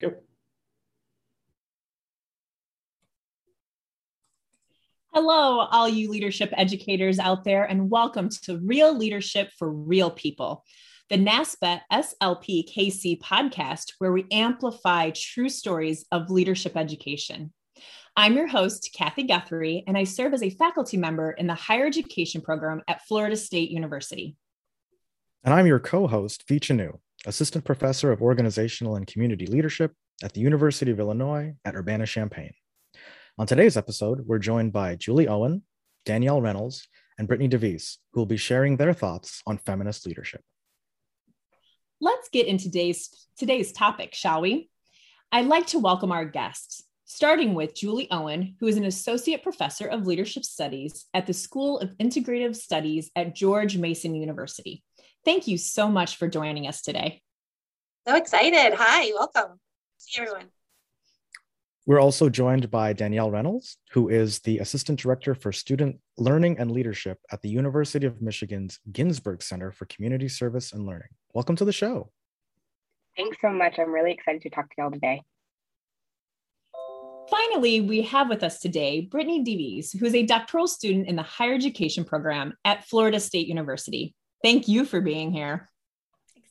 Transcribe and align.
Go. 0.00 0.14
Hello, 5.12 5.60
all 5.60 5.88
you 5.88 6.10
leadership 6.10 6.50
educators 6.56 7.20
out 7.20 7.44
there, 7.44 7.64
and 7.64 7.88
welcome 7.88 8.28
to 8.42 8.58
Real 8.58 8.96
Leadership 8.96 9.50
for 9.56 9.70
Real 9.70 10.10
People, 10.10 10.64
the 11.08 11.16
NASPA 11.16 11.82
SLP 11.92 12.68
KC 12.74 13.20
podcast, 13.20 13.92
where 13.98 14.10
we 14.10 14.26
amplify 14.32 15.10
true 15.14 15.48
stories 15.48 16.04
of 16.10 16.30
leadership 16.30 16.76
education. 16.76 17.52
I'm 18.16 18.34
your 18.34 18.48
host, 18.48 18.90
Kathy 18.96 19.22
Guthrie, 19.22 19.84
and 19.86 19.96
I 19.96 20.02
serve 20.02 20.34
as 20.34 20.42
a 20.42 20.50
faculty 20.50 20.96
member 20.96 21.30
in 21.30 21.46
the 21.46 21.54
higher 21.54 21.86
education 21.86 22.40
program 22.40 22.82
at 22.88 23.06
Florida 23.06 23.36
State 23.36 23.70
University. 23.70 24.36
And 25.44 25.54
I'm 25.54 25.66
your 25.68 25.78
co 25.78 26.08
host, 26.08 26.44
Vee 26.48 26.58
Chunoo, 26.58 26.98
Assistant 27.26 27.64
Professor 27.64 28.12
of 28.12 28.20
Organizational 28.20 28.96
and 28.96 29.06
Community 29.06 29.46
Leadership 29.46 29.92
at 30.22 30.34
the 30.34 30.40
University 30.40 30.90
of 30.90 31.00
Illinois 31.00 31.54
at 31.64 31.74
Urbana 31.74 32.06
Champaign. 32.06 32.52
On 33.38 33.46
today's 33.46 33.76
episode, 33.76 34.20
we're 34.26 34.38
joined 34.38 34.72
by 34.72 34.94
Julie 34.94 35.26
Owen, 35.26 35.62
Danielle 36.04 36.42
Reynolds, 36.42 36.86
and 37.18 37.26
Brittany 37.26 37.48
DeVries, 37.48 37.96
who 38.12 38.20
will 38.20 38.26
be 38.26 38.36
sharing 38.36 38.76
their 38.76 38.92
thoughts 38.92 39.42
on 39.46 39.58
feminist 39.58 40.06
leadership. 40.06 40.42
Let's 42.00 42.28
get 42.28 42.46
into 42.46 42.64
today's, 42.64 43.08
today's 43.38 43.72
topic, 43.72 44.14
shall 44.14 44.42
we? 44.42 44.68
I'd 45.32 45.46
like 45.46 45.66
to 45.68 45.78
welcome 45.78 46.12
our 46.12 46.26
guests, 46.26 46.84
starting 47.06 47.54
with 47.54 47.74
Julie 47.74 48.10
Owen, 48.10 48.56
who 48.60 48.66
is 48.66 48.76
an 48.76 48.84
associate 48.84 49.42
professor 49.42 49.86
of 49.86 50.06
leadership 50.06 50.44
studies 50.44 51.06
at 51.14 51.26
the 51.26 51.32
School 51.32 51.78
of 51.78 51.96
Integrative 51.98 52.54
Studies 52.54 53.10
at 53.16 53.34
George 53.34 53.78
Mason 53.78 54.14
University. 54.14 54.84
Thank 55.24 55.48
you 55.48 55.56
so 55.56 55.88
much 55.88 56.16
for 56.16 56.28
joining 56.28 56.68
us 56.68 56.82
today. 56.82 57.22
So 58.06 58.16
excited. 58.16 58.74
Hi, 58.76 59.12
welcome. 59.14 59.58
See 59.96 60.20
everyone. 60.20 60.48
We're 61.86 62.00
also 62.00 62.28
joined 62.28 62.70
by 62.70 62.92
Danielle 62.92 63.30
Reynolds, 63.30 63.78
who 63.92 64.10
is 64.10 64.40
the 64.40 64.58
Assistant 64.58 65.00
Director 65.00 65.34
for 65.34 65.52
Student 65.52 65.98
Learning 66.18 66.58
and 66.58 66.70
Leadership 66.70 67.18
at 67.32 67.40
the 67.40 67.48
University 67.48 68.06
of 68.06 68.20
Michigan's 68.20 68.78
Ginsberg 68.92 69.42
Center 69.42 69.72
for 69.72 69.86
Community 69.86 70.28
Service 70.28 70.74
and 70.74 70.84
Learning. 70.84 71.08
Welcome 71.32 71.56
to 71.56 71.64
the 71.64 71.72
show. 71.72 72.10
Thanks 73.16 73.38
so 73.40 73.48
much. 73.48 73.78
I'm 73.78 73.90
really 73.90 74.12
excited 74.12 74.42
to 74.42 74.50
talk 74.50 74.68
to 74.68 74.74
y'all 74.76 74.90
today. 74.90 75.22
Finally, 77.30 77.80
we 77.80 78.02
have 78.02 78.28
with 78.28 78.42
us 78.42 78.58
today 78.60 79.00
Brittany 79.00 79.42
DeVries, 79.42 79.98
who 79.98 80.04
is 80.04 80.14
a 80.14 80.26
doctoral 80.26 80.66
student 80.66 81.08
in 81.08 81.16
the 81.16 81.22
higher 81.22 81.54
education 81.54 82.04
program 82.04 82.52
at 82.66 82.84
Florida 82.84 83.18
State 83.18 83.46
University. 83.46 84.14
Thank 84.42 84.68
you 84.68 84.84
for 84.84 85.00
being 85.00 85.32
here. 85.32 85.70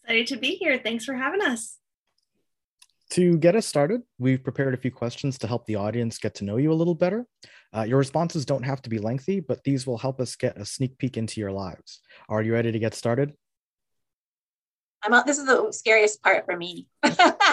Excited 0.03 0.27
to 0.27 0.37
be 0.37 0.55
here. 0.55 0.77
Thanks 0.77 1.05
for 1.05 1.13
having 1.13 1.41
us. 1.41 1.77
To 3.11 3.37
get 3.37 3.55
us 3.55 3.65
started, 3.67 4.01
we've 4.17 4.43
prepared 4.43 4.73
a 4.73 4.77
few 4.77 4.91
questions 4.91 5.37
to 5.39 5.47
help 5.47 5.65
the 5.65 5.75
audience 5.75 6.17
get 6.17 6.35
to 6.35 6.43
know 6.43 6.57
you 6.57 6.71
a 6.71 6.73
little 6.73 6.95
better. 6.95 7.25
Uh, 7.75 7.83
your 7.83 7.99
responses 7.99 8.45
don't 8.45 8.63
have 8.63 8.81
to 8.81 8.89
be 8.89 8.97
lengthy, 8.97 9.39
but 9.39 9.63
these 9.63 9.85
will 9.85 9.97
help 9.97 10.19
us 10.19 10.35
get 10.35 10.57
a 10.57 10.65
sneak 10.65 10.97
peek 10.97 11.15
into 11.15 11.39
your 11.39 11.51
lives. 11.51 12.01
Are 12.27 12.41
you 12.41 12.53
ready 12.53 12.71
to 12.71 12.79
get 12.79 12.95
started? 12.95 13.33
I'm 15.03 15.13
out. 15.13 15.25
this 15.25 15.37
is 15.37 15.45
the 15.45 15.71
scariest 15.71 16.23
part 16.23 16.45
for 16.45 16.57
me. 16.57 16.87
Let's 17.03 17.17
talk 17.17 17.47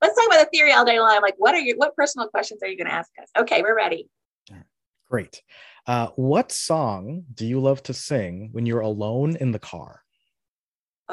the 0.00 0.48
theory 0.52 0.72
all 0.72 0.84
day 0.84 0.98
long. 0.98 1.12
I'm 1.14 1.22
like, 1.22 1.34
what 1.36 1.54
are 1.54 1.60
your 1.60 1.76
what 1.76 1.94
personal 1.96 2.28
questions 2.28 2.62
are 2.62 2.68
you 2.68 2.76
going 2.76 2.86
to 2.86 2.94
ask 2.94 3.10
us? 3.20 3.28
Okay, 3.36 3.62
we're 3.62 3.76
ready. 3.76 4.08
Great. 5.10 5.42
Uh, 5.86 6.08
what 6.16 6.50
song 6.50 7.24
do 7.34 7.44
you 7.44 7.60
love 7.60 7.82
to 7.82 7.92
sing 7.92 8.48
when 8.52 8.64
you're 8.64 8.80
alone 8.80 9.36
in 9.36 9.52
the 9.52 9.58
car? 9.58 10.01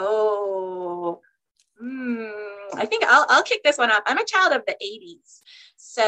Oh, 0.01 1.19
hmm. 1.77 2.29
I 2.75 2.85
think 2.85 3.03
I'll, 3.05 3.25
I'll 3.27 3.43
kick 3.43 3.63
this 3.63 3.77
one 3.77 3.91
off. 3.91 4.03
I'm 4.05 4.17
a 4.17 4.25
child 4.25 4.53
of 4.53 4.63
the 4.65 4.77
80s. 4.81 5.41
So 5.75 6.03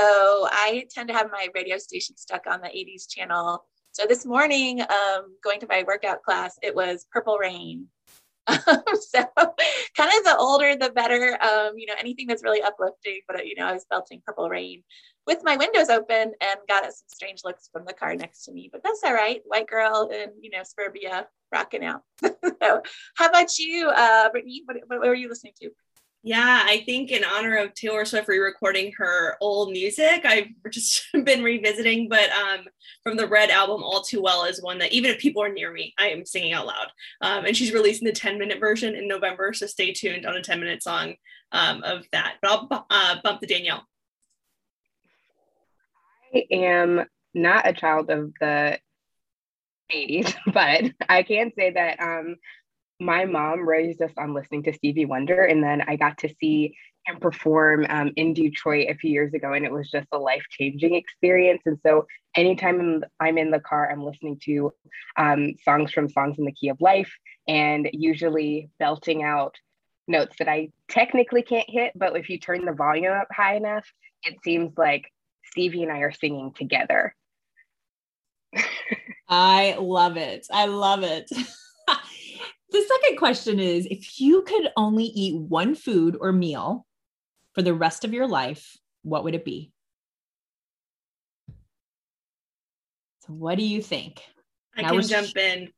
I 0.50 0.86
tend 0.90 1.10
to 1.10 1.14
have 1.14 1.30
my 1.30 1.50
radio 1.54 1.78
station 1.78 2.16
stuck 2.16 2.48
on 2.48 2.62
the 2.62 2.70
80s 2.70 3.10
channel. 3.10 3.66
So 3.92 4.06
this 4.08 4.26
morning, 4.26 4.82
um, 4.82 5.36
going 5.44 5.60
to 5.60 5.68
my 5.68 5.84
workout 5.86 6.24
class, 6.24 6.58
it 6.62 6.74
was 6.74 7.06
Purple 7.12 7.38
Rain. 7.38 7.88
so 8.48 9.26
kind 9.98 10.12
of 10.18 10.24
the 10.24 10.36
older, 10.40 10.78
the 10.78 10.92
better. 10.92 11.38
Um, 11.44 11.74
you 11.76 11.86
know, 11.86 11.96
anything 12.00 12.28
that's 12.28 12.44
really 12.44 12.62
uplifting. 12.62 13.20
But 13.28 13.46
you 13.46 13.56
know, 13.58 13.66
I 13.66 13.74
was 13.74 13.86
belting 13.90 14.22
Purple 14.26 14.50
Rain 14.50 14.84
with 15.28 15.44
my 15.44 15.56
windows 15.56 15.90
open 15.90 16.34
and 16.42 16.60
got 16.68 16.84
some 16.84 17.08
strange 17.08 17.42
looks 17.44 17.70
from 17.72 17.86
the 17.86 17.94
car 17.94 18.16
next 18.16 18.46
to 18.46 18.52
me. 18.52 18.70
But 18.72 18.84
that's 18.84 19.02
all 19.06 19.14
right. 19.14 19.42
White 19.46 19.68
girl 19.68 20.10
in 20.12 20.30
you 20.42 20.50
know 20.50 20.64
suburbia, 20.64 21.28
rocking 21.52 21.84
out. 21.84 22.02
so, 22.22 22.82
how 23.16 23.30
about 23.30 23.58
you, 23.58 23.90
uh, 23.90 24.30
Brittany? 24.30 24.64
What, 24.66 24.78
what 24.88 25.00
were 25.00 25.14
you 25.14 25.30
listening 25.30 25.54
to? 25.62 25.72
Yeah, 26.24 26.62
I 26.64 26.84
think 26.86 27.10
in 27.10 27.24
honor 27.24 27.58
of 27.58 27.74
Taylor 27.74 28.06
Swift 28.06 28.28
re-recording 28.28 28.94
her 28.98 29.38
old 29.42 29.72
music, 29.72 30.22
I've 30.24 30.50
just 30.70 31.04
been 31.26 31.44
revisiting. 31.44 32.10
But 32.10 32.30
um, 32.30 32.66
from 33.04 33.18
the 33.18 33.28
Red 33.28 33.50
album, 33.50 33.82
"All 33.84 34.02
Too 34.02 34.22
Well" 34.22 34.46
is 34.46 34.62
one 34.62 34.78
that 34.80 34.94
even 34.94 35.10
if 35.10 35.18
people 35.18 35.42
are 35.42 35.52
near 35.52 35.72
me, 35.72 35.96
I 35.98 36.10
am 36.10 36.26
singing 36.26 36.54
out 36.54 36.68
loud. 36.68 36.88
Um, 37.22 37.46
and 37.46 37.58
she's 37.58 37.74
releasing 37.74 38.06
the 38.06 38.14
10-minute 38.14 38.60
version 38.60 38.96
in 38.96 39.08
November, 39.08 39.52
so 39.54 39.66
stay 39.66 39.94
tuned 39.94 40.28
on 40.28 40.38
a 40.38 40.42
10-minute 40.42 40.84
song 40.84 41.16
um, 41.54 41.82
of 41.84 42.06
that. 42.12 42.36
But 42.42 42.52
I'll 42.52 42.86
uh, 42.92 43.16
bump 43.24 43.42
the 43.42 43.48
Danielle. 43.48 43.88
I 46.34 46.46
am 46.52 47.06
not 47.34 47.68
a 47.68 47.74
child 47.74 48.10
of 48.10 48.34
the 48.40 48.80
80s, 49.94 50.34
but 50.54 50.92
I 51.10 51.24
can 51.24 51.52
say 51.56 51.72
that 51.72 52.00
um, 52.00 52.36
my 53.00 53.26
mom 53.26 53.68
raised 53.68 54.02
us 54.02 54.12
on 54.18 54.34
listening 54.34 54.64
to 54.64 54.74
Stevie 54.74 55.06
Wonder, 55.06 55.44
and 55.44 55.64
then 55.64 55.82
I 55.82 55.96
got 55.96 56.20
to 56.20 56.34
see 56.40 56.76
him 57.06 57.20
perform 57.20 57.86
um, 57.90 58.12
in 58.16 58.34
Detroit 58.34 58.88
a 58.90 58.96
few 58.96 59.12
years 59.12 59.34
ago, 59.34 59.54
and 59.54 59.66
it 59.66 59.72
was 59.72 59.90
just 59.90 60.08
a 60.12 60.20
life 60.20 60.44
changing 60.52 60.94
experience. 60.94 61.62
And 61.66 61.80
so, 61.84 62.06
anytime 62.36 63.04
I'm 63.20 63.38
in 63.40 63.50
the 63.50 63.60
car, 63.60 63.90
I'm 63.92 64.04
listening 64.04 64.40
to 64.44 64.72
um, 65.18 65.56
songs 65.64 65.92
from 65.92 66.10
Songs 66.10 66.38
in 66.38 66.46
the 66.46 66.52
Key 66.52 66.70
of 66.70 66.80
Life, 66.80 67.12
and 67.48 67.90
usually 67.92 68.70
belting 68.78 69.24
out 69.24 69.56
notes 70.08 70.36
that 70.38 70.48
I 70.48 70.70
technically 70.90 71.42
can't 71.42 71.70
hit, 71.70 71.94
but 71.96 72.16
if 72.16 72.30
you 72.30 72.38
turn 72.38 72.66
the 72.66 72.74
volume 72.74 73.14
up 73.14 73.28
high 73.32 73.56
enough, 73.56 73.86
it 74.24 74.38
seems 74.44 74.78
like 74.78 75.12
Stevie 75.52 75.84
and 75.84 75.92
I 75.92 76.00
are 76.00 76.12
singing 76.12 76.54
together. 76.54 77.16
I 79.30 79.76
love 79.80 80.18
it. 80.18 80.48
I 80.52 80.66
love 80.66 81.04
it. 81.04 81.30
The 82.72 82.82
second 82.82 83.18
question 83.18 83.60
is 83.60 83.86
if 83.86 84.22
you 84.22 84.44
could 84.44 84.70
only 84.78 85.04
eat 85.04 85.36
one 85.36 85.76
food 85.76 86.18
or 86.20 86.32
meal 86.32 86.86
for 87.54 87.62
the 87.62 87.74
rest 87.74 88.06
of 88.06 88.14
your 88.14 88.28
life, 88.28 88.78
what 89.04 89.26
would 89.26 89.36
it 89.36 89.44
be? 89.44 89.74
So, 93.26 93.34
what 93.34 93.58
do 93.58 93.64
you 93.66 93.82
think? 93.82 94.22
I 94.76 94.84
now 94.84 94.92
can 94.92 95.02
jump 95.02 95.28
sh- 95.28 95.36
in. 95.36 95.70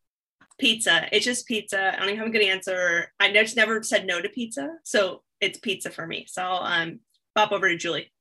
Pizza. 0.59 1.07
It's 1.11 1.25
just 1.25 1.47
pizza. 1.47 1.95
I 1.95 1.99
don't 1.99 2.09
even 2.09 2.19
have 2.19 2.27
a 2.27 2.31
good 2.31 2.43
answer. 2.43 3.11
I 3.19 3.33
just 3.33 3.55
never 3.55 3.81
said 3.81 4.05
no 4.05 4.21
to 4.21 4.29
pizza. 4.29 4.69
So 4.83 5.23
it's 5.41 5.57
pizza 5.57 5.89
for 5.89 6.05
me. 6.05 6.25
So 6.29 6.43
I'll 6.43 6.81
um, 6.83 6.99
pop 7.33 7.51
over 7.51 7.67
to 7.67 7.75
Julie. 7.75 8.12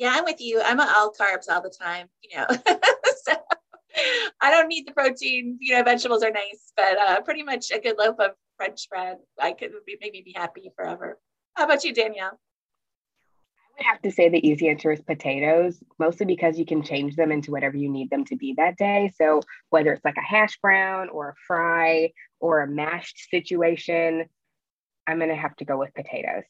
Yeah, 0.00 0.14
I'm 0.14 0.24
with 0.24 0.40
you. 0.40 0.62
I'm 0.64 0.80
all 0.80 1.12
carbs 1.12 1.50
all 1.50 1.60
the 1.60 1.68
time, 1.68 2.08
you 2.22 2.34
know. 2.34 2.46
so 3.24 3.34
I 4.40 4.50
don't 4.50 4.68
need 4.68 4.88
the 4.88 4.92
protein. 4.92 5.58
You 5.60 5.76
know, 5.76 5.82
vegetables 5.82 6.22
are 6.22 6.30
nice, 6.30 6.72
but 6.74 6.96
uh, 6.98 7.20
pretty 7.20 7.42
much 7.42 7.70
a 7.70 7.78
good 7.78 7.98
loaf 7.98 8.18
of 8.18 8.30
French 8.56 8.88
bread, 8.88 9.18
I 9.38 9.52
could 9.52 9.72
be, 9.84 9.98
make 10.00 10.14
me 10.14 10.22
be 10.24 10.32
happy 10.34 10.72
forever. 10.74 11.18
How 11.54 11.66
about 11.66 11.84
you, 11.84 11.92
Danielle? 11.92 12.30
I 12.30 13.76
would 13.76 13.86
have 13.86 14.00
to 14.00 14.10
say 14.10 14.30
the 14.30 14.48
easy 14.48 14.70
answer 14.70 14.90
is 14.90 15.02
potatoes, 15.02 15.82
mostly 15.98 16.24
because 16.24 16.58
you 16.58 16.64
can 16.64 16.82
change 16.82 17.14
them 17.14 17.30
into 17.30 17.50
whatever 17.50 17.76
you 17.76 17.90
need 17.90 18.08
them 18.08 18.24
to 18.24 18.36
be 18.36 18.54
that 18.56 18.78
day. 18.78 19.12
So 19.18 19.42
whether 19.68 19.92
it's 19.92 20.04
like 20.04 20.16
a 20.16 20.22
hash 20.22 20.58
brown 20.62 21.10
or 21.10 21.28
a 21.28 21.34
fry 21.46 22.12
or 22.40 22.62
a 22.62 22.66
mashed 22.66 23.28
situation, 23.28 24.24
I'm 25.06 25.18
going 25.18 25.28
to 25.28 25.36
have 25.36 25.56
to 25.56 25.66
go 25.66 25.76
with 25.76 25.92
potatoes 25.92 26.44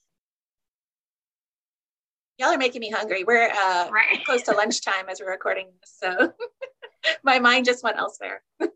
y'all 2.41 2.49
are 2.49 2.59
making 2.59 2.81
me 2.81 2.91
hungry. 2.91 3.23
We're 3.23 3.51
uh, 3.51 3.91
right. 3.91 4.19
close 4.25 4.43
to 4.45 4.53
lunchtime 4.53 5.09
as 5.09 5.21
we're 5.21 5.31
recording 5.31 5.69
this, 5.81 5.95
so 6.01 6.33
my 7.23 7.39
mind 7.39 7.67
just 7.67 7.85
went 7.85 7.99
elsewhere. 7.99 8.43
I 8.61 8.69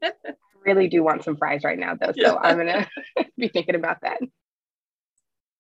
really 0.65 0.89
do 0.89 1.03
want 1.03 1.25
some 1.25 1.37
fries 1.37 1.65
right 1.65 1.79
now, 1.79 1.95
though, 1.95 2.13
so 2.13 2.15
yeah. 2.17 2.35
I'm 2.35 2.59
gonna 2.59 2.89
be 3.39 3.49
thinking 3.49 3.75
about 3.75 4.03
that. 4.03 4.21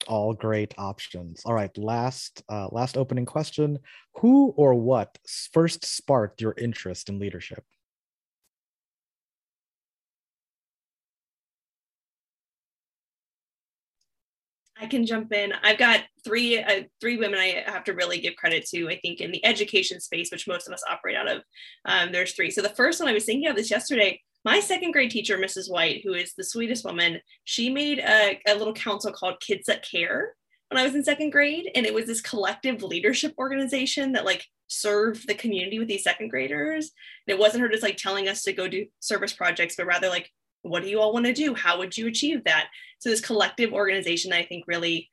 All 0.06 0.34
great 0.34 0.74
options. 0.76 1.42
All 1.46 1.54
right, 1.54 1.76
last 1.78 2.42
uh, 2.50 2.68
last 2.70 2.98
opening 2.98 3.24
question: 3.24 3.78
Who 4.16 4.52
or 4.56 4.74
what 4.74 5.18
first 5.52 5.84
sparked 5.84 6.42
your 6.42 6.54
interest 6.58 7.08
in 7.08 7.18
leadership? 7.18 7.64
I 14.84 14.86
can 14.86 15.06
jump 15.06 15.32
in. 15.32 15.54
I've 15.62 15.78
got 15.78 16.00
three 16.24 16.62
uh, 16.62 16.82
three 17.00 17.16
women 17.16 17.38
I 17.38 17.64
have 17.66 17.84
to 17.84 17.94
really 17.94 18.20
give 18.20 18.36
credit 18.36 18.66
to. 18.66 18.90
I 18.90 18.98
think 19.00 19.20
in 19.20 19.32
the 19.32 19.44
education 19.44 19.98
space, 19.98 20.30
which 20.30 20.46
most 20.46 20.68
of 20.68 20.74
us 20.74 20.84
operate 20.86 21.16
out 21.16 21.26
of, 21.26 21.42
um, 21.86 22.12
there's 22.12 22.34
three. 22.34 22.50
So 22.50 22.60
the 22.60 22.68
first 22.68 23.00
one 23.00 23.08
I 23.08 23.14
was 23.14 23.24
thinking 23.24 23.48
of 23.48 23.56
this 23.56 23.70
yesterday. 23.70 24.20
My 24.44 24.60
second 24.60 24.92
grade 24.92 25.10
teacher, 25.10 25.38
Mrs. 25.38 25.72
White, 25.72 26.02
who 26.04 26.12
is 26.12 26.34
the 26.34 26.44
sweetest 26.44 26.84
woman, 26.84 27.18
she 27.44 27.70
made 27.70 27.98
a, 27.98 28.38
a 28.46 28.54
little 28.54 28.74
council 28.74 29.10
called 29.10 29.40
Kids 29.40 29.64
That 29.68 29.88
Care. 29.90 30.34
when 30.68 30.78
I 30.78 30.84
was 30.84 30.94
in 30.94 31.02
second 31.02 31.30
grade. 31.30 31.70
And 31.74 31.86
it 31.86 31.94
was 31.94 32.04
this 32.04 32.20
collective 32.20 32.82
leadership 32.82 33.32
organization 33.38 34.12
that 34.12 34.26
like 34.26 34.44
served 34.66 35.26
the 35.26 35.34
community 35.34 35.78
with 35.78 35.88
these 35.88 36.04
second 36.04 36.28
graders. 36.28 36.90
And 37.26 37.34
it 37.34 37.40
wasn't 37.40 37.62
her 37.62 37.70
just 37.70 37.82
like 37.82 37.96
telling 37.96 38.28
us 38.28 38.42
to 38.42 38.52
go 38.52 38.68
do 38.68 38.84
service 39.00 39.32
projects, 39.32 39.76
but 39.76 39.86
rather 39.86 40.10
like, 40.10 40.30
what 40.64 40.82
do 40.82 40.88
you 40.88 41.00
all 41.00 41.12
want 41.12 41.26
to 41.26 41.32
do? 41.32 41.54
How 41.54 41.78
would 41.78 41.96
you 41.96 42.06
achieve 42.06 42.44
that? 42.44 42.68
So 42.98 43.10
this 43.10 43.20
collective 43.20 43.72
organization 43.72 44.32
I 44.32 44.44
think 44.44 44.64
really 44.66 45.08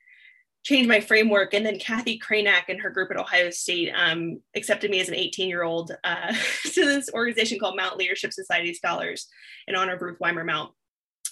changed 0.62 0.88
my 0.88 1.00
framework. 1.00 1.54
And 1.54 1.66
then 1.66 1.78
Kathy 1.78 2.18
Kranak 2.18 2.64
and 2.68 2.80
her 2.80 2.90
group 2.90 3.10
at 3.10 3.16
Ohio 3.16 3.50
State 3.50 3.92
um, 3.94 4.40
accepted 4.54 4.90
me 4.90 5.00
as 5.00 5.08
an 5.08 5.14
18 5.14 5.48
year 5.48 5.62
old 5.62 5.92
uh, 6.04 6.32
to 6.64 6.84
this 6.84 7.10
organization 7.12 7.58
called 7.58 7.76
Mount 7.76 7.96
Leadership 7.96 8.32
Society 8.32 8.72
Scholars 8.74 9.28
in 9.66 9.74
honor 9.74 9.94
of 9.94 10.02
Ruth 10.02 10.20
Weimer 10.20 10.44
Mount 10.44 10.72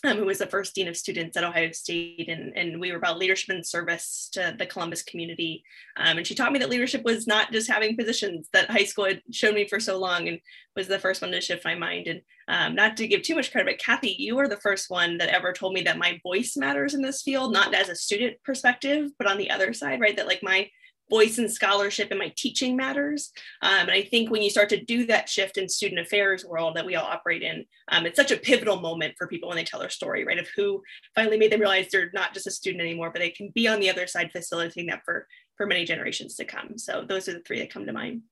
um, 0.04 0.16
who 0.16 0.26
was 0.26 0.38
the 0.38 0.46
first 0.46 0.74
dean 0.74 0.88
of 0.88 0.96
students 0.96 1.36
at 1.36 1.44
Ohio 1.44 1.70
State, 1.72 2.28
and, 2.28 2.56
and 2.56 2.80
we 2.80 2.90
were 2.90 2.98
about 2.98 3.18
leadership 3.18 3.54
and 3.54 3.66
service 3.66 4.28
to 4.32 4.54
the 4.58 4.66
Columbus 4.66 5.02
community. 5.02 5.62
Um, 5.96 6.18
and 6.18 6.26
she 6.26 6.34
taught 6.34 6.52
me 6.52 6.58
that 6.60 6.70
leadership 6.70 7.04
was 7.04 7.26
not 7.26 7.52
just 7.52 7.70
having 7.70 7.96
positions 7.96 8.48
that 8.52 8.70
high 8.70 8.84
school 8.84 9.06
had 9.06 9.22
shown 9.30 9.54
me 9.54 9.68
for 9.68 9.80
so 9.80 9.98
long, 9.98 10.28
and 10.28 10.40
was 10.76 10.88
the 10.88 10.98
first 10.98 11.20
one 11.20 11.30
to 11.32 11.40
shift 11.40 11.64
my 11.64 11.74
mind. 11.74 12.06
And 12.06 12.22
um, 12.48 12.74
not 12.74 12.96
to 12.96 13.08
give 13.08 13.22
too 13.22 13.34
much 13.34 13.52
credit, 13.52 13.70
but 13.70 13.84
Kathy, 13.84 14.16
you 14.18 14.36
were 14.36 14.48
the 14.48 14.56
first 14.56 14.90
one 14.90 15.18
that 15.18 15.28
ever 15.28 15.52
told 15.52 15.74
me 15.74 15.82
that 15.82 15.98
my 15.98 16.18
voice 16.22 16.56
matters 16.56 16.94
in 16.94 17.02
this 17.02 17.22
field, 17.22 17.52
not 17.52 17.74
as 17.74 17.88
a 17.88 17.94
student 17.94 18.36
perspective, 18.44 19.10
but 19.18 19.26
on 19.26 19.38
the 19.38 19.50
other 19.50 19.72
side, 19.72 20.00
right? 20.00 20.16
That 20.16 20.26
like 20.26 20.42
my 20.42 20.68
voice 21.10 21.38
and 21.38 21.50
scholarship 21.50 22.08
and 22.10 22.18
my 22.18 22.32
teaching 22.36 22.76
matters. 22.76 23.32
Um, 23.60 23.80
and 23.80 23.90
I 23.90 24.02
think 24.02 24.30
when 24.30 24.42
you 24.42 24.48
start 24.48 24.68
to 24.70 24.82
do 24.82 25.06
that 25.06 25.28
shift 25.28 25.58
in 25.58 25.68
student 25.68 26.00
affairs 26.00 26.44
world 26.44 26.76
that 26.76 26.86
we 26.86 26.94
all 26.94 27.04
operate 27.04 27.42
in, 27.42 27.66
um, 27.88 28.06
it's 28.06 28.16
such 28.16 28.30
a 28.30 28.36
pivotal 28.36 28.80
moment 28.80 29.14
for 29.18 29.26
people 29.26 29.48
when 29.48 29.56
they 29.56 29.64
tell 29.64 29.80
their 29.80 29.90
story, 29.90 30.24
right? 30.24 30.38
Of 30.38 30.48
who 30.56 30.82
finally 31.14 31.36
made 31.36 31.52
them 31.52 31.60
realize 31.60 31.88
they're 31.90 32.10
not 32.14 32.32
just 32.32 32.46
a 32.46 32.50
student 32.50 32.80
anymore, 32.80 33.10
but 33.10 33.20
they 33.20 33.30
can 33.30 33.50
be 33.54 33.68
on 33.68 33.80
the 33.80 33.90
other 33.90 34.06
side 34.06 34.30
facilitating 34.32 34.86
that 34.86 35.02
for, 35.04 35.26
for 35.56 35.66
many 35.66 35.84
generations 35.84 36.36
to 36.36 36.44
come. 36.44 36.78
So 36.78 37.04
those 37.06 37.28
are 37.28 37.34
the 37.34 37.40
three 37.40 37.58
that 37.58 37.72
come 37.72 37.84
to 37.86 37.92
mind. 37.92 38.22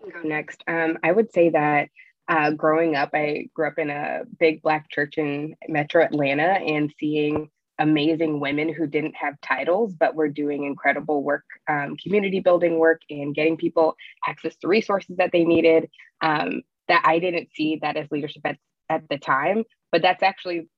I 0.00 0.10
can 0.10 0.22
go 0.22 0.28
next. 0.28 0.62
Um, 0.66 0.98
I 1.02 1.12
would 1.12 1.32
say 1.32 1.50
that 1.50 1.88
uh, 2.28 2.50
growing 2.52 2.94
up, 2.94 3.10
I 3.14 3.48
grew 3.54 3.66
up 3.68 3.78
in 3.78 3.90
a 3.90 4.20
big 4.38 4.62
Black 4.62 4.90
church 4.90 5.16
in 5.16 5.56
metro 5.66 6.04
Atlanta 6.04 6.42
and 6.42 6.92
seeing 7.00 7.50
amazing 7.78 8.40
women 8.40 8.72
who 8.72 8.86
didn't 8.86 9.14
have 9.14 9.40
titles 9.40 9.94
but 9.94 10.14
were 10.14 10.28
doing 10.28 10.64
incredible 10.64 11.22
work 11.22 11.44
um, 11.68 11.96
community 11.96 12.40
building 12.40 12.78
work 12.78 13.02
and 13.10 13.34
getting 13.34 13.56
people 13.56 13.96
access 14.26 14.56
to 14.56 14.68
resources 14.68 15.16
that 15.16 15.30
they 15.32 15.44
needed 15.44 15.88
um, 16.20 16.62
that 16.88 17.02
i 17.04 17.18
didn't 17.18 17.48
see 17.54 17.78
that 17.80 17.96
as 17.96 18.10
leadership 18.10 18.42
at, 18.44 18.56
at 18.88 19.08
the 19.08 19.18
time. 19.18 19.64
But 19.92 20.02
that's 20.02 20.22
actually 20.22 20.68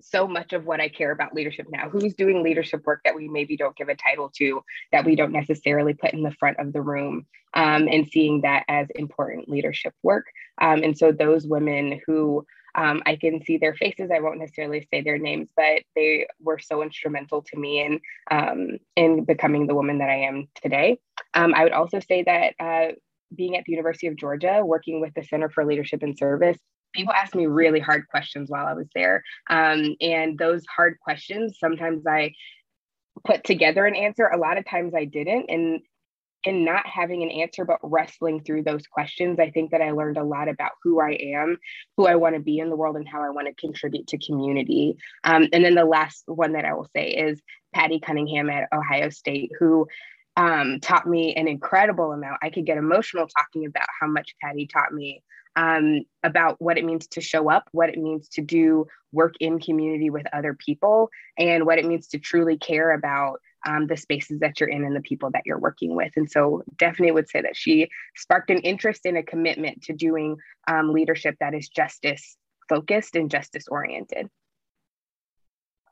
so 0.00 0.26
much 0.28 0.52
of 0.52 0.66
what 0.66 0.80
i 0.80 0.88
care 0.88 1.12
about 1.12 1.34
leadership 1.34 1.66
now. 1.70 1.88
Who's 1.88 2.14
doing 2.14 2.42
leadership 2.42 2.84
work 2.84 3.00
that 3.04 3.14
we 3.14 3.28
maybe 3.28 3.56
don't 3.56 3.76
give 3.76 3.88
a 3.88 3.94
title 3.94 4.30
to 4.36 4.62
that 4.92 5.04
we 5.04 5.16
don't 5.16 5.32
necessarily 5.32 5.94
put 5.94 6.12
in 6.12 6.22
the 6.22 6.32
front 6.32 6.58
of 6.58 6.72
the 6.72 6.82
room 6.82 7.26
um, 7.54 7.88
and 7.88 8.06
seeing 8.06 8.42
that 8.42 8.64
as 8.68 8.88
important 8.96 9.48
leadership 9.48 9.94
work. 10.02 10.26
Um, 10.60 10.82
and 10.82 10.96
so 10.96 11.12
those 11.12 11.46
women 11.46 12.00
who 12.06 12.44
um, 12.74 13.02
I 13.06 13.16
can 13.16 13.42
see 13.44 13.58
their 13.58 13.74
faces. 13.74 14.10
I 14.12 14.20
won't 14.20 14.38
necessarily 14.38 14.86
say 14.92 15.02
their 15.02 15.18
names, 15.18 15.48
but 15.56 15.82
they 15.94 16.26
were 16.40 16.58
so 16.58 16.82
instrumental 16.82 17.42
to 17.42 17.56
me 17.56 17.80
in 17.80 18.00
um, 18.30 18.78
in 18.96 19.24
becoming 19.24 19.66
the 19.66 19.74
woman 19.74 19.98
that 19.98 20.10
I 20.10 20.22
am 20.22 20.48
today. 20.60 20.98
Um, 21.34 21.54
I 21.54 21.64
would 21.64 21.72
also 21.72 22.00
say 22.00 22.24
that 22.24 22.54
uh, 22.58 22.92
being 23.34 23.56
at 23.56 23.64
the 23.64 23.72
University 23.72 24.06
of 24.06 24.16
Georgia, 24.16 24.62
working 24.64 25.00
with 25.00 25.14
the 25.14 25.22
Center 25.22 25.48
for 25.48 25.64
Leadership 25.64 26.02
and 26.02 26.16
Service, 26.16 26.58
people 26.92 27.12
asked 27.12 27.34
me 27.34 27.46
really 27.46 27.80
hard 27.80 28.08
questions 28.08 28.50
while 28.50 28.66
I 28.66 28.74
was 28.74 28.88
there, 28.94 29.22
um, 29.50 29.96
and 30.00 30.38
those 30.38 30.64
hard 30.66 30.98
questions 31.00 31.58
sometimes 31.58 32.06
I 32.06 32.32
put 33.24 33.44
together 33.44 33.86
an 33.86 33.94
answer. 33.94 34.26
A 34.26 34.38
lot 34.38 34.58
of 34.58 34.66
times 34.66 34.94
I 34.94 35.04
didn't, 35.04 35.46
and 35.48 35.80
and 36.46 36.64
not 36.64 36.86
having 36.86 37.22
an 37.22 37.30
answer, 37.30 37.64
but 37.64 37.78
wrestling 37.82 38.42
through 38.42 38.62
those 38.62 38.86
questions, 38.86 39.38
I 39.38 39.50
think 39.50 39.70
that 39.70 39.80
I 39.80 39.92
learned 39.92 40.18
a 40.18 40.24
lot 40.24 40.48
about 40.48 40.72
who 40.82 41.00
I 41.00 41.12
am, 41.34 41.58
who 41.96 42.06
I 42.06 42.16
want 42.16 42.34
to 42.34 42.40
be 42.40 42.58
in 42.58 42.70
the 42.70 42.76
world, 42.76 42.96
and 42.96 43.08
how 43.08 43.22
I 43.22 43.30
want 43.30 43.46
to 43.48 43.54
contribute 43.54 44.06
to 44.08 44.18
community. 44.18 44.96
Um, 45.24 45.48
and 45.52 45.64
then 45.64 45.74
the 45.74 45.84
last 45.84 46.24
one 46.26 46.52
that 46.52 46.64
I 46.64 46.74
will 46.74 46.88
say 46.94 47.08
is 47.10 47.40
Patty 47.72 48.00
Cunningham 48.00 48.50
at 48.50 48.68
Ohio 48.72 49.10
State, 49.10 49.52
who 49.58 49.86
um, 50.36 50.80
taught 50.80 51.06
me 51.06 51.34
an 51.34 51.48
incredible 51.48 52.12
amount. 52.12 52.38
I 52.42 52.50
could 52.50 52.66
get 52.66 52.78
emotional 52.78 53.26
talking 53.26 53.66
about 53.66 53.86
how 54.00 54.06
much 54.06 54.34
Patty 54.42 54.66
taught 54.66 54.92
me 54.92 55.22
um, 55.56 56.00
about 56.22 56.56
what 56.60 56.78
it 56.78 56.84
means 56.84 57.06
to 57.08 57.20
show 57.20 57.50
up, 57.50 57.68
what 57.72 57.88
it 57.88 57.98
means 57.98 58.28
to 58.30 58.40
do 58.40 58.86
work 59.12 59.34
in 59.38 59.60
community 59.60 60.10
with 60.10 60.26
other 60.32 60.54
people, 60.54 61.08
and 61.38 61.64
what 61.64 61.78
it 61.78 61.84
means 61.84 62.08
to 62.08 62.18
truly 62.18 62.58
care 62.58 62.92
about 62.92 63.40
um, 63.66 63.86
the 63.86 63.96
spaces 63.96 64.40
that 64.40 64.60
you're 64.60 64.68
in 64.68 64.84
and 64.84 64.94
the 64.94 65.00
people 65.00 65.30
that 65.32 65.42
you're 65.44 65.58
working 65.58 65.94
with. 65.94 66.12
And 66.16 66.30
so, 66.30 66.62
definitely 66.76 67.12
would 67.12 67.28
say 67.28 67.42
that 67.42 67.56
she 67.56 67.88
sparked 68.16 68.50
an 68.50 68.58
interest 68.58 69.02
and 69.04 69.16
a 69.16 69.22
commitment 69.22 69.82
to 69.82 69.92
doing 69.92 70.36
um, 70.68 70.92
leadership 70.92 71.36
that 71.40 71.54
is 71.54 71.68
justice 71.68 72.36
focused 72.68 73.16
and 73.16 73.30
justice 73.30 73.68
oriented. 73.68 74.28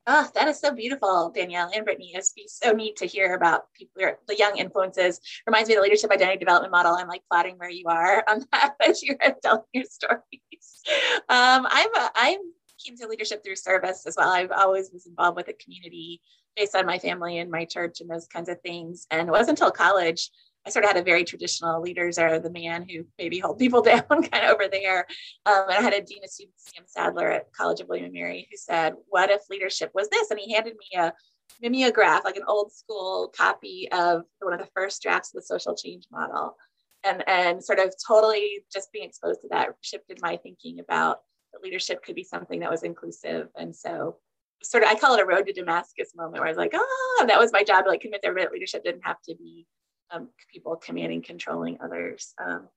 Oh, 0.07 0.29
that 0.35 0.49
is 0.49 0.59
so 0.59 0.75
beautiful, 0.75 1.31
Danielle 1.33 1.71
and 1.73 1.85
Brittany. 1.85 2.13
It's 2.15 2.35
so 2.47 2.73
neat 2.73 2.97
to 2.97 3.07
hear 3.07 3.35
about 3.35 3.73
people, 3.73 4.03
the 4.27 4.37
young 4.37 4.57
influences. 4.57 5.21
Reminds 5.47 5.69
me 5.69 5.77
of 5.77 5.79
the 5.79 5.83
leadership 5.83 6.11
identity 6.11 6.39
development 6.39 6.73
model. 6.73 6.97
I'm 6.97 7.07
like 7.07 7.23
plotting 7.31 7.57
where 7.57 7.71
you 7.71 7.85
are 7.87 8.25
on 8.29 8.45
that 8.53 8.75
as 8.81 9.03
you're 9.03 9.17
telling 9.43 9.63
your 9.73 9.85
stories. 9.85 10.83
Um, 11.29 11.69
I'm 11.71 11.95
a, 11.95 12.11
I'm 12.17 12.39
came 12.85 12.97
to 12.97 13.07
leadership 13.07 13.45
through 13.45 13.57
service 13.57 14.05
as 14.07 14.17
well. 14.17 14.29
I've 14.29 14.51
always 14.51 14.91
was 14.93 15.07
involved 15.07 15.37
with 15.37 15.47
the 15.47 15.55
community 15.55 16.21
based 16.57 16.77
on 16.77 16.87
my 16.87 16.99
family 16.99 17.39
and 17.39 17.51
my 17.51 17.65
church 17.65 18.01
and 18.01 18.11
those 18.11 18.27
kinds 18.27 18.49
of 18.49 18.61
things. 18.61 19.07
And 19.11 19.29
it 19.29 19.31
wasn't 19.31 19.59
until 19.59 19.71
college 19.71 20.31
I 20.67 20.71
sort 20.71 20.85
of 20.85 20.91
had 20.91 21.01
a 21.01 21.05
very 21.05 21.25
traditional 21.25 21.81
leaders 21.81 22.19
are 22.19 22.39
the 22.39 22.51
man 22.51 22.87
who 22.89 23.05
maybe 23.19 23.39
hold 23.39 23.59
people 23.59 23.83
down 23.83 24.05
kind 24.09 24.45
of 24.45 24.55
over 24.55 24.69
there. 24.71 25.07
Um, 25.47 25.65
and 25.69 25.79
I 25.79 25.83
had 25.83 25.95
a 25.95 26.03
dean 26.03 26.23
of 26.23 26.31
students, 26.31 26.71
Sam 26.75 26.85
Sadler 26.87 27.31
at 27.31 27.53
College 27.53 27.81
of 27.81 27.89
William 27.89 28.07
and 28.07 28.15
Mary, 28.15 28.47
who 28.51 28.57
said, 28.57 28.95
What 29.09 29.31
if 29.31 29.43
leadership 29.51 29.91
was 29.95 30.09
this? 30.09 30.31
And 30.31 30.39
he 30.39 30.53
handed 30.53 30.75
me 30.75 30.99
a 30.99 31.13
mimeograph, 31.61 32.25
like 32.25 32.37
an 32.37 32.45
old 32.47 32.73
school 32.73 33.33
copy 33.37 33.89
of 33.93 34.23
one 34.41 34.53
of 34.53 34.61
the 34.61 34.71
first 34.75 35.03
drafts 35.03 35.31
of 35.31 35.41
the 35.41 35.47
social 35.47 35.75
change 35.75 36.07
model. 36.11 36.57
And, 37.05 37.25
and 37.27 37.65
sort 37.65 37.81
of 37.81 37.93
totally 38.07 38.65
just 38.73 38.93
being 38.93 39.09
exposed 39.09 39.41
to 39.41 39.49
that 39.49 39.71
shifted 39.81 40.21
my 40.23 40.37
thinking 40.37 40.79
about 40.79 41.19
that 41.53 41.61
leadership 41.61 42.05
could 42.05 42.15
be 42.15 42.23
something 42.23 42.61
that 42.61 42.71
was 42.71 42.85
inclusive. 42.85 43.49
And 43.57 43.75
so 43.75 44.19
sort 44.63 44.83
of 44.83 44.91
I 44.91 44.95
call 44.95 45.15
it 45.15 45.21
a 45.21 45.27
road 45.27 45.47
to 45.47 45.53
Damascus 45.53 46.13
moment 46.15 46.41
where 46.41 46.47
I 46.47 46.51
was 46.51 46.57
like, 46.57 46.73
ah, 46.75 47.25
that 47.27 47.39
was 47.39 47.53
my 47.53 47.65
job 47.65 47.85
like 47.87 48.01
convince 48.01 48.23
everybody 48.25 48.47
that 48.47 48.53
leadership 48.53 48.85
didn't 48.85 49.05
have 49.05 49.21
to 49.29 49.35
be 49.35 49.67
um, 50.11 50.29
people 50.53 50.77
commanding, 50.77 51.23
controlling 51.23 51.79
others. 51.83 52.35
Um, 52.43 52.69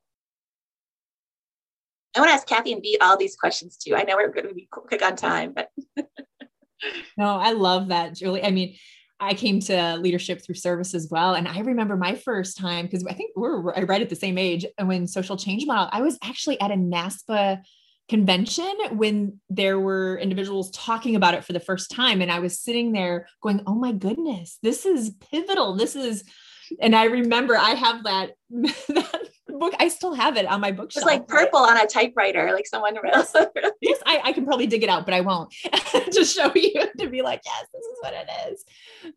I 2.15 2.19
want 2.19 2.29
to 2.29 2.33
ask 2.33 2.47
Kathy 2.47 2.71
and 2.71 2.81
Bea 2.81 2.97
all 3.01 3.17
these 3.17 3.35
questions 3.35 3.77
too. 3.77 3.95
I 3.95 4.03
know 4.03 4.15
we're 4.15 4.31
going 4.31 4.47
to 4.47 4.53
be 4.53 4.67
quick 4.71 5.03
on 5.03 5.17
time, 5.17 5.53
but 5.53 5.69
no, 7.17 7.37
I 7.37 7.51
love 7.51 7.89
that, 7.89 8.15
Julie. 8.15 8.43
I 8.43 8.51
mean, 8.51 8.75
I 9.19 9.33
came 9.33 9.59
to 9.61 9.97
leadership 9.97 10.41
through 10.41 10.55
service 10.55 10.93
as 10.93 11.09
well. 11.09 11.35
And 11.35 11.47
I 11.47 11.59
remember 11.59 11.95
my 11.95 12.15
first 12.15 12.57
time, 12.57 12.85
because 12.85 13.05
I 13.05 13.13
think 13.13 13.31
we're 13.35 13.59
right 13.59 14.01
at 14.01 14.09
the 14.09 14.15
same 14.15 14.37
age 14.37 14.65
when 14.81 15.07
social 15.07 15.37
change 15.37 15.65
model, 15.65 15.89
I 15.91 16.01
was 16.01 16.17
actually 16.23 16.59
at 16.59 16.71
a 16.71 16.75
NASPA 16.75 17.61
convention 18.07 18.71
when 18.91 19.39
there 19.49 19.79
were 19.79 20.17
individuals 20.17 20.69
talking 20.71 21.15
about 21.15 21.33
it 21.33 21.43
for 21.43 21.53
the 21.53 21.59
first 21.59 21.91
time. 21.91 22.21
And 22.21 22.31
I 22.31 22.39
was 22.39 22.59
sitting 22.59 22.91
there 22.91 23.27
going, 23.41 23.61
oh 23.65 23.75
my 23.75 23.91
goodness, 23.91 24.59
this 24.61 24.85
is 24.85 25.11
pivotal. 25.31 25.75
This 25.75 25.95
is, 25.95 26.23
and 26.79 26.95
I 26.95 27.05
remember 27.05 27.57
I 27.57 27.71
have 27.71 28.03
that, 28.03 28.31
that 28.49 29.29
book. 29.47 29.73
I 29.79 29.87
still 29.87 30.13
have 30.13 30.37
it 30.37 30.45
on 30.45 30.61
my 30.61 30.71
bookshelf. 30.71 31.03
It's 31.03 31.05
like 31.05 31.27
purple 31.27 31.59
on 31.59 31.77
a 31.77 31.87
typewriter, 31.87 32.51
like 32.53 32.67
someone 32.67 32.95
wrote. 32.95 33.27
yes, 33.81 33.99
I, 34.05 34.21
I 34.23 34.33
can 34.33 34.45
probably 34.45 34.67
dig 34.67 34.83
it 34.83 34.89
out, 34.89 35.05
but 35.05 35.13
I 35.13 35.21
won't 35.21 35.51
to 36.11 36.25
show 36.25 36.51
you 36.53 36.83
to 36.99 37.09
be 37.09 37.21
like, 37.21 37.41
yes, 37.45 37.65
this 37.73 37.85
is 37.85 37.97
what 38.01 38.13
it 38.13 38.29
is. 38.51 38.63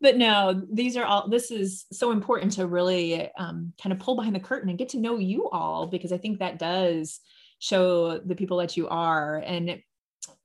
But 0.01 0.17
no, 0.17 0.63
these 0.71 0.97
are 0.97 1.05
all, 1.05 1.29
this 1.29 1.51
is 1.51 1.85
so 1.91 2.11
important 2.11 2.53
to 2.53 2.65
really 2.65 3.29
um, 3.37 3.73
kind 3.81 3.93
of 3.93 3.99
pull 3.99 4.15
behind 4.15 4.35
the 4.35 4.39
curtain 4.39 4.69
and 4.69 4.79
get 4.79 4.89
to 4.89 4.99
know 4.99 5.17
you 5.17 5.49
all, 5.49 5.87
because 5.87 6.11
I 6.11 6.17
think 6.17 6.39
that 6.39 6.57
does 6.57 7.19
show 7.59 8.19
the 8.19 8.35
people 8.35 8.57
that 8.57 8.77
you 8.77 8.87
are. 8.87 9.37
And 9.45 9.81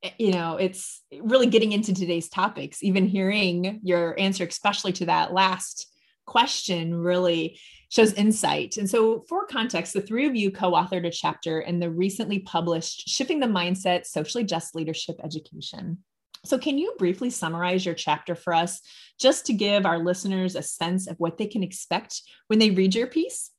eh, 0.03 0.11
you 0.19 0.33
know 0.33 0.57
it's 0.57 1.03
really 1.21 1.47
getting 1.47 1.73
into 1.73 1.93
today's 1.93 2.29
topics 2.29 2.83
even 2.83 3.09
hearing 3.09 3.81
your 3.83 4.19
answer 4.21 4.45
especially 4.45 4.93
to 4.93 5.07
that 5.07 5.33
last 5.33 5.93
question 6.27 6.95
really 6.95 7.59
shows 7.91 8.13
insight. 8.15 8.77
And 8.77 8.89
so 8.91 9.25
for 9.29 9.47
context 9.47 9.93
the 9.93 10.01
three 10.01 10.27
of 10.27 10.35
you 10.35 10.51
co-authored 10.51 11.07
a 11.07 11.11
chapter 11.11 11.61
in 11.61 11.79
the 11.79 11.91
recently 11.91 12.41
published 12.41 13.09
shifting 13.09 13.41
the 13.41 13.47
mindset 13.47 14.07
socially 14.07 14.45
just 14.45 14.75
leadership 14.75 15.17
education. 15.23 15.99
So, 16.45 16.59
can 16.59 16.77
you 16.77 16.95
briefly 16.99 17.31
summarize 17.31 17.87
your 17.87 17.95
chapter 17.95 18.35
for 18.35 18.53
us 18.53 18.81
just 19.19 19.47
to 19.47 19.55
give 19.55 19.87
our 19.87 19.99
listeners 19.99 20.57
a 20.57 20.63
sense 20.63 21.07
of 21.07 21.19
what 21.19 21.39
they 21.39 21.47
can 21.47 21.63
expect 21.63 22.21
when 22.49 22.59
they 22.59 22.71
read 22.71 22.95
your 22.95 23.07
piece? 23.07 23.51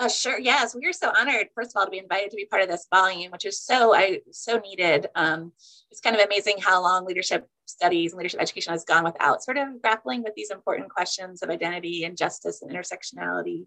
Uh, 0.00 0.08
sure. 0.08 0.38
Yes, 0.38 0.76
we 0.76 0.86
are 0.86 0.92
so 0.92 1.12
honored, 1.16 1.48
first 1.56 1.70
of 1.70 1.80
all, 1.80 1.84
to 1.84 1.90
be 1.90 1.98
invited 1.98 2.30
to 2.30 2.36
be 2.36 2.46
part 2.46 2.62
of 2.62 2.68
this 2.68 2.86
volume, 2.92 3.32
which 3.32 3.44
is 3.44 3.60
so 3.60 3.92
I 3.94 4.20
so 4.30 4.58
needed. 4.58 5.08
Um, 5.16 5.52
it's 5.90 6.00
kind 6.00 6.14
of 6.14 6.22
amazing 6.22 6.58
how 6.60 6.80
long 6.80 7.04
leadership 7.04 7.48
studies 7.66 8.12
and 8.12 8.18
leadership 8.18 8.40
education 8.40 8.72
has 8.72 8.84
gone 8.84 9.02
without 9.02 9.42
sort 9.42 9.58
of 9.58 9.82
grappling 9.82 10.22
with 10.22 10.34
these 10.36 10.50
important 10.50 10.88
questions 10.90 11.42
of 11.42 11.50
identity 11.50 12.04
and 12.04 12.16
justice 12.16 12.62
and 12.62 12.70
intersectionality. 12.70 13.66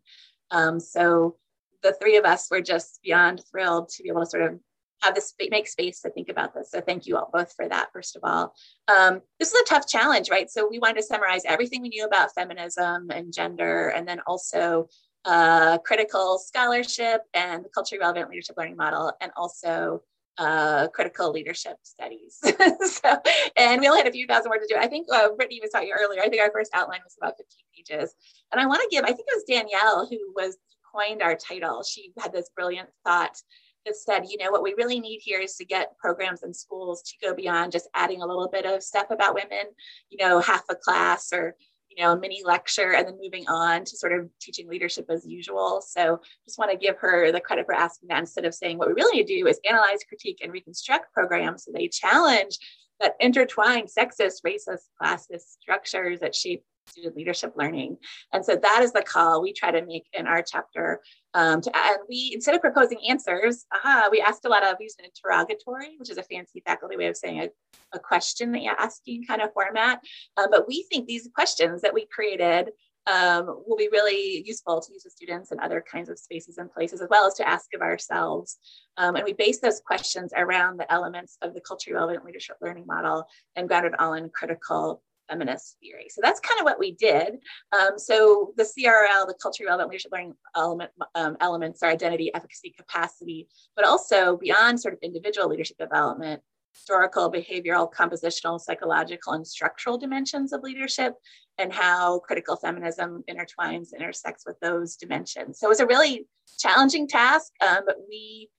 Um, 0.52 0.80
so 0.80 1.36
the 1.84 1.94
three 1.94 2.16
of 2.16 2.24
us 2.24 2.48
were 2.50 2.62
just 2.62 3.00
beyond 3.04 3.44
thrilled 3.52 3.90
to 3.90 4.04
be 4.04 4.10
able 4.10 4.22
to 4.22 4.30
sort 4.30 4.44
of 4.44 4.60
have 5.02 5.16
this 5.16 5.34
make 5.50 5.68
space 5.68 6.00
to 6.02 6.12
think 6.12 6.30
about 6.30 6.54
this. 6.54 6.72
So 6.72 6.80
thank 6.80 7.08
you 7.08 7.18
all 7.18 7.30
both 7.34 7.54
for 7.56 7.68
that, 7.68 7.90
first 7.92 8.16
of 8.16 8.22
all. 8.24 8.54
Um, 8.88 9.22
this 9.40 9.52
is 9.52 9.60
a 9.60 9.66
tough 9.66 9.88
challenge, 9.88 10.30
right? 10.30 10.50
So 10.50 10.70
we 10.70 10.80
wanted 10.80 10.98
to 10.98 11.04
summarize 11.04 11.42
everything 11.46 11.82
we 11.82 11.90
knew 11.90 12.06
about 12.06 12.34
feminism 12.34 13.10
and 13.12 13.34
gender, 13.34 13.90
and 13.90 14.08
then 14.08 14.22
also 14.28 14.88
uh, 15.26 15.78
critical 15.80 16.38
scholarship 16.40 17.22
and 17.34 17.64
the 17.64 17.70
culturally 17.70 18.00
relevant 18.00 18.30
leadership 18.30 18.56
learning 18.58 18.76
model, 18.76 19.12
and 19.22 19.32
also 19.36 20.02
uh, 20.38 20.88
critical 20.90 21.32
leadership 21.32 21.78
studies. 21.84 22.40
so, 22.42 23.18
and 23.58 23.82
we 23.82 23.88
only 23.88 24.00
had 24.00 24.08
a 24.08 24.12
few 24.12 24.26
thousand 24.26 24.50
words 24.50 24.66
to 24.68 24.74
do. 24.74 24.80
I 24.80 24.88
think 24.88 25.08
uh, 25.12 25.30
Brittany 25.30 25.60
was 25.62 25.72
talking 25.72 25.92
earlier. 25.92 26.22
I 26.22 26.30
think 26.30 26.42
our 26.42 26.52
first 26.52 26.72
outline 26.74 27.02
was 27.04 27.16
about 27.22 27.36
15 27.38 27.46
pages. 27.76 28.16
And 28.52 28.60
I 28.60 28.66
want 28.66 28.82
to 28.82 28.88
give, 28.90 29.04
I 29.04 29.14
think 29.14 29.28
it 29.28 29.36
was 29.36 29.44
Danielle 29.48 30.08
who 30.10 30.34
was 30.36 30.58
coined 30.94 31.22
our 31.22 31.36
title. 31.36 31.84
She 31.84 32.12
had 32.20 32.34
this 32.34 32.50
brilliant 32.56 32.90
thought 33.06 33.38
that 33.86 33.96
said, 33.96 34.26
you 34.28 34.38
know, 34.38 34.52
what 34.52 34.64
we 34.64 34.76
really 34.78 35.00
need 35.00 35.20
here 35.24 35.40
is 35.40 35.56
to 35.56 35.66
get 35.66 35.98
programs 35.98 36.44
in 36.44 36.54
schools 36.54 37.02
to 37.04 37.14
go 37.26 37.36
beyond 37.36 37.72
just 37.72 37.90
adding 37.96 38.22
a 38.22 38.28
little 38.28 38.48
bit 38.48 38.66
of 38.66 38.84
stuff 38.84 39.08
about 39.10 39.34
women, 39.34 39.66
you 40.10 40.18
know, 40.18 40.40
half 40.40 40.64
a 40.70 40.76
class 40.76 41.32
or 41.34 41.56
you 41.96 42.04
know, 42.04 42.14
a 42.14 42.20
mini 42.20 42.42
lecture 42.46 42.94
and 42.94 43.08
then 43.08 43.18
moving 43.22 43.48
on 43.48 43.84
to 43.86 43.98
sort 43.98 44.14
of 44.14 44.30
teaching 44.40 44.68
leadership 44.68 45.06
as 45.10 45.26
usual. 45.26 45.82
So 45.86 46.20
just 46.46 46.58
want 46.58 46.72
to 46.72 46.78
give 46.78 46.98
her 46.98 47.32
the 47.32 47.42
credit 47.42 47.66
for 47.66 47.76
asking 47.76 48.10
that 48.10 48.20
instead 48.20 48.46
of 48.46 48.54
saying 48.54 48.78
what 48.78 48.88
we 48.88 48.94
really 48.94 49.18
need 49.18 49.28
to 49.28 49.40
do 49.40 49.48
is 49.48 49.60
analyze, 49.70 50.00
critique, 50.08 50.40
and 50.44 50.52
reconstruct 50.52 51.14
programs 51.14 51.66
so 51.66 51.72
they 51.74 51.88
challenge 51.88 52.58
that 53.00 53.16
intertwined 53.20 53.90
sexist, 53.90 54.44
racist, 54.46 54.88
classist 55.02 55.58
structures 55.60 56.20
that 56.20 56.36
shape 56.36 56.64
student 56.88 57.16
leadership 57.16 57.54
learning. 57.56 57.98
And 58.34 58.46
so 58.46 58.56
that 58.56 58.82
is 58.82 58.92
the 58.92 59.02
call 59.02 59.42
we 59.42 59.54
try 59.54 59.72
to 59.72 59.86
make 59.86 60.06
in 60.14 60.28
our 60.28 60.44
chapter. 60.44 61.02
Um, 61.34 61.62
to, 61.62 61.72
and 61.76 61.98
we, 62.10 62.32
instead 62.34 62.56
of 62.56 62.62
proposing 62.62 63.00
answers, 63.08 63.66
aha, 63.74 64.10
we 64.12 64.22
asked 64.22 64.46
a 64.46 64.50
lot 64.50 64.64
of, 64.64 64.76
use 64.80 64.96
an 65.00 65.06
interrogatory, 65.06 65.96
which 65.98 66.10
is 66.10 66.18
a 66.18 66.24
fancy 66.24 66.62
faculty 66.66 66.98
way 66.98 67.08
of 67.08 67.18
saying 67.18 67.42
a, 67.42 67.50
a 67.94 68.00
question 68.00 68.56
asking 68.56 69.26
kind 69.26 69.42
of 69.42 69.54
format. 69.54 70.00
Uh, 70.38 70.48
but 70.52 70.68
we 70.68 70.84
think 70.92 71.08
these 71.08 71.30
questions 71.34 71.82
that 71.82 71.94
we 71.94 72.06
created 72.06 72.72
um, 73.08 73.64
will 73.66 73.78
be 73.78 73.90
really 73.92 74.44
useful 74.46 74.80
to 74.80 74.94
use 74.94 75.04
with 75.04 75.14
students 75.14 75.52
in 75.52 75.60
other 75.60 75.84
kinds 75.92 76.10
of 76.10 76.20
spaces 76.20 76.58
and 76.58 76.72
places, 76.72 77.02
as 77.02 77.08
well 77.10 77.26
as 77.26 77.34
to 77.36 77.48
ask 77.48 77.74
of 77.74 77.82
ourselves. 77.82 78.60
Um, 78.98 79.16
and 79.16 79.26
we 79.26 79.34
base 79.34 79.60
those 79.60 79.80
questions 79.80 80.34
around 80.36 80.78
the 80.78 80.92
elements 80.92 81.38
of 81.42 81.54
the 81.54 81.62
culturally 81.62 81.96
relevant 81.96 82.26
leadership 82.26 82.58
learning 82.62 82.86
model 82.86 83.26
and 83.56 83.68
grounded 83.68 83.96
all 83.98 84.14
in 84.14 84.30
critical 84.30 85.02
feminist 85.30 85.78
theory. 85.82 86.08
So 86.10 86.22
that's 86.24 86.40
kind 86.40 86.60
of 86.60 86.66
what 86.66 86.80
we 86.80 86.92
did. 86.94 87.38
Um, 87.72 87.98
so 87.98 88.54
the 88.58 88.64
CRL, 88.64 89.28
the 89.28 89.36
culturally 89.42 89.68
relevant 89.68 89.90
leadership 89.90 90.12
learning 90.12 90.34
element, 90.56 90.92
um, 91.16 91.38
elements 91.40 91.84
are 91.84 91.90
identity, 91.90 92.34
efficacy, 92.34 92.74
capacity, 92.78 93.48
but 93.76 93.86
also 93.86 94.38
beyond 94.38 94.80
sort 94.80 94.94
of 94.94 95.00
individual 95.02 95.48
leadership 95.48 95.78
development, 95.78 96.42
historical, 96.74 97.32
behavioral, 97.32 97.92
compositional, 97.92 98.60
psychological, 98.60 99.34
and 99.34 99.46
structural 99.46 99.98
dimensions 99.98 100.54
of 100.54 100.64
leadership 100.64 101.16
and 101.58 101.72
how 101.72 102.20
critical 102.20 102.56
feminism 102.56 103.24
intertwines, 103.30 103.90
intersects 103.94 104.44
with 104.46 104.60
those 104.62 104.96
dimensions. 104.96 105.60
So 105.60 105.68
it 105.68 105.70
was 105.70 105.80
a 105.80 105.86
really 105.86 106.28
challenging 106.60 107.08
task, 107.08 107.52
um, 107.62 107.84
but 107.86 107.98
we 108.08 108.50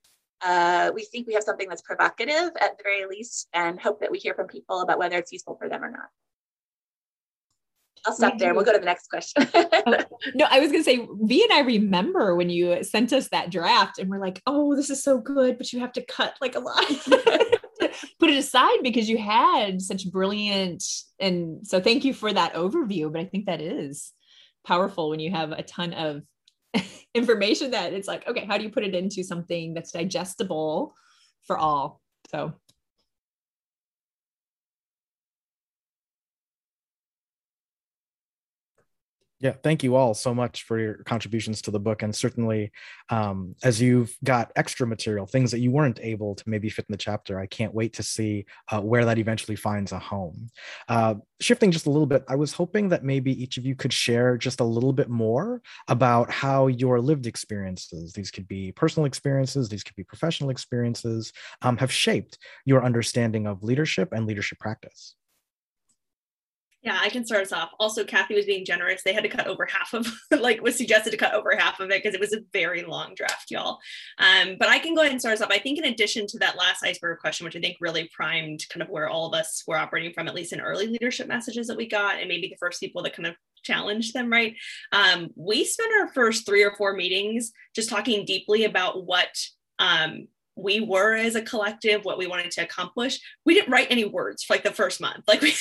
uh, 0.45 0.91
we 0.93 1.05
think 1.05 1.29
we 1.29 1.35
have 1.35 1.45
something 1.45 1.69
that's 1.69 1.83
provocative 1.83 2.51
at 2.61 2.77
the 2.77 2.83
very 2.83 3.07
least 3.07 3.49
and 3.53 3.81
hope 3.81 4.01
that 4.01 4.11
we 4.11 4.19
hear 4.19 4.35
from 4.35 4.49
people 4.49 4.81
about 4.81 4.99
whether 4.99 5.17
it's 5.17 5.31
useful 5.31 5.57
for 5.57 5.69
them 5.69 5.85
or 5.85 5.91
not. 5.91 6.09
I'll 8.07 8.15
stop 8.15 8.39
there. 8.39 8.55
We'll 8.55 8.65
go 8.65 8.73
to 8.73 8.79
the 8.79 8.85
next 8.85 9.09
question. 9.09 9.49
oh, 9.55 10.05
no, 10.35 10.47
I 10.51 10.61
was 10.61 10.73
going 10.73 10.83
to 10.83 10.91
say, 10.91 11.07
V 11.23 11.45
and 11.45 11.53
I 11.53 11.61
remember 11.61 12.35
when 12.35 12.51
you 12.51 12.83
sent 12.83 13.13
us 13.13 13.29
that 13.29 13.51
draft 13.51 13.99
and 13.99 14.11
we're 14.11 14.21
like, 14.21 14.43
oh, 14.47 14.75
this 14.75 14.91
is 14.91 15.03
so 15.03 15.19
good, 15.19 15.57
but 15.57 15.73
you 15.73 15.81
have 15.81 15.93
to 15.93 16.05
cut 16.07 16.35
like 16.41 16.57
a 16.57 16.61
lot. 16.61 16.85
Put 18.19 18.31
it 18.31 18.39
aside 18.39 18.79
because 18.83 19.09
you 19.09 19.19
had 19.19 19.81
such 19.81 20.11
brilliant. 20.11 20.83
And 21.21 21.67
so 21.67 21.81
thank 21.81 22.05
you 22.05 22.15
for 22.15 22.33
that 22.33 22.55
overview. 22.55 23.13
But 23.13 23.23
I 23.23 23.25
think 23.27 23.47
that 23.47 23.61
is 23.61 24.13
powerful 24.65 25.11
when 25.11 25.21
you 25.21 25.31
have 25.31 25.53
a 25.53 25.63
ton 25.63 25.93
of 25.93 26.23
information 27.15 27.73
that 27.73 27.93
it's 27.93 28.09
like, 28.09 28.27
okay, 28.29 28.47
how 28.47 28.59
do 28.59 28.65
you 28.65 28.71
put 28.71 28.85
it 28.85 28.95
into 28.95 29.23
something 29.23 29.75
that's 29.75 29.93
digestible 29.93 30.95
for 31.47 31.59
all? 31.59 32.01
So 32.31 32.55
Yeah, 39.43 39.55
thank 39.65 39.83
you 39.83 39.97
all 39.97 40.15
so 40.15 40.33
much 40.33 40.63
for 40.63 40.79
your 40.79 40.95
contributions 41.03 41.61
to 41.63 41.73
the 41.73 41.81
book. 41.81 42.05
And 42.05 42.15
certainly, 42.15 42.71
um, 43.09 43.57
as 43.65 43.83
you've 43.83 44.17
got 44.23 44.53
extra 44.55 44.87
material, 44.87 45.27
things 45.27 45.51
that 45.51 45.59
you 45.59 45.73
weren't 45.73 45.99
able 46.01 46.37
to 46.37 46.45
maybe 46.49 46.71
fit 46.71 46.87
in 46.89 46.93
the 46.93 46.97
chapter, 46.97 47.41
I 47.41 47.47
can't 47.47 47.75
wait 47.75 47.93
to 47.95 48.05
see 48.05 48.47
uh, 48.71 48.81
where 48.81 49.05
that 49.05 49.19
eventually 49.19 49.57
finds 49.57 49.91
a 49.91 49.99
home. 49.99 50.49
Uh, 50.89 51.17
shifting 51.41 51.73
just 51.73 51.87
a 51.87 51.91
little 51.91 52.07
bit, 52.07 52.23
I 52.29 52.37
was 52.37 52.53
hoping 52.53 52.89
that 52.91 53.03
maybe 53.03 53.33
each 53.43 53.57
of 53.59 53.67
you 53.67 53.75
could 53.75 53.93
share 53.93 54.39
just 54.39 54.61
a 54.61 54.65
little 54.65 54.93
bit 54.93 55.09
more 55.11 55.61
about 55.89 56.31
how 56.31 56.69
your 56.69 57.01
lived 57.01 57.27
experiences, 57.27 58.13
these 58.13 58.31
could 58.31 58.47
be 58.47 58.71
personal 58.71 59.07
experiences, 59.07 59.69
these 59.69 59.83
could 59.83 59.97
be 59.97 60.05
professional 60.05 60.51
experiences, 60.51 61.33
um, 61.63 61.77
have 61.79 61.91
shaped 61.91 62.39
your 62.65 62.85
understanding 62.85 63.49
of 63.49 63.65
leadership 63.65 64.13
and 64.13 64.25
leadership 64.25 64.61
practice. 64.61 65.17
Yeah, 66.83 66.99
I 67.01 67.11
can 67.11 67.25
start 67.25 67.43
us 67.43 67.53
off. 67.53 67.71
Also, 67.79 68.03
Kathy 68.03 68.35
was 68.35 68.45
being 68.45 68.65
generous. 68.65 69.05
They 69.05 69.13
had 69.13 69.23
to 69.23 69.29
cut 69.29 69.47
over 69.47 69.67
half 69.67 69.95
of, 69.95 70.13
like, 70.41 70.61
was 70.63 70.77
suggested 70.77 71.13
to 71.13 71.17
cut 71.17 71.33
over 71.33 71.55
half 71.57 71.79
of 71.79 71.91
it 71.91 72.03
because 72.03 72.15
it 72.15 72.21
was 72.21 72.33
a 72.33 72.43
very 72.53 72.83
long 72.83 73.15
draft, 73.15 73.53
y'all. 73.53 73.79
Um, 74.19 74.57
but 74.59 74.69
I 74.69 74.81
can 74.81 74.95
go 74.95 75.03
ahead 75.03 75.13
and 75.13 75.21
start 75.21 75.35
us 75.35 75.43
off. 75.43 75.51
I 75.53 75.61
think, 75.61 75.79
in 75.79 75.85
addition 75.85 76.27
to 76.27 76.39
that 76.41 76.59
last 76.59 76.83
iceberg 76.83 77.21
question, 77.21 77.45
which 77.45 77.55
I 77.55 77.61
think 77.61 77.77
really 77.81 78.11
primed 78.13 78.65
kind 78.69 78.83
of 78.83 78.89
where 78.89 79.09
all 79.09 79.29
of 79.29 79.39
us 79.39 79.63
were 79.65 79.77
operating 79.77 80.13
from, 80.13 80.27
at 80.27 80.35
least 80.35 80.53
in 80.53 80.61
early 80.61 80.89
leadership 80.89 81.29
messages 81.29 81.69
that 81.69 81.77
we 81.77 81.89
got, 81.89 82.19
and 82.19 82.29
maybe 82.29 82.49
the 82.49 82.57
first 82.59 82.81
people 82.81 83.03
that 83.05 83.15
kind 83.15 83.29
of 83.29 83.37
challenged 83.63 84.13
them, 84.13 84.29
right? 84.29 84.57
Um, 84.91 85.31
we 85.37 85.65
spent 85.65 85.93
our 86.01 86.09
first 86.09 86.45
three 86.45 86.65
or 86.65 86.75
four 86.77 86.95
meetings 86.95 87.53
just 87.77 87.91
talking 87.91 88.25
deeply 88.25 88.65
about 88.65 89.07
what 89.07 89.31
um, 89.79 90.27
we 90.57 90.81
were 90.81 91.15
as 91.15 91.35
a 91.35 91.43
collective, 91.43 92.05
what 92.05 92.19
we 92.19 92.27
wanted 92.27 92.51
to 92.53 92.63
accomplish. 92.63 93.21
We 93.45 93.55
didn't 93.55 93.73
write 93.73 93.89
any 93.91 94.05
words 94.05 94.43
for 94.43 94.55
like 94.55 94.65
the 94.65 94.71
first 94.71 95.01
month. 95.01 95.25
Like 95.29 95.41
we, 95.41 95.55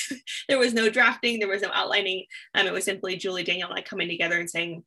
there 0.48 0.58
was 0.58 0.74
no 0.74 0.90
drafting, 0.90 1.38
there 1.38 1.48
was 1.48 1.62
no 1.62 1.70
outlining. 1.72 2.26
Um, 2.54 2.66
it 2.66 2.72
was 2.72 2.84
simply 2.84 3.16
Julie, 3.16 3.42
Danielle, 3.42 3.70
and 3.70 3.78
I 3.78 3.82
coming 3.82 4.08
together 4.08 4.38
and 4.38 4.50
saying, 4.50 4.84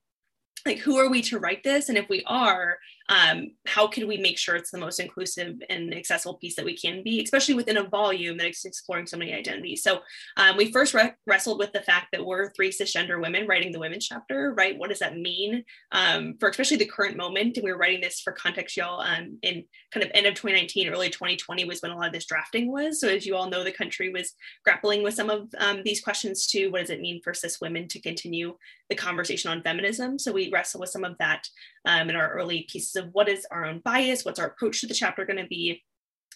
like, 0.65 0.79
who 0.79 0.97
are 0.97 1.09
we 1.09 1.21
to 1.23 1.39
write 1.39 1.63
this? 1.63 1.89
And 1.89 1.97
if 1.97 2.09
we 2.09 2.23
are, 2.25 2.77
um, 3.09 3.51
how 3.67 3.87
can 3.87 4.07
we 4.07 4.17
make 4.17 4.37
sure 4.37 4.55
it's 4.55 4.71
the 4.71 4.77
most 4.77 4.99
inclusive 4.99 5.61
and 5.69 5.93
accessible 5.93 6.35
piece 6.35 6.55
that 6.55 6.65
we 6.65 6.75
can 6.75 7.03
be, 7.03 7.21
especially 7.21 7.53
within 7.53 7.77
a 7.77 7.83
volume 7.83 8.37
that 8.37 8.47
is 8.47 8.65
exploring 8.65 9.05
so 9.05 9.17
many 9.17 9.33
identities. 9.33 9.83
So 9.83 9.99
um, 10.37 10.57
we 10.57 10.71
first 10.71 10.93
re- 10.93 11.13
wrestled 11.27 11.59
with 11.59 11.71
the 11.71 11.81
fact 11.81 12.07
that 12.11 12.25
we're 12.25 12.51
three 12.53 12.71
cisgender 12.71 13.21
women 13.21 13.47
writing 13.47 13.71
the 13.71 13.79
women's 13.79 14.07
chapter, 14.07 14.53
right? 14.53 14.77
What 14.77 14.89
does 14.89 14.99
that 14.99 15.17
mean 15.17 15.63
um, 15.91 16.35
for 16.39 16.49
especially 16.49 16.77
the 16.77 16.85
current 16.85 17.15
moment? 17.15 17.57
And 17.57 17.63
we 17.63 17.71
were 17.71 17.77
writing 17.77 18.01
this 18.01 18.21
for 18.21 18.33
context, 18.33 18.75
y'all, 18.75 19.01
um, 19.01 19.37
in 19.43 19.63
kind 19.91 20.03
of 20.03 20.11
end 20.15 20.25
of 20.25 20.33
2019, 20.33 20.89
early 20.89 21.09
2020 21.09 21.65
was 21.65 21.81
when 21.81 21.91
a 21.91 21.95
lot 21.95 22.07
of 22.07 22.13
this 22.13 22.25
drafting 22.25 22.71
was. 22.71 22.99
So 22.99 23.07
as 23.07 23.25
you 23.25 23.35
all 23.35 23.49
know, 23.49 23.63
the 23.63 23.71
country 23.71 24.09
was 24.09 24.33
grappling 24.63 25.03
with 25.03 25.13
some 25.13 25.29
of 25.29 25.47
um, 25.59 25.81
these 25.85 26.01
questions 26.01 26.47
too. 26.47 26.71
What 26.71 26.81
does 26.81 26.89
it 26.89 27.01
mean 27.01 27.21
for 27.23 27.33
cis 27.33 27.61
women 27.61 27.87
to 27.89 28.01
continue 28.01 28.57
the 28.89 28.95
conversation 28.95 29.51
on 29.51 29.61
feminism? 29.61 30.17
So 30.17 30.31
we 30.31 30.49
wrestle 30.51 30.79
with 30.79 30.89
some 30.89 31.03
of 31.03 31.17
that 31.19 31.47
um, 31.85 32.09
in 32.09 32.15
our 32.15 32.31
early 32.31 32.67
pieces 32.69 32.94
of 32.95 33.09
what 33.11 33.29
is 33.29 33.45
our 33.51 33.65
own 33.65 33.79
bias, 33.79 34.23
what's 34.23 34.39
our 34.39 34.47
approach 34.47 34.81
to 34.81 34.87
the 34.87 34.93
chapter 34.93 35.25
going 35.25 35.41
to 35.41 35.47
be, 35.47 35.83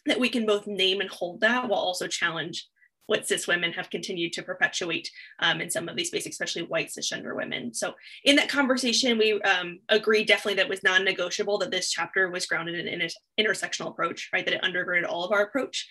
that 0.05 0.19
we 0.19 0.29
can 0.29 0.45
both 0.45 0.67
name 0.67 1.01
and 1.01 1.09
hold 1.09 1.41
that 1.41 1.67
while 1.67 1.79
also 1.79 2.07
challenge 2.07 2.67
what 3.07 3.27
cis 3.27 3.47
women 3.47 3.73
have 3.73 3.89
continued 3.89 4.31
to 4.33 4.43
perpetuate 4.43 5.09
um, 5.39 5.61
in 5.61 5.69
some 5.69 5.89
of 5.89 5.95
these 5.95 6.09
spaces, 6.09 6.31
especially 6.31 6.61
white 6.61 6.89
cisgender 6.89 7.35
women. 7.35 7.73
So 7.73 7.95
in 8.23 8.35
that 8.35 8.49
conversation, 8.49 9.17
we 9.17 9.41
um, 9.41 9.79
agreed 9.89 10.27
definitely 10.27 10.61
that 10.61 10.69
was 10.69 10.83
non-negotiable 10.83 11.57
that 11.57 11.71
this 11.71 11.89
chapter 11.89 12.29
was 12.29 12.45
grounded 12.45 12.85
in 12.85 13.01
an 13.01 13.09
intersectional 13.39 13.89
approach, 13.89 14.29
right? 14.31 14.45
That 14.45 14.53
it 14.53 14.61
undergirded 14.61 15.09
all 15.09 15.25
of 15.25 15.31
our 15.31 15.41
approach, 15.41 15.87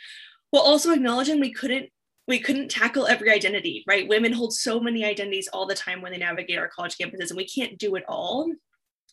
while 0.50 0.62
also 0.62 0.92
acknowledging 0.92 1.40
we 1.40 1.52
couldn't 1.52 1.90
we 2.28 2.38
couldn't 2.38 2.70
tackle 2.70 3.06
every 3.06 3.30
identity, 3.30 3.82
right? 3.88 4.06
Women 4.06 4.34
hold 4.34 4.52
so 4.52 4.78
many 4.78 5.04
identities 5.04 5.48
all 5.52 5.66
the 5.66 5.74
time 5.74 6.02
when 6.02 6.12
they 6.12 6.18
navigate 6.18 6.58
our 6.58 6.68
college 6.68 6.96
campuses, 6.96 7.30
and 7.30 7.36
we 7.36 7.48
can't 7.48 7.78
do 7.78 7.96
it 7.96 8.04
all. 8.06 8.52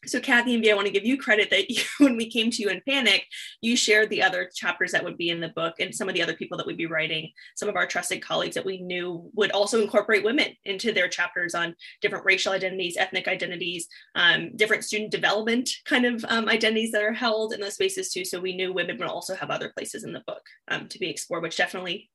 So 0.06 0.20
Kathy 0.20 0.54
and 0.54 0.64
B, 0.64 0.72
I 0.72 0.76
want 0.76 0.88
to 0.88 0.94
give 0.94 1.06
you 1.06 1.18
credit 1.18 1.50
that 1.50 1.70
you, 1.70 1.82
when 2.00 2.18
we 2.18 2.30
came 2.30 2.52
to 2.52 2.62
you 2.62 2.70
in 2.70 2.82
panic, 2.88 3.26
you 3.62 3.76
shared 3.76 4.10
the 4.10 4.22
other 4.22 4.50
chapters 4.54 4.92
that 4.92 5.04
would 5.04 5.18
be 5.18 5.30
in 5.30 5.40
the 5.40 5.50
book 5.50 5.76
and 5.80 5.94
some 5.94 6.10
of 6.10 6.16
the 6.16 6.22
other 6.22 6.36
people 6.36 6.58
that 6.58 6.66
would 6.66 6.78
be 6.78 6.86
writing, 6.86 7.32
some 7.56 7.70
of 7.70 7.76
our 7.76 7.88
trusted 7.88 8.22
colleagues 8.22 8.56
that 8.56 8.66
we 8.66 8.82
knew 8.82 9.30
would 9.36 9.52
also 9.52 9.82
incorporate 9.82 10.24
women 10.24 10.56
into 10.66 10.92
their 10.92 11.08
chapters 11.08 11.56
on 11.56 11.76
different 12.02 12.26
racial 12.26 12.54
identities, 12.54 12.98
ethnic 12.98 13.28
identities, 13.28 13.88
um, 14.16 14.56
different 14.56 14.84
student 14.84 15.12
development 15.12 15.70
kind 15.86 16.06
of 16.06 16.24
um, 16.30 16.48
identities 16.50 16.92
that 16.92 17.04
are 17.04 17.14
held 17.14 17.54
in 17.54 17.62
those 17.62 17.76
spaces 17.76 18.12
too. 18.12 18.26
So 18.26 18.40
we 18.40 18.56
knew 18.56 18.74
women 18.74 18.98
would 18.98 19.08
also 19.08 19.36
have 19.36 19.50
other 19.50 19.70
places 19.70 20.04
in 20.04 20.14
the 20.14 20.24
book 20.26 20.44
um, 20.68 20.88
to 20.90 21.00
be 21.00 21.10
explored, 21.10 21.44
which 21.44 21.58
definitely 21.58 22.10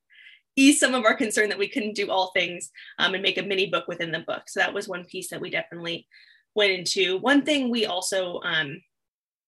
ease 0.57 0.81
some 0.81 0.95
of 0.95 1.05
our 1.05 1.15
concern 1.15 1.49
that 1.49 1.59
we 1.59 1.69
couldn't 1.69 1.95
do 1.95 2.11
all 2.11 2.33
things 2.33 2.71
um, 2.99 3.15
and 3.15 3.23
make 3.23 3.39
a 3.39 3.43
mini 3.43 3.71
book 3.71 3.87
within 3.89 4.11
the 4.13 4.21
book. 4.21 4.43
So 4.49 4.61
that 4.61 4.75
was 4.75 4.89
one 4.89 5.05
piece 5.05 5.31
that 5.31 5.41
we 5.41 5.51
definitely 5.51 6.07
went 6.55 6.73
into. 6.73 7.19
One 7.19 7.43
thing 7.43 7.71
we 7.71 7.87
also 7.87 8.41
um, 8.43 8.81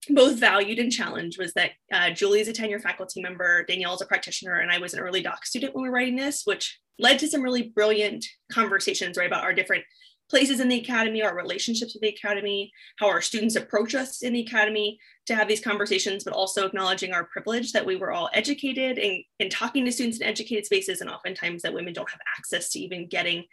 both 0.09 0.38
valued 0.38 0.78
and 0.78 0.90
challenged 0.90 1.38
was 1.38 1.52
that 1.54 1.71
uh, 1.92 2.11
Julie 2.11 2.40
is 2.40 2.49
a 2.49 2.52
tenure 2.52 2.80
faculty 2.80 3.23
member, 3.23 3.64
Danielle 3.64 3.94
is 3.94 4.02
a 4.02 4.06
practitioner, 4.06 4.59
and 4.59 4.71
I 4.71 4.78
was 4.78 4.94
an 4.94 5.00
early 5.00 5.23
doc 5.23 5.47
student 5.47 5.75
when 5.75 5.82
we 5.82 5.88
were 5.88 5.94
writing 5.94 6.16
this, 6.16 6.42
which 6.44 6.80
led 6.99 7.18
to 7.21 7.28
some 7.28 7.42
really 7.42 7.62
brilliant 7.75 8.25
conversations 8.50 9.16
right 9.16 9.26
about 9.26 9.44
our 9.44 9.54
different 9.54 9.85
places 10.28 10.61
in 10.61 10.68
the 10.68 10.80
academy, 10.80 11.23
our 11.23 11.37
relationships 11.37 11.94
with 11.94 12.00
the 12.00 12.09
academy, 12.09 12.73
how 12.99 13.06
our 13.06 13.21
students 13.21 13.54
approach 13.54 13.94
us 13.94 14.23
in 14.23 14.32
the 14.32 14.40
academy 14.40 14.99
to 15.26 15.35
have 15.35 15.47
these 15.47 15.61
conversations, 15.61 16.25
but 16.25 16.32
also 16.32 16.66
acknowledging 16.66 17.12
our 17.12 17.25
privilege 17.25 17.73
that 17.73 17.85
we 17.85 17.97
were 17.97 18.12
all 18.12 18.30
educated 18.32 18.99
and, 18.99 19.23
and 19.40 19.50
talking 19.50 19.85
to 19.85 19.92
students 19.92 20.18
in 20.18 20.26
educated 20.26 20.64
spaces, 20.64 21.00
and 21.00 21.11
oftentimes 21.11 21.62
that 21.62 21.75
women 21.75 21.92
don't 21.92 22.11
have 22.11 22.21
access 22.38 22.71
to 22.71 22.80
even 22.80 23.06
getting 23.09 23.44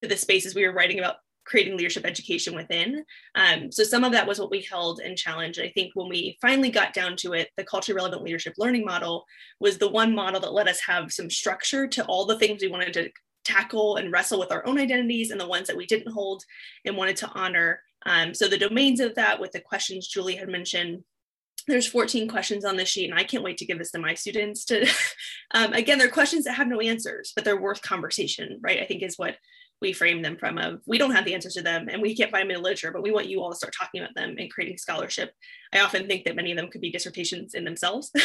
to 0.00 0.08
the 0.08 0.16
spaces 0.16 0.54
we 0.54 0.66
were 0.66 0.72
writing 0.72 0.98
about 0.98 1.16
creating 1.46 1.76
leadership 1.76 2.04
education 2.04 2.54
within. 2.54 3.04
Um, 3.34 3.70
so 3.70 3.84
some 3.84 4.04
of 4.04 4.12
that 4.12 4.26
was 4.26 4.38
what 4.38 4.50
we 4.50 4.62
held 4.62 5.00
and 5.00 5.16
challenged. 5.16 5.60
I 5.60 5.68
think 5.70 5.92
when 5.94 6.08
we 6.08 6.36
finally 6.42 6.70
got 6.70 6.92
down 6.92 7.16
to 7.18 7.32
it, 7.32 7.48
the 7.56 7.64
culturally 7.64 7.96
relevant 7.96 8.22
leadership 8.22 8.54
learning 8.58 8.84
model 8.84 9.24
was 9.60 9.78
the 9.78 9.88
one 9.88 10.14
model 10.14 10.40
that 10.40 10.52
let 10.52 10.68
us 10.68 10.80
have 10.80 11.12
some 11.12 11.30
structure 11.30 11.86
to 11.86 12.04
all 12.06 12.26
the 12.26 12.38
things 12.38 12.62
we 12.62 12.68
wanted 12.68 12.92
to 12.94 13.10
tackle 13.44 13.96
and 13.96 14.12
wrestle 14.12 14.40
with 14.40 14.50
our 14.50 14.66
own 14.66 14.78
identities 14.78 15.30
and 15.30 15.40
the 15.40 15.46
ones 15.46 15.68
that 15.68 15.76
we 15.76 15.86
didn't 15.86 16.12
hold 16.12 16.42
and 16.84 16.96
wanted 16.96 17.16
to 17.16 17.30
honor. 17.34 17.80
Um, 18.04 18.34
so 18.34 18.48
the 18.48 18.58
domains 18.58 19.00
of 19.00 19.14
that 19.14 19.40
with 19.40 19.52
the 19.52 19.60
questions 19.60 20.08
Julie 20.08 20.36
had 20.36 20.48
mentioned, 20.48 21.04
there's 21.68 21.86
14 21.86 22.28
questions 22.28 22.64
on 22.64 22.76
the 22.76 22.84
sheet 22.84 23.10
and 23.10 23.18
I 23.18 23.24
can't 23.24 23.42
wait 23.42 23.58
to 23.58 23.66
give 23.66 23.78
this 23.78 23.90
to 23.92 23.98
my 23.98 24.14
students 24.14 24.64
to, 24.66 24.88
um, 25.52 25.72
again, 25.72 25.98
they're 25.98 26.08
questions 26.08 26.44
that 26.44 26.54
have 26.54 26.68
no 26.68 26.80
answers, 26.80 27.32
but 27.34 27.44
they're 27.44 27.60
worth 27.60 27.82
conversation, 27.82 28.58
right? 28.60 28.80
I 28.80 28.84
think 28.84 29.02
is 29.02 29.16
what 29.16 29.36
we 29.80 29.92
frame 29.92 30.22
them 30.22 30.36
from 30.36 30.58
of 30.58 30.80
we 30.86 30.98
don't 30.98 31.14
have 31.14 31.24
the 31.24 31.34
answers 31.34 31.54
to 31.54 31.62
them 31.62 31.88
and 31.88 32.00
we 32.00 32.16
can't 32.16 32.30
find 32.30 32.48
them 32.48 32.56
in 32.56 32.62
literature 32.62 32.90
but 32.90 33.02
we 33.02 33.10
want 33.10 33.28
you 33.28 33.40
all 33.40 33.50
to 33.50 33.56
start 33.56 33.74
talking 33.78 34.00
about 34.00 34.14
them 34.14 34.36
and 34.38 34.52
creating 34.52 34.78
scholarship. 34.78 35.32
I 35.72 35.80
often 35.80 36.06
think 36.06 36.24
that 36.24 36.36
many 36.36 36.52
of 36.52 36.56
them 36.56 36.68
could 36.70 36.80
be 36.80 36.90
dissertations 36.90 37.54
in 37.54 37.64
themselves. 37.64 38.10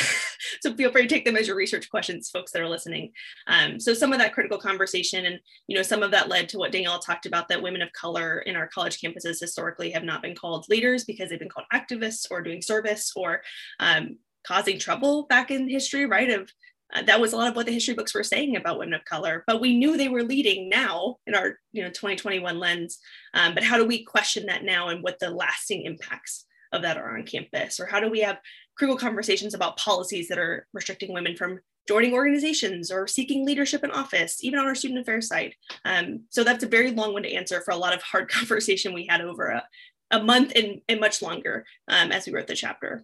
So 0.59 0.75
feel 0.75 0.91
free 0.91 1.03
to 1.03 1.07
take 1.07 1.25
them 1.25 1.37
as 1.37 1.47
your 1.47 1.55
research 1.55 1.89
questions 1.89 2.29
folks 2.29 2.51
that 2.51 2.61
are 2.61 2.69
listening. 2.69 3.11
Um, 3.47 3.79
so 3.79 3.93
some 3.93 4.11
of 4.11 4.19
that 4.19 4.33
critical 4.33 4.57
conversation 4.57 5.25
and 5.25 5.39
you 5.67 5.75
know 5.75 5.81
some 5.81 6.03
of 6.03 6.11
that 6.11 6.29
led 6.29 6.49
to 6.49 6.57
what 6.57 6.71
danielle 6.71 6.99
talked 6.99 7.25
about 7.25 7.47
that 7.47 7.61
women 7.61 7.81
of 7.81 7.91
color 7.93 8.39
in 8.39 8.55
our 8.55 8.67
college 8.67 8.99
campuses 8.99 9.39
historically 9.39 9.91
have 9.91 10.03
not 10.03 10.21
been 10.21 10.35
called 10.35 10.65
leaders 10.69 11.03
because 11.03 11.29
they've 11.29 11.39
been 11.39 11.49
called 11.49 11.67
activists 11.73 12.27
or 12.29 12.41
doing 12.41 12.61
service 12.61 13.11
or 13.15 13.41
um, 13.79 14.17
causing 14.45 14.79
trouble 14.79 15.25
back 15.27 15.51
in 15.51 15.69
history 15.69 16.05
right 16.05 16.29
of 16.29 16.49
uh, 16.93 17.01
that 17.03 17.21
was 17.21 17.33
a 17.33 17.37
lot 17.37 17.47
of 17.47 17.55
what 17.55 17.65
the 17.65 17.71
history 17.71 17.93
books 17.93 18.13
were 18.13 18.23
saying 18.23 18.55
about 18.55 18.79
women 18.79 18.93
of 18.93 19.05
color 19.05 19.43
but 19.47 19.61
we 19.61 19.77
knew 19.77 19.97
they 19.97 20.09
were 20.09 20.23
leading 20.23 20.69
now 20.69 21.17
in 21.27 21.35
our 21.35 21.57
you 21.71 21.81
know 21.81 21.89
2021 21.89 22.59
lens 22.59 22.99
um, 23.33 23.53
but 23.53 23.63
how 23.63 23.77
do 23.77 23.85
we 23.85 24.03
question 24.03 24.45
that 24.45 24.63
now 24.63 24.89
and 24.89 25.03
what 25.03 25.19
the 25.19 25.29
lasting 25.29 25.83
impacts 25.83 26.45
of 26.71 26.81
that 26.81 26.97
are 26.97 27.17
on 27.17 27.23
campus? 27.23 27.79
Or 27.79 27.85
how 27.85 27.99
do 27.99 28.09
we 28.09 28.21
have 28.21 28.39
critical 28.75 28.97
conversations 28.97 29.53
about 29.53 29.77
policies 29.77 30.27
that 30.29 30.37
are 30.37 30.67
restricting 30.73 31.13
women 31.13 31.35
from 31.35 31.59
joining 31.87 32.13
organizations 32.13 32.91
or 32.91 33.07
seeking 33.07 33.45
leadership 33.45 33.83
in 33.83 33.91
office 33.91 34.43
even 34.43 34.59
on 34.59 34.65
our 34.65 34.75
student 34.75 35.01
affairs 35.01 35.27
side? 35.27 35.53
Um, 35.85 36.21
so 36.29 36.43
that's 36.43 36.63
a 36.63 36.69
very 36.69 36.91
long 36.91 37.13
one 37.13 37.23
to 37.23 37.33
answer 37.33 37.61
for 37.61 37.71
a 37.71 37.77
lot 37.77 37.93
of 37.93 38.01
hard 38.01 38.29
conversation 38.29 38.93
we 38.93 39.07
had 39.07 39.21
over 39.21 39.47
a, 39.47 39.63
a 40.11 40.23
month 40.23 40.53
and, 40.55 40.81
and 40.87 40.99
much 40.99 41.21
longer 41.21 41.65
um, 41.87 42.11
as 42.11 42.25
we 42.25 42.33
wrote 42.33 42.47
the 42.47 42.55
chapter 42.55 43.03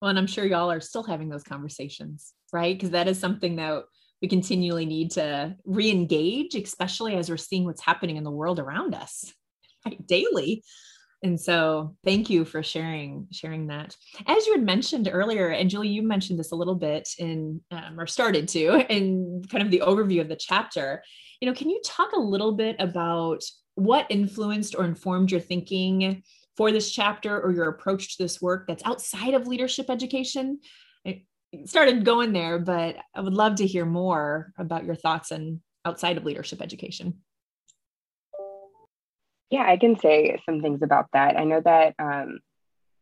well, 0.00 0.10
and 0.10 0.18
I'm 0.18 0.26
sure 0.26 0.46
y'all 0.46 0.70
are 0.70 0.80
still 0.80 1.02
having 1.02 1.28
those 1.28 1.42
conversations, 1.42 2.32
right? 2.52 2.76
Because 2.76 2.90
that 2.90 3.08
is 3.08 3.18
something 3.18 3.56
that 3.56 3.84
we 4.22 4.28
continually 4.28 4.86
need 4.86 5.12
to 5.12 5.56
re-engage, 5.64 6.54
especially 6.54 7.16
as 7.16 7.30
we're 7.30 7.36
seeing 7.36 7.64
what's 7.64 7.82
happening 7.82 8.16
in 8.16 8.24
the 8.24 8.30
world 8.30 8.58
around 8.58 8.94
us 8.94 9.32
right, 9.86 10.04
daily. 10.06 10.62
And 11.22 11.40
so 11.40 11.96
thank 12.04 12.30
you 12.30 12.44
for 12.44 12.62
sharing 12.62 13.26
sharing 13.32 13.66
that. 13.68 13.96
As 14.26 14.46
you 14.46 14.52
had 14.52 14.62
mentioned 14.62 15.08
earlier, 15.10 15.48
and 15.48 15.68
Julie, 15.68 15.88
you 15.88 16.02
mentioned 16.02 16.38
this 16.38 16.52
a 16.52 16.56
little 16.56 16.76
bit 16.76 17.08
in 17.18 17.60
um, 17.72 17.98
or 17.98 18.06
started 18.06 18.46
to 18.48 18.86
in 18.88 19.42
kind 19.50 19.64
of 19.64 19.72
the 19.72 19.82
overview 19.84 20.20
of 20.20 20.28
the 20.28 20.36
chapter. 20.36 21.02
You 21.40 21.48
know, 21.48 21.54
can 21.54 21.70
you 21.70 21.80
talk 21.84 22.12
a 22.12 22.20
little 22.20 22.52
bit 22.52 22.76
about 22.78 23.42
what 23.74 24.06
influenced 24.10 24.76
or 24.76 24.84
informed 24.84 25.30
your 25.32 25.40
thinking 25.40 26.22
for 26.58 26.72
this 26.72 26.90
chapter 26.90 27.40
or 27.40 27.52
your 27.52 27.68
approach 27.68 28.16
to 28.16 28.24
this 28.24 28.42
work 28.42 28.66
that's 28.66 28.82
outside 28.84 29.34
of 29.34 29.46
leadership 29.46 29.88
education? 29.88 30.58
I 31.06 31.22
started 31.66 32.04
going 32.04 32.32
there, 32.32 32.58
but 32.58 32.96
I 33.14 33.20
would 33.20 33.32
love 33.32 33.54
to 33.56 33.66
hear 33.66 33.86
more 33.86 34.52
about 34.58 34.84
your 34.84 34.96
thoughts 34.96 35.30
and 35.30 35.60
outside 35.84 36.16
of 36.16 36.24
leadership 36.24 36.60
education. 36.60 37.20
Yeah, 39.50 39.66
I 39.66 39.76
can 39.76 39.98
say 40.00 40.36
some 40.44 40.60
things 40.60 40.82
about 40.82 41.06
that. 41.12 41.38
I 41.38 41.44
know 41.44 41.62
that 41.64 41.94
um, 42.00 42.40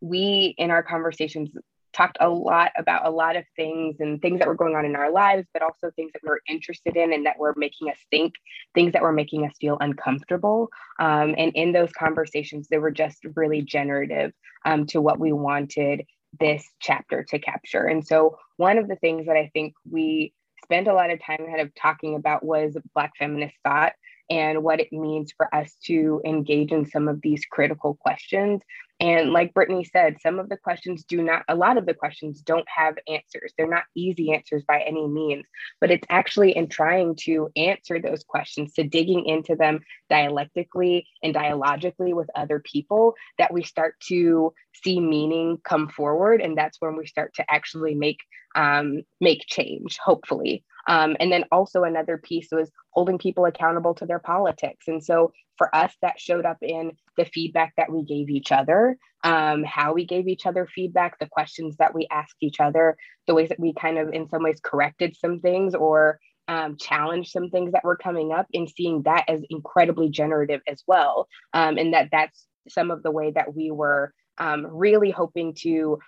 we, 0.03 0.55
in 0.59 0.71
our 0.71 0.83
conversations, 0.83 1.49
talked 1.97 2.19
a 2.21 2.29
lot 2.29 2.73
about 2.77 3.07
a 3.07 3.11
lot 3.11 3.37
of 3.37 3.45
things 3.57 3.97
and 4.01 4.21
things 4.21 4.39
that 4.39 4.49
were 4.49 4.55
going 4.55 4.77
on 4.77 4.85
in 4.85 4.97
our 4.97 5.11
lives, 5.11 5.47
but 5.53 5.63
also 5.63 5.91
things 5.97 6.13
that 6.13 6.23
we 6.23 6.29
were 6.29 6.43
interested 6.49 6.97
in 6.97 7.13
and 7.13 7.27
that 7.27 7.39
were 7.39 7.55
making 7.57 7.91
us 7.91 7.97
think, 8.11 8.35
things 8.75 8.93
that 8.93 9.03
were 9.03 9.13
making 9.13 9.47
us 9.47 9.53
feel 9.61 9.79
uncomfortable. 9.81 10.69
Um, 10.99 11.35
and 11.39 11.53
in 11.55 11.73
those 11.73 11.93
conversations, 11.93 12.69
they 12.69 12.79
were 12.79 12.91
just 12.91 13.25
really 13.35 13.63
generative 13.63 14.33
um, 14.65 14.87
to 14.87 15.01
what 15.01 15.19
we 15.19 15.33
wanted 15.33 16.05
this 16.39 16.69
chapter 16.81 17.25
to 17.25 17.39
capture. 17.39 17.87
And 17.87 18.07
so, 18.07 18.39
one 18.59 18.79
of 18.79 18.89
the 18.89 18.97
things 18.97 19.27
that 19.27 19.37
I 19.37 19.51
think 19.55 19.75
we 19.91 20.33
spent 20.63 20.89
a 20.89 20.95
lot 20.95 21.11
of 21.11 21.21
time 21.23 21.47
kind 21.47 21.61
of 21.61 21.75
talking 21.75 22.17
about 22.17 22.45
was 22.45 22.77
Black 22.95 23.13
feminist 23.19 23.55
thought 23.65 23.93
and 24.31 24.62
what 24.62 24.81
it 24.81 24.93
means 24.93 25.33
for 25.37 25.53
us 25.55 25.77
to 25.85 26.21
engage 26.25 26.73
in 26.73 26.87
some 26.87 27.09
of 27.09 27.21
these 27.23 27.45
critical 27.51 27.95
questions. 27.95 28.61
And 28.99 29.31
like 29.33 29.53
Brittany 29.53 29.85
said, 29.85 30.17
some 30.23 30.39
of 30.39 30.49
the 30.49 30.57
questions 30.57 31.05
do 31.05 31.23
not, 31.23 31.43
a 31.49 31.55
lot 31.55 31.77
of 31.77 31.85
the 31.85 31.93
questions 31.93 32.41
don't 32.41 32.67
have 32.75 32.97
answers. 33.07 33.53
They're 33.57 33.69
not 33.69 33.85
easy 33.95 34.33
answers 34.33 34.65
by 34.67 34.81
any 34.81 35.07
means, 35.07 35.45
but 35.81 35.91
it's 35.91 36.07
actually 36.09 36.57
in 36.57 36.69
trying 36.69 37.15
to 37.25 37.51
answer 37.57 38.01
those 38.01 38.25
questions, 38.25 38.73
to 38.75 38.85
digging 38.85 39.27
into 39.27 39.55
them 39.55 39.81
dialectically 40.09 41.07
and 41.23 41.35
dialogically 41.35 42.15
with 42.15 42.31
other 42.35 42.61
people 42.61 43.15
that 43.37 43.53
we 43.53 43.62
start 43.62 43.97
to 44.09 44.55
see 44.83 44.99
meaning 44.99 45.59
come 45.62 45.89
forward. 45.89 46.41
And 46.41 46.57
that's 46.57 46.81
when 46.81 46.97
we 46.97 47.07
start 47.07 47.35
to 47.35 47.45
actually 47.51 47.95
make 47.95 48.21
um, 48.55 49.03
make 49.21 49.45
change, 49.47 49.99
hopefully. 50.03 50.65
Um, 50.87 51.16
and 51.20 51.33
then 51.33 51.44
also 51.51 51.83
another 51.83 52.18
piece 52.18 52.49
was 52.53 52.70
holding 52.90 53.18
people 53.18 53.44
accountable 53.44 53.94
to 53.94 54.07
their 54.07 54.18
politics. 54.18 54.87
And 54.88 55.03
so 55.03 55.33
for 55.59 55.75
us, 55.75 55.94
that 56.03 56.20
showed 56.20 56.44
up 56.44 56.59
in 56.62 56.92
the 57.16 57.25
feedback 57.25 57.72
that 57.77 57.90
we 57.90 58.05
gave 58.05 58.29
each 58.31 58.53
other, 58.53 58.96
um, 59.25 59.64
how 59.64 59.92
we 59.94 60.05
gave 60.05 60.29
each 60.29 60.46
other 60.46 60.66
feedback, 60.66 61.18
the 61.18 61.29
questions 61.29 61.77
that 61.79 61.94
we 61.94 62.07
asked 62.11 62.37
each 62.40 62.61
other, 62.61 62.96
the 63.27 63.35
ways 63.35 63.49
that 63.49 63.61
we 63.61 63.72
kind 63.72 63.99
of, 63.99 64.12
in 64.12 64.29
some 64.29 64.42
ways, 64.42 64.61
corrected 64.62 65.16
some 65.16 65.40
things 65.40 65.75
or 65.75 66.20
um, 66.49 66.77
challenged 66.77 67.33
some 67.33 67.51
things 67.51 67.72
that 67.72 67.85
were 67.85 67.96
coming 67.96 68.33
up, 68.33 68.46
and 68.55 68.70
seeing 68.70 69.03
that 69.03 69.25
as 69.29 69.40
incredibly 69.51 70.09
generative 70.09 70.61
as 70.68 70.83
well. 70.87 71.27
Um, 71.53 71.77
and 71.79 71.92
that 71.94 72.11
that's 72.12 72.46
some 72.68 72.90
of 72.90 73.03
the 73.03 73.11
way 73.11 73.33
that 73.33 73.55
we 73.55 73.70
were 73.70 74.12
um, 74.38 74.66
really 74.70 75.11
hoping 75.11 75.55
to 75.62 75.99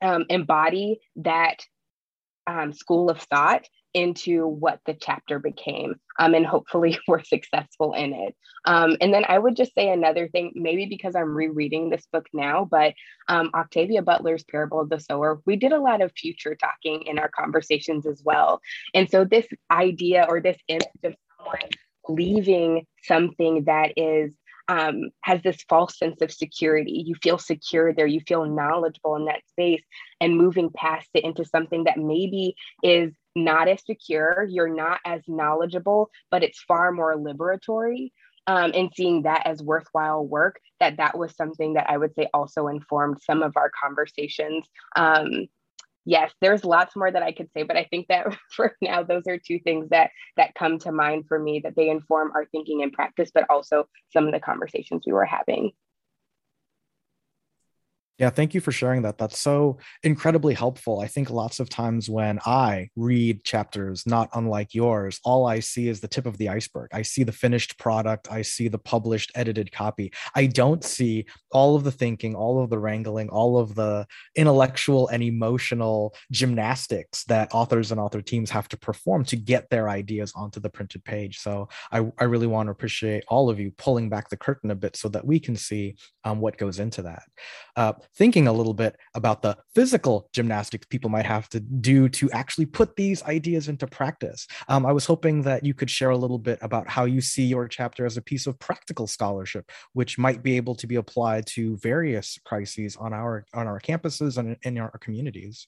um, 0.00 0.24
embody 0.28 0.98
that 1.16 1.64
um, 2.46 2.72
school 2.72 3.10
of 3.10 3.20
thought 3.20 3.66
into 3.94 4.46
what 4.46 4.80
the 4.86 4.94
chapter 4.94 5.38
became. 5.38 5.94
Um, 6.18 6.34
and 6.34 6.46
hopefully 6.46 6.98
we're 7.08 7.22
successful 7.22 7.92
in 7.92 8.12
it. 8.12 8.34
Um, 8.64 8.96
and 9.00 9.12
then 9.12 9.24
I 9.28 9.38
would 9.38 9.56
just 9.56 9.74
say 9.74 9.90
another 9.90 10.28
thing, 10.28 10.52
maybe 10.54 10.86
because 10.86 11.14
I'm 11.14 11.34
rereading 11.34 11.90
this 11.90 12.06
book 12.12 12.26
now, 12.32 12.66
but 12.70 12.94
um, 13.28 13.50
Octavia 13.54 14.02
Butler's 14.02 14.44
Parable 14.44 14.80
of 14.80 14.88
the 14.88 15.00
Sower, 15.00 15.42
we 15.46 15.56
did 15.56 15.72
a 15.72 15.80
lot 15.80 16.00
of 16.00 16.12
future 16.16 16.54
talking 16.54 17.02
in 17.02 17.18
our 17.18 17.28
conversations 17.28 18.06
as 18.06 18.22
well. 18.24 18.60
And 18.94 19.10
so 19.10 19.24
this 19.24 19.46
idea 19.70 20.26
or 20.28 20.40
this 20.40 20.58
image 20.68 20.86
of 21.04 21.14
someone 21.38 21.70
leaving 22.08 22.86
something 23.04 23.64
that 23.64 23.92
is 23.96 24.32
um, 24.74 24.96
has 25.28 25.38
this 25.42 25.60
false 25.72 25.94
sense 26.02 26.20
of 26.24 26.30
security. 26.44 26.96
You 27.08 27.14
feel 27.24 27.38
secure 27.38 27.88
there, 27.92 28.10
you 28.16 28.22
feel 28.30 28.44
knowledgeable 28.60 29.14
in 29.20 29.24
that 29.30 29.46
space, 29.52 29.84
and 30.20 30.40
moving 30.44 30.68
past 30.82 31.10
it 31.18 31.24
into 31.28 31.44
something 31.44 31.82
that 31.84 31.98
maybe 32.12 32.44
is 32.82 33.10
not 33.34 33.64
as 33.72 33.80
secure, 33.92 34.34
you're 34.54 34.76
not 34.84 34.98
as 35.14 35.20
knowledgeable, 35.26 36.02
but 36.32 36.42
it's 36.46 36.68
far 36.70 36.86
more 37.00 37.14
liberatory. 37.28 38.02
um, 38.46 38.72
and 38.74 38.90
seeing 38.94 39.22
that 39.22 39.46
as 39.46 39.62
worthwhile 39.62 40.24
work, 40.26 40.60
that 40.80 40.96
that 40.96 41.16
was 41.16 41.34
something 41.36 41.74
that 41.74 41.88
I 41.88 41.96
would 41.96 42.14
say 42.14 42.28
also 42.34 42.66
informed 42.68 43.18
some 43.22 43.42
of 43.42 43.56
our 43.56 43.70
conversations. 43.82 44.66
Um, 44.96 45.46
yes, 46.04 46.32
there's 46.40 46.64
lots 46.64 46.96
more 46.96 47.10
that 47.10 47.22
I 47.22 47.32
could 47.32 47.50
say, 47.52 47.62
but 47.62 47.76
I 47.76 47.84
think 47.84 48.08
that 48.08 48.26
for 48.50 48.76
now, 48.80 49.02
those 49.02 49.26
are 49.26 49.38
two 49.38 49.58
things 49.60 49.88
that 49.90 50.10
that 50.36 50.54
come 50.54 50.78
to 50.80 50.92
mind 50.92 51.26
for 51.28 51.38
me 51.38 51.60
that 51.64 51.76
they 51.76 51.88
inform 51.88 52.32
our 52.34 52.46
thinking 52.46 52.82
and 52.82 52.92
practice, 52.92 53.30
but 53.32 53.46
also 53.50 53.88
some 54.12 54.26
of 54.26 54.32
the 54.32 54.40
conversations 54.40 55.02
we 55.06 55.12
were 55.12 55.24
having. 55.24 55.72
Yeah, 58.22 58.30
thank 58.30 58.54
you 58.54 58.60
for 58.60 58.70
sharing 58.70 59.02
that. 59.02 59.18
That's 59.18 59.40
so 59.40 59.78
incredibly 60.04 60.54
helpful. 60.54 61.00
I 61.00 61.08
think 61.08 61.28
lots 61.28 61.58
of 61.58 61.68
times 61.68 62.08
when 62.08 62.38
I 62.46 62.88
read 62.94 63.42
chapters 63.42 64.06
not 64.06 64.28
unlike 64.34 64.74
yours, 64.74 65.18
all 65.24 65.44
I 65.44 65.58
see 65.58 65.88
is 65.88 65.98
the 65.98 66.06
tip 66.06 66.24
of 66.24 66.38
the 66.38 66.48
iceberg. 66.48 66.90
I 66.92 67.02
see 67.02 67.24
the 67.24 67.32
finished 67.32 67.80
product, 67.80 68.30
I 68.30 68.42
see 68.42 68.68
the 68.68 68.78
published, 68.78 69.32
edited 69.34 69.72
copy. 69.72 70.12
I 70.36 70.46
don't 70.46 70.84
see 70.84 71.26
all 71.50 71.74
of 71.74 71.82
the 71.82 71.90
thinking, 71.90 72.36
all 72.36 72.62
of 72.62 72.70
the 72.70 72.78
wrangling, 72.78 73.28
all 73.28 73.58
of 73.58 73.74
the 73.74 74.06
intellectual 74.36 75.08
and 75.08 75.20
emotional 75.20 76.14
gymnastics 76.30 77.24
that 77.24 77.52
authors 77.52 77.90
and 77.90 78.00
author 78.00 78.22
teams 78.22 78.50
have 78.50 78.68
to 78.68 78.76
perform 78.76 79.24
to 79.24 79.36
get 79.36 79.68
their 79.68 79.88
ideas 79.88 80.32
onto 80.36 80.60
the 80.60 80.70
printed 80.70 81.02
page. 81.02 81.40
So 81.40 81.68
I, 81.90 82.06
I 82.20 82.24
really 82.24 82.46
want 82.46 82.68
to 82.68 82.70
appreciate 82.70 83.24
all 83.26 83.50
of 83.50 83.58
you 83.58 83.72
pulling 83.78 84.08
back 84.08 84.28
the 84.28 84.36
curtain 84.36 84.70
a 84.70 84.76
bit 84.76 84.94
so 84.94 85.08
that 85.08 85.26
we 85.26 85.40
can 85.40 85.56
see 85.56 85.96
um, 86.22 86.38
what 86.38 86.56
goes 86.56 86.78
into 86.78 87.02
that. 87.02 87.24
Uh, 87.74 87.94
thinking 88.16 88.46
a 88.46 88.52
little 88.52 88.74
bit 88.74 88.96
about 89.14 89.42
the 89.42 89.56
physical 89.74 90.28
gymnastics 90.32 90.86
people 90.86 91.10
might 91.10 91.26
have 91.26 91.48
to 91.50 91.60
do 91.60 92.08
to 92.08 92.30
actually 92.32 92.66
put 92.66 92.96
these 92.96 93.22
ideas 93.24 93.68
into 93.68 93.86
practice. 93.86 94.46
Um, 94.68 94.84
I 94.84 94.92
was 94.92 95.06
hoping 95.06 95.42
that 95.42 95.64
you 95.64 95.74
could 95.74 95.90
share 95.90 96.10
a 96.10 96.16
little 96.16 96.38
bit 96.38 96.58
about 96.62 96.88
how 96.88 97.04
you 97.04 97.20
see 97.20 97.44
your 97.44 97.68
chapter 97.68 98.04
as 98.06 98.16
a 98.16 98.22
piece 98.22 98.46
of 98.46 98.58
practical 98.58 99.06
scholarship, 99.06 99.70
which 99.92 100.18
might 100.18 100.42
be 100.42 100.56
able 100.56 100.74
to 100.76 100.86
be 100.86 100.96
applied 100.96 101.46
to 101.48 101.76
various 101.78 102.38
crises 102.44 102.96
on 102.96 103.12
our 103.12 103.44
on 103.54 103.66
our 103.66 103.80
campuses 103.80 104.38
and 104.38 104.56
in 104.62 104.78
our 104.78 104.96
communities. 104.98 105.66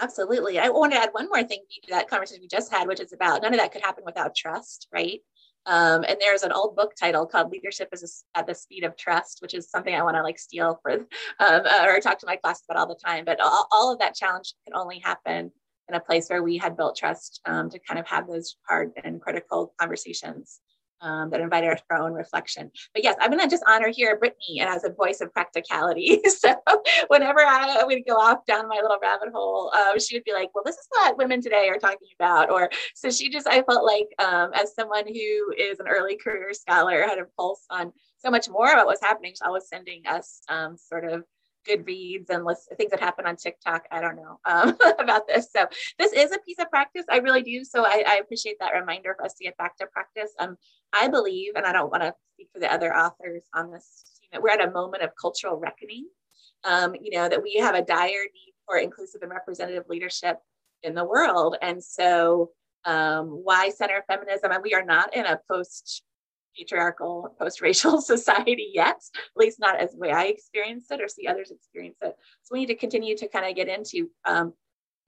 Absolutely. 0.00 0.58
I 0.58 0.68
want 0.68 0.92
to 0.92 0.98
add 0.98 1.08
one 1.12 1.28
more 1.28 1.42
thing 1.42 1.60
to 1.84 1.90
that 1.90 2.08
conversation 2.08 2.42
we 2.42 2.48
just 2.48 2.70
had, 2.70 2.86
which 2.86 3.00
is 3.00 3.14
about 3.14 3.42
none 3.42 3.54
of 3.54 3.60
that 3.60 3.72
could 3.72 3.82
happen 3.82 4.04
without 4.04 4.34
trust, 4.34 4.88
right? 4.92 5.20
Um, 5.66 6.04
and 6.08 6.16
there's 6.20 6.42
an 6.42 6.52
old 6.52 6.76
book 6.76 6.94
title 6.98 7.26
called 7.26 7.50
Leadership 7.50 7.88
is 7.92 8.24
at 8.34 8.46
the 8.46 8.54
Speed 8.54 8.84
of 8.84 8.96
Trust, 8.96 9.38
which 9.42 9.54
is 9.54 9.68
something 9.68 9.94
I 9.94 10.02
want 10.02 10.16
to 10.16 10.22
like 10.22 10.38
steal 10.38 10.78
for 10.82 10.92
um, 10.92 11.06
uh, 11.40 11.86
or 11.88 12.00
talk 12.00 12.18
to 12.20 12.26
my 12.26 12.36
class 12.36 12.62
about 12.68 12.80
all 12.80 12.88
the 12.88 13.00
time. 13.04 13.24
But 13.24 13.40
all, 13.40 13.66
all, 13.72 13.92
of 13.92 13.98
that 13.98 14.14
challenge 14.14 14.54
can 14.66 14.76
only 14.76 15.00
happen 15.00 15.50
in 15.88 15.94
a 15.94 16.00
place 16.00 16.28
where 16.28 16.42
we 16.42 16.56
had 16.56 16.76
built 16.76 16.96
trust 16.96 17.40
um, 17.46 17.70
to 17.70 17.78
kind 17.80 17.98
of 17.98 18.06
have 18.06 18.26
those 18.26 18.56
hard 18.68 18.92
and 19.04 19.20
critical 19.20 19.74
conversations 19.78 20.60
um, 21.00 21.30
that 21.30 21.40
invited 21.40 21.80
for 21.86 21.96
our 21.96 22.02
own 22.02 22.12
reflection. 22.12 22.70
But 22.94 23.04
yes, 23.04 23.16
I'm 23.20 23.30
going 23.30 23.42
to 23.42 23.48
just 23.48 23.64
honor 23.66 23.88
here 23.88 24.18
Brittany 24.18 24.60
as 24.60 24.84
a 24.84 24.90
voice 24.90 25.20
of 25.20 25.32
practicality. 25.32 26.20
so 26.28 26.54
whenever 27.08 27.40
I 27.40 27.82
would 27.84 28.02
go 28.06 28.14
off 28.14 28.44
down 28.46 28.68
my 28.68 28.80
little 28.80 28.98
rabbit 29.00 29.30
hole, 29.32 29.70
uh, 29.74 29.98
she 29.98 30.16
would 30.16 30.24
be 30.24 30.32
like, 30.32 30.50
"Well, 30.54 30.64
this 30.64 30.76
is 30.76 30.86
what 30.90 31.18
women 31.18 31.40
today 31.40 31.68
are 31.68 31.78
talking 31.78 32.08
about," 32.18 32.50
or 32.50 32.70
so 32.94 33.10
she 33.10 33.30
just 33.30 33.46
I 33.46 33.62
felt 33.62 33.84
like 33.84 34.08
um, 34.18 34.50
as 34.54 34.74
someone 34.74 35.06
who 35.06 35.54
is 35.56 35.78
an 35.80 35.88
early 35.88 36.16
career 36.16 36.52
scholar 36.52 37.02
had 37.02 37.18
a 37.18 37.26
pulse 37.36 37.64
on 37.70 37.92
so 38.18 38.30
much 38.30 38.48
more 38.48 38.72
about 38.72 38.86
what's 38.86 39.02
happening. 39.02 39.32
She's 39.32 39.42
always 39.42 39.68
sending 39.68 40.06
us 40.06 40.40
um, 40.48 40.76
sort 40.76 41.04
of 41.04 41.24
Goodreads 41.68 42.30
and 42.30 42.44
list, 42.44 42.68
things 42.76 42.90
that 42.90 43.00
happen 43.00 43.26
on 43.26 43.36
TikTok. 43.36 43.84
I 43.90 44.00
don't 44.00 44.16
know 44.16 44.38
um, 44.44 44.76
about 44.98 45.26
this. 45.26 45.48
So 45.54 45.66
this 45.98 46.12
is 46.12 46.32
a 46.32 46.38
piece 46.40 46.58
of 46.58 46.70
practice. 46.70 47.04
I 47.10 47.18
really 47.18 47.42
do. 47.42 47.64
So 47.64 47.84
I, 47.84 48.04
I, 48.06 48.16
appreciate 48.16 48.56
that 48.60 48.72
reminder 48.72 49.14
for 49.16 49.24
us 49.24 49.34
to 49.34 49.44
get 49.44 49.56
back 49.56 49.76
to 49.78 49.86
practice. 49.86 50.32
Um, 50.38 50.56
I 50.92 51.08
believe, 51.08 51.52
and 51.56 51.66
I 51.66 51.72
don't 51.72 51.90
want 51.90 52.02
to 52.02 52.14
speak 52.34 52.48
for 52.52 52.60
the 52.60 52.72
other 52.72 52.94
authors 52.94 53.44
on 53.54 53.70
this, 53.70 54.18
team, 54.20 54.28
that 54.32 54.42
we're 54.42 54.50
at 54.50 54.66
a 54.66 54.70
moment 54.70 55.02
of 55.02 55.10
cultural 55.20 55.56
reckoning. 55.56 56.06
Um, 56.64 56.94
you 57.00 57.16
know, 57.16 57.28
that 57.28 57.42
we 57.42 57.54
have 57.60 57.74
a 57.74 57.82
dire 57.82 58.08
need 58.08 58.54
for 58.66 58.78
inclusive 58.78 59.22
and 59.22 59.30
representative 59.30 59.84
leadership 59.88 60.38
in 60.82 60.94
the 60.94 61.04
world. 61.04 61.56
And 61.62 61.82
so 61.82 62.50
um, 62.84 63.26
why 63.28 63.70
center 63.70 64.04
feminism? 64.08 64.52
And 64.52 64.62
we 64.62 64.74
are 64.74 64.84
not 64.84 65.14
in 65.14 65.26
a 65.26 65.40
post 65.50 66.02
patriarchal 66.56 67.34
post-racial 67.38 68.00
society 68.14 68.70
yet 68.74 68.96
at 68.96 69.36
least 69.36 69.58
not 69.60 69.76
as 69.78 69.92
the 69.92 69.98
way 69.98 70.10
i 70.10 70.24
experience 70.24 70.86
it 70.90 71.00
or 71.00 71.08
see 71.08 71.26
others 71.26 71.50
experience 71.50 71.96
it. 72.02 72.14
So 72.42 72.52
we 72.52 72.60
need 72.60 72.66
to 72.66 72.74
continue 72.74 73.16
to 73.16 73.28
kind 73.28 73.46
of 73.46 73.54
get 73.54 73.68
into 73.68 74.10
um, 74.24 74.52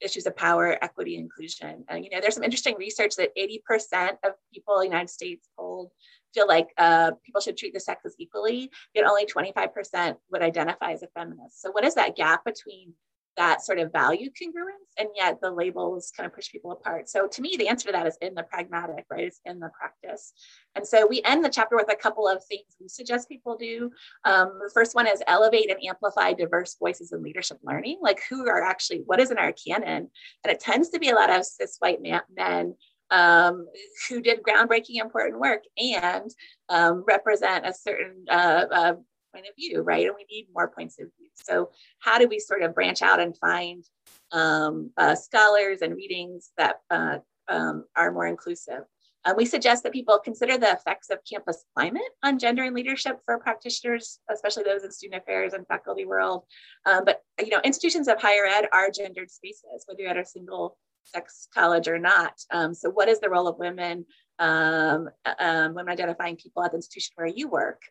issues 0.01 0.27
of 0.27 0.37
power 0.37 0.79
equity 0.83 1.17
inclusion. 1.17 1.85
And 1.89 2.05
you 2.05 2.11
know 2.11 2.21
there's 2.21 2.35
some 2.35 2.45
interesting 2.45 2.77
research 2.79 3.17
that 3.17 3.37
80% 3.37 4.17
of 4.25 4.33
people 4.53 4.75
in 4.75 4.81
the 4.81 4.87
united 4.87 5.11
states 5.11 5.49
polled 5.57 5.91
feel 6.35 6.47
like 6.47 6.69
uh, 6.77 7.13
people 7.25 7.41
should 7.41 7.57
treat 7.57 7.75
the 7.75 7.81
sexes 7.81 8.15
equally 8.19 8.71
yet 8.95 9.05
only 9.05 9.25
25% 9.25 10.17
would 10.31 10.43
identify 10.43 10.93
as 10.93 11.03
a 11.03 11.09
feminist. 11.09 11.63
So 11.63 11.71
what 11.71 11.85
is 11.85 11.95
that 11.95 12.17
gap 12.17 12.45
between 12.45 12.93
that 13.39 13.65
sort 13.65 13.79
of 13.79 13.93
value 13.93 14.29
congruence 14.31 14.93
and 14.99 15.09
yet 15.15 15.39
the 15.41 15.51
labels 15.51 16.13
kind 16.17 16.27
of 16.27 16.35
push 16.35 16.51
people 16.51 16.73
apart. 16.73 17.09
So 17.09 17.27
to 17.27 17.43
me 17.43 17.57
the 17.57 17.69
answer 17.69 17.87
to 17.87 17.93
that 17.93 18.07
is 18.07 18.19
in 18.21 18.35
the 18.35 18.43
pragmatic 18.43 19.07
right? 19.11 19.25
It's 19.25 19.41
in 19.47 19.61
the 19.61 19.71
practice. 19.71 20.33
And 20.75 20.87
so 20.87 21.07
we 21.07 21.23
end 21.25 21.45
the 21.45 21.49
chapter 21.49 21.77
with 21.77 21.91
a 21.91 21.97
couple 21.97 22.29
of 22.29 22.45
things 22.45 22.65
we 22.81 22.89
suggest 22.89 23.29
people 23.29 23.57
do. 23.57 23.91
Um, 24.25 24.59
the 24.63 24.71
first 24.75 24.95
one 24.95 25.07
is 25.07 25.23
elevate 25.27 25.71
and 25.71 25.83
amplify 25.89 26.33
diverse 26.33 26.77
voices 26.79 27.13
in 27.13 27.23
leadership 27.23 27.59
learning. 27.63 27.99
Like 28.03 28.21
who 28.29 28.49
are 28.49 28.63
actually 28.63 29.03
what 29.07 29.21
is 29.21 29.31
in 29.31 29.39
our 29.39 29.53
canon? 29.53 30.11
And 30.45 30.53
it 30.53 30.61
tends 30.61 30.91
to 30.91 30.99
be 30.99 31.11
a 31.11 31.15
lot 31.15 31.31
of 31.31 31.45
cis 31.45 31.77
white 31.79 32.01
men 32.03 32.75
um, 33.11 33.67
who 34.09 34.21
did 34.21 34.43
groundbreaking 34.43 35.01
important 35.01 35.41
work 35.41 35.63
and 35.77 36.31
um, 36.69 37.05
represent 37.07 37.67
a 37.67 37.73
certain 37.73 38.25
uh, 38.31 38.65
uh, 38.71 38.95
point 39.33 39.47
of 39.49 39.55
view, 39.57 39.83
right? 39.83 40.07
And 40.07 40.15
we 40.17 40.27
need 40.31 40.49
more 40.55 40.69
points 40.69 40.99
of 40.99 41.07
view. 41.19 41.29
So, 41.35 41.71
how 42.01 42.19
do 42.19 42.29
we 42.29 42.39
sort 42.39 42.63
of 42.63 42.75
branch 42.75 43.03
out 43.03 43.21
and 43.21 43.37
find 43.37 43.85
um, 44.33 44.91
uh, 44.97 45.15
scholars 45.15 45.83
and 45.83 45.95
readings 45.95 46.51
that 46.57 46.77
uh, 46.91 47.19
um, 47.49 47.85
are 47.97 48.13
more 48.13 48.27
inclusive? 48.27 48.83
Uh, 49.25 49.35
we 49.37 49.45
suggest 49.45 49.83
that 49.83 49.93
people 49.93 50.19
consider 50.19 50.57
the 50.57 50.71
effects 50.71 51.11
of 51.11 51.19
campus 51.31 51.65
climate 51.75 52.03
on 52.23 52.39
gender 52.39 52.65
and 52.65 52.75
leadership 52.75 53.19
for 53.25 53.39
practitioners, 53.39 54.21
especially 54.31 54.63
those 54.63 54.85
in 54.85 54.93
student 54.93 55.21
affairs 55.21 55.53
and 55.53 55.67
faculty 55.67 56.07
world. 56.07 56.45
Um, 56.87 57.05
but 57.05 57.23
you 57.39 57.51
know, 57.51 57.61
institutions 57.65 58.09
of 58.09 58.21
higher 58.21 58.47
ed 58.47 58.69
are 58.73 58.91
gendered 58.91 59.31
spaces, 59.31 59.85
whether 59.87 60.03
you're 60.03 60.11
at 60.11 60.17
a 60.17 60.25
single 60.25 60.79
sex 61.05 61.49
college 61.53 61.89
or 61.89 61.99
not. 61.99 62.35
Um, 62.51 62.75
so, 62.75 62.91
what 62.91 63.09
is 63.09 63.21
the 63.21 63.31
role 63.31 63.49
of 63.49 63.59
women, 63.59 64.07
um, 64.39 65.09
uh, 65.25 65.35
um, 65.39 65.75
women 65.75 65.93
identifying 65.93 66.37
people 66.37 66.63
at 66.63 66.71
the 66.71 66.79
institution 66.79 67.13
where 67.17 67.27
you 67.27 67.49
work? 67.49 67.83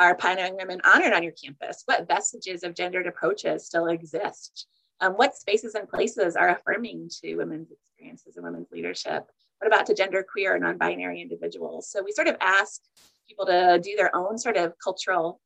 Are 0.00 0.14
pioneering 0.14 0.56
women 0.56 0.80
honored 0.82 1.12
on 1.12 1.22
your 1.22 1.32
campus? 1.32 1.82
What 1.84 2.08
vestiges 2.08 2.62
of 2.62 2.74
gendered 2.74 3.06
approaches 3.06 3.66
still 3.66 3.88
exist? 3.88 4.66
Um, 5.02 5.12
what 5.12 5.36
spaces 5.36 5.74
and 5.74 5.86
places 5.86 6.36
are 6.36 6.48
affirming 6.48 7.10
to 7.20 7.36
women's 7.36 7.70
experiences 7.70 8.36
and 8.36 8.44
women's 8.46 8.72
leadership? 8.72 9.26
What 9.58 9.66
about 9.66 9.84
to 9.86 9.94
gender 9.94 10.24
queer 10.24 10.54
and 10.54 10.64
non-binary 10.64 11.20
individuals? 11.20 11.90
So 11.90 12.02
we 12.02 12.12
sort 12.12 12.28
of 12.28 12.38
ask 12.40 12.80
people 13.28 13.44
to 13.44 13.78
do 13.84 13.94
their 13.94 14.16
own 14.16 14.38
sort 14.38 14.56
of 14.56 14.72
cultural 14.82 15.38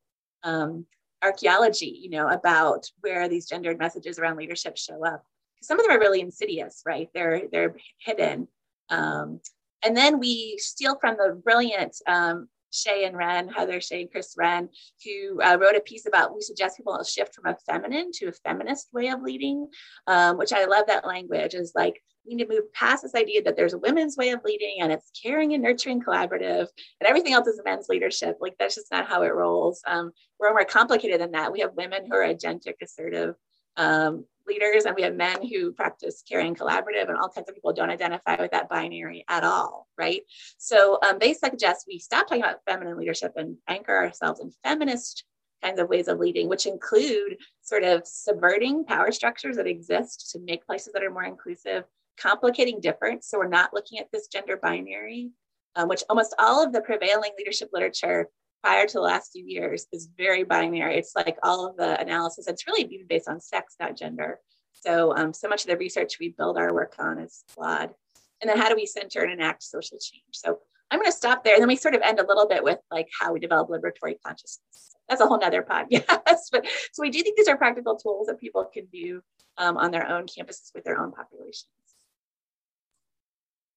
um, 0.45 0.87
archaeology, 1.21 1.99
you 2.01 2.11
know, 2.11 2.29
about 2.29 2.88
where 3.01 3.29
these 3.29 3.49
gendered 3.49 3.81
messages 3.81 4.21
around 4.21 4.37
leadership 4.37 4.79
show 4.79 5.05
up. 5.05 5.25
Because 5.57 5.67
some 5.67 5.81
of 5.81 5.85
them 5.85 5.97
are 5.97 6.01
really 6.01 6.21
insidious, 6.21 6.83
right? 6.87 7.09
They're 7.12 7.43
they're 7.51 7.75
hidden. 7.99 8.47
Um, 8.88 9.40
and 9.85 9.97
then 9.97 10.21
we 10.21 10.59
steal 10.59 10.97
from 11.01 11.17
the 11.17 11.40
brilliant 11.43 11.97
um, 12.07 12.49
Shea 12.74 13.04
and 13.04 13.16
Renn, 13.16 13.52
Heather 13.54 13.80
Shea 13.80 14.02
and 14.02 14.10
Chris 14.10 14.34
Renn, 14.38 14.68
who 15.04 15.40
uh, 15.42 15.56
wrote 15.60 15.76
a 15.76 15.80
piece 15.80 16.06
about 16.06 16.34
we 16.34 16.40
suggest 16.40 16.76
people 16.76 17.02
shift 17.04 17.34
from 17.34 17.46
a 17.46 17.56
feminine 17.66 18.10
to 18.14 18.26
a 18.26 18.32
feminist 18.32 18.88
way 18.92 19.08
of 19.08 19.22
leading, 19.22 19.68
um, 20.06 20.38
which 20.38 20.52
I 20.52 20.64
love 20.64 20.87
that 20.88 21.06
language 21.06 21.54
is 21.54 21.72
like 21.74 22.02
we 22.26 22.34
need 22.34 22.44
to 22.44 22.50
move 22.50 22.72
past 22.72 23.02
this 23.02 23.14
idea 23.14 23.42
that 23.42 23.56
there's 23.56 23.74
a 23.74 23.78
women's 23.78 24.16
way 24.16 24.30
of 24.30 24.40
leading 24.44 24.76
and 24.80 24.90
it's 24.90 25.10
caring 25.22 25.52
and 25.52 25.62
nurturing 25.62 26.02
collaborative 26.02 26.66
and 27.00 27.08
everything 27.08 27.34
else 27.34 27.46
is 27.46 27.60
men's 27.64 27.88
leadership. 27.88 28.38
Like 28.40 28.54
that's 28.58 28.74
just 28.74 28.90
not 28.90 29.06
how 29.06 29.22
it 29.22 29.34
rolls. 29.34 29.82
Um, 29.87 30.12
we're 30.40 30.50
more 30.50 30.64
complicated 30.64 31.20
than 31.20 31.32
that. 31.32 31.52
We 31.52 31.60
have 31.60 31.74
women 31.74 32.06
who 32.06 32.16
are 32.16 32.26
agentic, 32.26 32.74
assertive, 32.82 33.34
um, 33.76 34.24
leaders 34.46 34.84
and 34.84 34.94
we 34.94 35.02
have 35.02 35.14
men 35.14 35.46
who 35.46 35.72
practice 35.72 36.22
caring 36.28 36.54
collaborative 36.54 37.08
and 37.08 37.16
all 37.16 37.28
kinds 37.28 37.48
of 37.48 37.54
people 37.54 37.72
don't 37.72 37.90
identify 37.90 38.37
with 38.38 38.50
that 38.50 38.68
binary 38.68 39.24
at 39.28 39.44
all 39.44 39.88
right? 39.96 40.22
So 40.58 40.98
um, 41.06 41.18
they 41.18 41.32
suggest 41.32 41.87
we 41.88 41.98
stop 41.98 42.26
talking 42.26 42.42
about 42.42 42.60
feminine 42.66 42.98
leadership 42.98 43.32
and 43.37 43.56
anchor 43.68 43.96
ourselves 43.96 44.40
in 44.40 44.52
feminist 44.62 45.24
kinds 45.62 45.80
of 45.80 45.88
ways 45.88 46.08
of 46.08 46.18
leading 46.18 46.48
which 46.48 46.66
include 46.66 47.38
sort 47.62 47.84
of 47.84 48.06
subverting 48.06 48.84
power 48.84 49.10
structures 49.10 49.56
that 49.56 49.66
exist 49.66 50.30
to 50.32 50.38
make 50.40 50.66
places 50.66 50.92
that 50.92 51.02
are 51.02 51.10
more 51.10 51.24
inclusive 51.24 51.84
complicating 52.18 52.80
difference. 52.80 53.28
So 53.28 53.38
we're 53.38 53.48
not 53.48 53.72
looking 53.72 53.98
at 53.98 54.08
this 54.12 54.28
gender 54.28 54.58
binary 54.58 55.30
um, 55.76 55.88
which 55.88 56.02
almost 56.08 56.34
all 56.38 56.64
of 56.64 56.72
the 56.72 56.80
prevailing 56.80 57.32
leadership 57.37 57.70
literature 57.72 58.28
prior 58.64 58.87
to 58.87 58.94
the 58.94 59.00
last 59.00 59.33
few 59.33 59.44
years 59.44 59.87
is 59.92 60.09
very 60.16 60.42
binary. 60.42 60.96
It's 60.96 61.14
like 61.14 61.37
all 61.42 61.66
of 61.66 61.77
the 61.77 62.00
analysis, 62.00 62.48
it's 62.48 62.66
really 62.66 62.85
even 62.85 63.07
based 63.07 63.29
on 63.29 63.38
sex, 63.38 63.77
not 63.79 63.94
gender. 63.94 64.40
So, 64.72 65.14
um, 65.14 65.35
so 65.35 65.48
much 65.48 65.64
of 65.64 65.68
the 65.68 65.77
research 65.77 66.16
we 66.18 66.31
build 66.31 66.57
our 66.57 66.72
work 66.72 66.94
on 66.98 67.18
is 67.18 67.44
flawed. 67.48 67.90
And 68.40 68.48
then 68.48 68.57
how 68.57 68.70
do 68.70 68.74
we 68.74 68.87
center 68.87 69.20
and 69.20 69.31
enact 69.31 69.64
social 69.64 69.98
change? 69.98 70.22
So 70.33 70.61
I'm 70.90 70.98
going 70.98 71.11
to 71.11 71.16
stop 71.16 71.44
there. 71.44 71.53
And 71.55 71.61
then 71.61 71.68
we 71.68 71.77
sort 71.77 71.94
of 71.94 72.00
end 72.00 72.20
a 72.20 72.27
little 72.27 72.48
bit 72.48 72.64
with 72.64 72.79
like 72.90 73.09
how 73.20 73.35
we 73.35 73.38
develop 73.38 73.68
liberatory 73.68 74.14
consciousness. 74.24 74.96
That's 75.11 75.20
a 75.20 75.27
whole 75.27 75.38
nother 75.38 75.62
podcast. 75.62 76.07
but 76.53 76.66
so 76.92 77.03
we 77.03 77.11
do 77.11 77.22
think 77.22 77.37
these 77.37 77.48
are 77.48 77.59
practical 77.59 77.96
tools 77.96 78.29
that 78.29 78.40
people 78.40 78.64
can 78.64 78.87
do 78.87 79.20
um, 79.59 79.77
on 79.77 79.90
their 79.90 80.09
own 80.09 80.24
campuses 80.24 80.70
with 80.74 80.85
their 80.85 80.98
own 80.98 81.12
populations. 81.12 81.66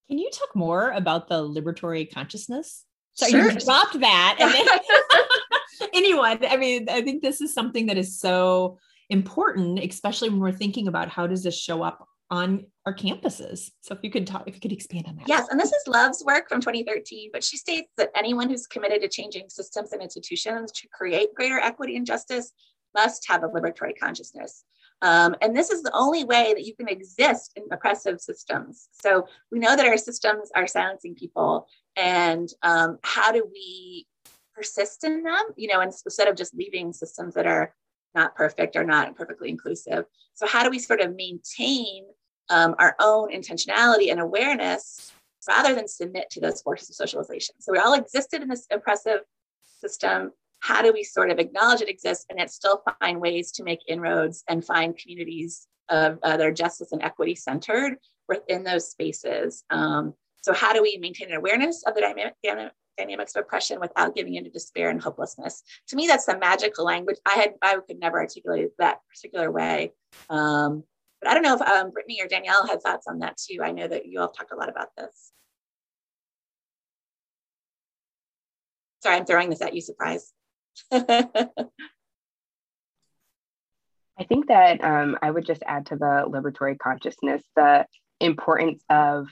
Can 0.08 0.18
you 0.18 0.30
talk 0.32 0.56
more 0.56 0.92
about 0.92 1.28
the 1.28 1.44
liberatory 1.44 2.10
consciousness? 2.10 2.86
So 3.18 3.28
Sure. 3.28 3.52
you 3.52 3.60
dropped 3.60 4.00
that. 4.00 4.38
And 4.40 4.54
then, 4.54 5.90
anyone, 5.94 6.40
I 6.46 6.56
mean, 6.56 6.88
I 6.88 7.02
think 7.02 7.24
this 7.24 7.42
is 7.42 7.54
something 7.54 7.88
that 7.88 7.98
is 7.98 8.20
so 8.20 8.78
important, 9.10 9.80
especially 9.80 10.30
when 10.30 10.40
we're 10.40 10.52
thinking 10.52 10.88
about 10.88 11.10
how 11.10 11.26
does 11.26 11.44
this 11.44 11.58
show 11.58 11.82
up 11.82 12.08
on 12.30 12.66
our 12.86 12.94
campuses. 12.94 13.72
So 13.82 13.96
if 13.96 14.00
you 14.04 14.12
could 14.12 14.28
talk, 14.28 14.44
if 14.48 14.54
you 14.54 14.62
could 14.62 14.72
expand 14.72 15.08
on 15.08 15.16
that. 15.16 15.28
Yes, 15.28 15.48
and 15.50 15.60
this 15.60 15.72
is 15.72 15.88
Love's 15.88 16.24
work 16.26 16.48
from 16.48 16.62
2013, 16.62 17.32
but 17.34 17.44
she 17.44 17.58
states 17.58 17.90
that 17.98 18.12
anyone 18.16 18.50
who's 18.50 18.68
committed 18.68 19.02
to 19.02 19.08
changing 19.08 19.50
systems 19.50 19.94
and 19.94 20.02
institutions 20.02 20.72
to 20.74 20.88
create 20.90 21.34
greater 21.34 21.58
equity 21.58 21.96
and 21.96 22.06
justice 22.06 22.52
must 22.94 23.28
have 23.28 23.44
a 23.44 23.48
liberatory 23.48 23.94
consciousness. 23.98 24.64
Um, 25.02 25.36
and 25.42 25.56
this 25.56 25.70
is 25.70 25.84
the 25.84 25.92
only 25.94 26.24
way 26.24 26.54
that 26.54 26.66
you 26.66 26.76
can 26.76 26.88
exist 26.88 27.54
in 27.56 27.64
oppressive 27.72 28.20
systems. 28.20 28.90
So 28.92 29.28
we 29.52 29.60
know 29.60 29.76
that 29.76 29.86
our 29.86 29.98
systems 29.98 30.50
are 30.56 30.68
silencing 30.68 31.16
people, 31.16 31.68
and 31.98 32.48
um, 32.62 33.00
how 33.04 33.32
do 33.32 33.46
we 33.52 34.08
persist 34.56 35.04
in 35.04 35.24
them? 35.24 35.44
You 35.58 35.68
know, 35.68 35.82
instead 35.82 36.28
of 36.28 36.36
just 36.38 36.56
leaving 36.56 36.94
systems 36.94 37.34
that 37.34 37.46
are 37.46 37.74
not 38.16 38.36
perfect 38.36 38.76
or 38.76 38.84
not 38.84 39.16
perfectly 39.16 39.50
inclusive. 39.50 40.06
So 40.34 40.48
how 40.48 40.64
do 40.64 40.70
we 40.70 40.80
sort 40.80 41.02
of 41.02 41.16
maintain 41.16 42.06
um, 42.50 42.76
our 42.80 42.96
own 43.00 43.32
intentionality 43.32 44.12
and 44.12 44.20
awareness 44.20 45.12
rather 45.48 45.74
than 45.74 45.88
submit 45.88 46.30
to 46.32 46.42
those 46.42 46.62
forces 46.62 46.90
of 46.90 46.96
socialization. 46.96 47.56
So 47.60 47.72
we 47.72 47.78
all 47.78 47.94
existed 47.94 48.42
in 48.42 48.50
this 48.50 48.68
oppressive 48.72 49.22
system. 49.80 50.32
How 50.60 50.82
do 50.82 50.92
we 50.92 51.04
sort 51.04 51.30
of 51.30 51.40
acknowledge 51.40 51.82
it 51.82 51.90
exists 51.90 52.26
and 52.30 52.40
yet 52.40 52.52
still 52.52 52.82
find 53.00 53.22
ways 53.22 53.52
to 53.54 53.64
make 53.64 53.80
inroads 53.88 54.44
and 54.50 54.66
find 54.66 54.98
communities 54.98 55.68
of 55.90 56.20
uh, 56.24 56.52
justice 56.52 56.92
and 56.92 57.02
equity 57.02 57.36
centered 57.36 57.98
within 58.28 58.64
those 58.64 58.90
spaces? 58.90 59.64
Um, 59.70 60.14
so 60.48 60.54
how 60.54 60.72
do 60.72 60.82
we 60.82 60.98
maintain 60.98 61.28
an 61.28 61.36
awareness 61.36 61.84
of 61.86 61.94
the 61.94 62.00
dynamic, 62.00 62.34
dynamics 62.98 63.36
of 63.36 63.42
oppression 63.42 63.82
without 63.82 64.16
giving 64.16 64.36
into 64.36 64.50
despair 64.50 64.90
and 64.90 65.02
hopelessness? 65.02 65.62
To 65.90 65.98
me, 65.98 66.08
that's 66.08 66.26
the 66.26 66.38
magical 66.38 66.86
language. 66.86 67.18
I 67.26 67.32
had 67.32 67.56
I 67.62 67.78
could 67.86 68.00
never 68.00 68.18
articulate 68.18 68.64
it 68.64 68.72
that 68.80 69.00
particular 69.14 69.52
way. 69.52 69.92
Um, 70.30 70.86
but 71.20 71.30
I 71.30 71.34
don't 71.34 71.44
know 71.44 71.56
if 71.56 71.62
um, 71.62 71.92
Brittany 71.92 72.22
or 72.22 72.30
Danielle 72.30 72.66
had 72.66 72.82
thoughts 72.82 73.08
on 73.10 73.20
that 73.20 73.36
too. 73.36 73.60
I 73.62 73.72
know 73.72 73.90
that 73.90 74.06
you 74.06 74.22
all 74.22 74.30
talked 74.30 74.54
a 74.54 74.56
lot 74.56 74.70
about 74.70 74.88
this. 74.98 75.34
Sorry, 79.04 79.18
I'm 79.18 79.26
throwing 79.26 79.50
this 79.50 79.62
at 79.62 79.74
you, 79.74 79.82
surprise. 79.82 80.32
I 80.94 81.50
think 84.30 84.48
that 84.48 84.82
um, 84.82 85.18
I 85.22 85.30
would 85.30 85.46
just 85.46 85.62
add 85.68 85.88
to 85.88 85.98
the 85.98 86.24
liberatory 86.26 86.80
consciousness 86.80 87.44
the 87.58 87.86
importance 88.22 88.82
of 88.90 89.28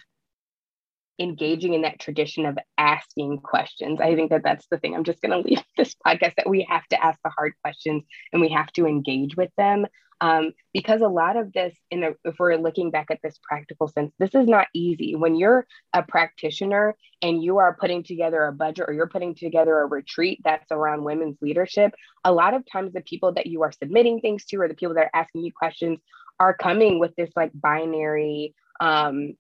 engaging 1.20 1.74
in 1.74 1.82
that 1.84 2.00
tradition 2.00 2.46
of 2.46 2.58
asking 2.78 3.40
questions. 3.40 4.00
I 4.02 4.16
think 4.16 4.32
that 4.32 4.44
that's 4.44 4.68
the 4.68 4.78
thing. 4.78 4.96
I'm 4.96 5.04
just 5.04 5.22
going 5.22 5.32
to 5.32 5.48
leave 5.48 5.64
this 5.78 5.96
podcast 6.06 6.36
that 6.38 6.50
we 6.50 6.66
have 6.70 6.86
to 6.88 7.04
ask 7.04 7.20
the 7.24 7.30
hard 7.30 7.54
questions 7.64 8.04
and 8.34 8.42
we 8.42 8.50
have 8.50 8.72
to 8.74 8.86
engage 8.86 9.36
with 9.36 9.52
them. 9.58 9.86
Um, 10.22 10.54
because 10.74 11.02
a 11.02 11.10
lot 11.10 11.36
of 11.36 11.52
this, 11.52 11.76
in 11.92 12.04
a, 12.04 12.12
if 12.24 12.36
we're 12.40 12.56
looking 12.56 12.90
back 12.90 13.08
at 13.12 13.20
this 13.22 13.38
practical 13.44 13.90
sense, 13.90 14.14
this 14.18 14.34
is 14.34 14.48
not 14.48 14.68
easy. 14.74 15.14
When 15.14 15.36
you're 15.36 15.68
a 15.94 16.04
practitioner 16.04 16.96
and 17.22 17.44
you 17.44 17.58
are 17.58 17.76
putting 17.76 18.02
together 18.02 18.46
a 18.46 18.54
budget 18.54 18.86
or 18.88 18.94
you're 18.94 19.10
putting 19.10 19.36
together 19.36 19.78
a 19.78 19.86
retreat 19.86 20.40
that's 20.44 20.72
around 20.72 21.04
women's 21.04 21.38
leadership, 21.42 21.94
a 22.24 22.32
lot 22.32 22.54
of 22.54 22.64
times 22.72 22.94
the 22.94 23.02
people 23.02 23.34
that 23.34 23.46
you 23.46 23.64
are 23.64 23.74
submitting 23.74 24.22
things 24.22 24.46
to 24.46 24.62
or 24.62 24.70
the 24.70 24.74
people 24.74 24.96
that 24.96 25.06
are 25.06 25.22
asking 25.22 25.44
you 25.44 25.52
questions 25.52 26.00
are 26.40 26.56
coming 26.56 26.98
with 27.00 27.14
this 27.16 27.32
like 27.36 27.52
binary 27.54 28.56
um, 28.80 29.34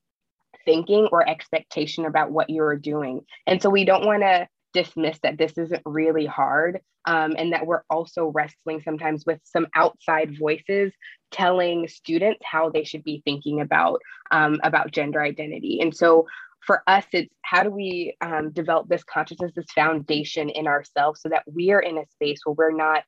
thinking 0.65 1.08
or 1.12 1.28
expectation 1.28 2.06
about 2.06 2.32
what 2.32 2.49
you're 2.49 2.75
doing. 2.75 3.21
And 3.47 3.62
so 3.62 3.69
we 3.69 3.86
don't 3.86 4.06
want 4.06 4.23
to 4.23 4.47
dismiss 4.75 5.17
that 5.23 5.38
this 5.38 5.54
isn't 5.58 5.82
really 5.86 6.25
hard 6.25 6.82
um, 7.06 7.36
and 7.38 7.54
that 7.54 7.65
we're 7.65 7.84
also 7.89 8.28
wrestling 8.28 8.82
sometimes 8.84 9.25
with 9.25 9.39
some 9.43 9.67
outside 9.73 10.38
voices 10.38 10.91
telling 11.32 11.88
students 11.88 12.41
how 12.43 12.69
they 12.69 12.84
should 12.84 13.04
be 13.04 13.21
thinking 13.23 13.62
about 13.62 14.01
um, 14.32 14.60
about 14.63 14.91
gender 14.91 15.21
identity 15.21 15.80
and 15.82 15.95
so 15.95 16.28
for 16.60 16.84
us 16.88 17.06
it's 17.13 17.34
how 17.41 17.63
do 17.63 17.69
we 17.69 18.17
um, 18.19 18.51
develop 18.51 18.88
this 18.89 19.04
consciousness 19.06 19.54
this 19.56 19.71
foundation 19.73 20.49
in 20.49 20.67
ourselves 20.67 21.21
so 21.21 21.30
that 21.30 21.43
we 21.49 21.71
are 21.71 21.80
in 21.80 21.97
a 21.97 22.06
space 22.12 22.41
where 22.43 22.56
we're 22.58 22.75
not 22.75 23.04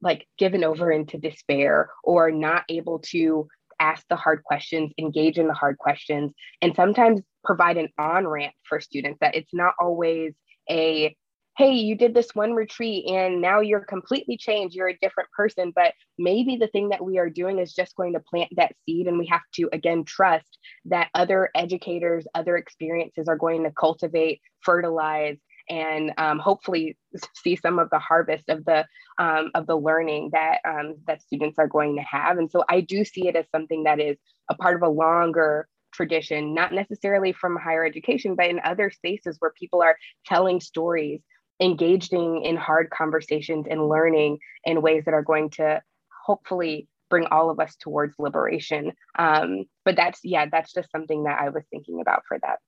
like 0.00 0.26
given 0.38 0.64
over 0.64 0.90
into 0.90 1.18
despair 1.18 1.90
or 2.02 2.30
not 2.30 2.64
able 2.70 2.98
to 3.00 3.46
ask 3.80 4.06
the 4.08 4.16
hard 4.16 4.44
questions, 4.44 4.92
engage 4.98 5.38
in 5.38 5.48
the 5.48 5.54
hard 5.54 5.78
questions, 5.78 6.32
and 6.62 6.74
sometimes 6.76 7.20
provide 7.44 7.76
an 7.76 7.88
on 7.98 8.26
ramp 8.26 8.54
for 8.62 8.80
students 8.80 9.18
that 9.20 9.34
it's 9.34 9.52
not 9.52 9.74
always 9.80 10.34
a 10.70 11.16
hey 11.56 11.72
you 11.72 11.94
did 11.94 12.14
this 12.14 12.34
one 12.34 12.52
retreat 12.52 13.06
and 13.06 13.40
now 13.40 13.60
you're 13.60 13.84
completely 13.84 14.36
changed 14.36 14.74
you're 14.74 14.88
a 14.88 14.98
different 15.02 15.28
person 15.30 15.72
but 15.74 15.92
maybe 16.18 16.56
the 16.56 16.68
thing 16.68 16.90
that 16.90 17.04
we 17.04 17.18
are 17.18 17.28
doing 17.28 17.58
is 17.58 17.74
just 17.74 17.96
going 17.96 18.12
to 18.12 18.20
plant 18.20 18.48
that 18.56 18.72
seed 18.84 19.06
and 19.06 19.18
we 19.18 19.26
have 19.26 19.42
to 19.52 19.68
again 19.72 20.04
trust 20.04 20.58
that 20.84 21.08
other 21.14 21.50
educators 21.54 22.26
other 22.34 22.56
experiences 22.56 23.26
are 23.28 23.36
going 23.36 23.64
to 23.64 23.72
cultivate 23.72 24.40
fertilize 24.62 25.36
and 25.70 26.12
um, 26.18 26.38
hopefully 26.38 26.96
see 27.34 27.56
some 27.56 27.78
of 27.78 27.88
the 27.90 27.98
harvest 27.98 28.48
of 28.50 28.64
the 28.66 28.84
um, 29.18 29.50
of 29.54 29.66
the 29.66 29.76
learning 29.76 30.30
that 30.32 30.58
um, 30.68 30.96
that 31.06 31.22
students 31.22 31.58
are 31.58 31.68
going 31.68 31.96
to 31.96 32.02
have 32.02 32.38
and 32.38 32.50
so 32.50 32.62
i 32.68 32.80
do 32.80 33.04
see 33.04 33.28
it 33.28 33.36
as 33.36 33.46
something 33.54 33.84
that 33.84 34.00
is 34.00 34.18
a 34.50 34.54
part 34.54 34.76
of 34.76 34.82
a 34.82 34.88
longer 34.88 35.66
tradition, 35.92 36.54
not 36.54 36.72
necessarily 36.72 37.32
from 37.32 37.56
higher 37.56 37.84
education, 37.84 38.34
but 38.34 38.48
in 38.48 38.60
other 38.64 38.90
spaces 38.90 39.36
where 39.38 39.52
people 39.58 39.82
are 39.82 39.96
telling 40.26 40.60
stories, 40.60 41.20
engaging 41.60 42.42
in 42.44 42.56
hard 42.56 42.90
conversations 42.90 43.66
and 43.68 43.88
learning 43.88 44.38
in 44.64 44.82
ways 44.82 45.04
that 45.04 45.14
are 45.14 45.22
going 45.22 45.50
to 45.50 45.82
hopefully 46.24 46.88
bring 47.08 47.26
all 47.26 47.50
of 47.50 47.58
us 47.58 47.74
towards 47.80 48.14
liberation. 48.18 48.92
Um, 49.18 49.64
but 49.84 49.96
that's, 49.96 50.20
yeah, 50.22 50.46
that's 50.50 50.72
just 50.72 50.90
something 50.92 51.24
that 51.24 51.40
I 51.40 51.48
was 51.48 51.64
thinking 51.70 52.00
about 52.00 52.22
for 52.28 52.38
that. 52.42 52.58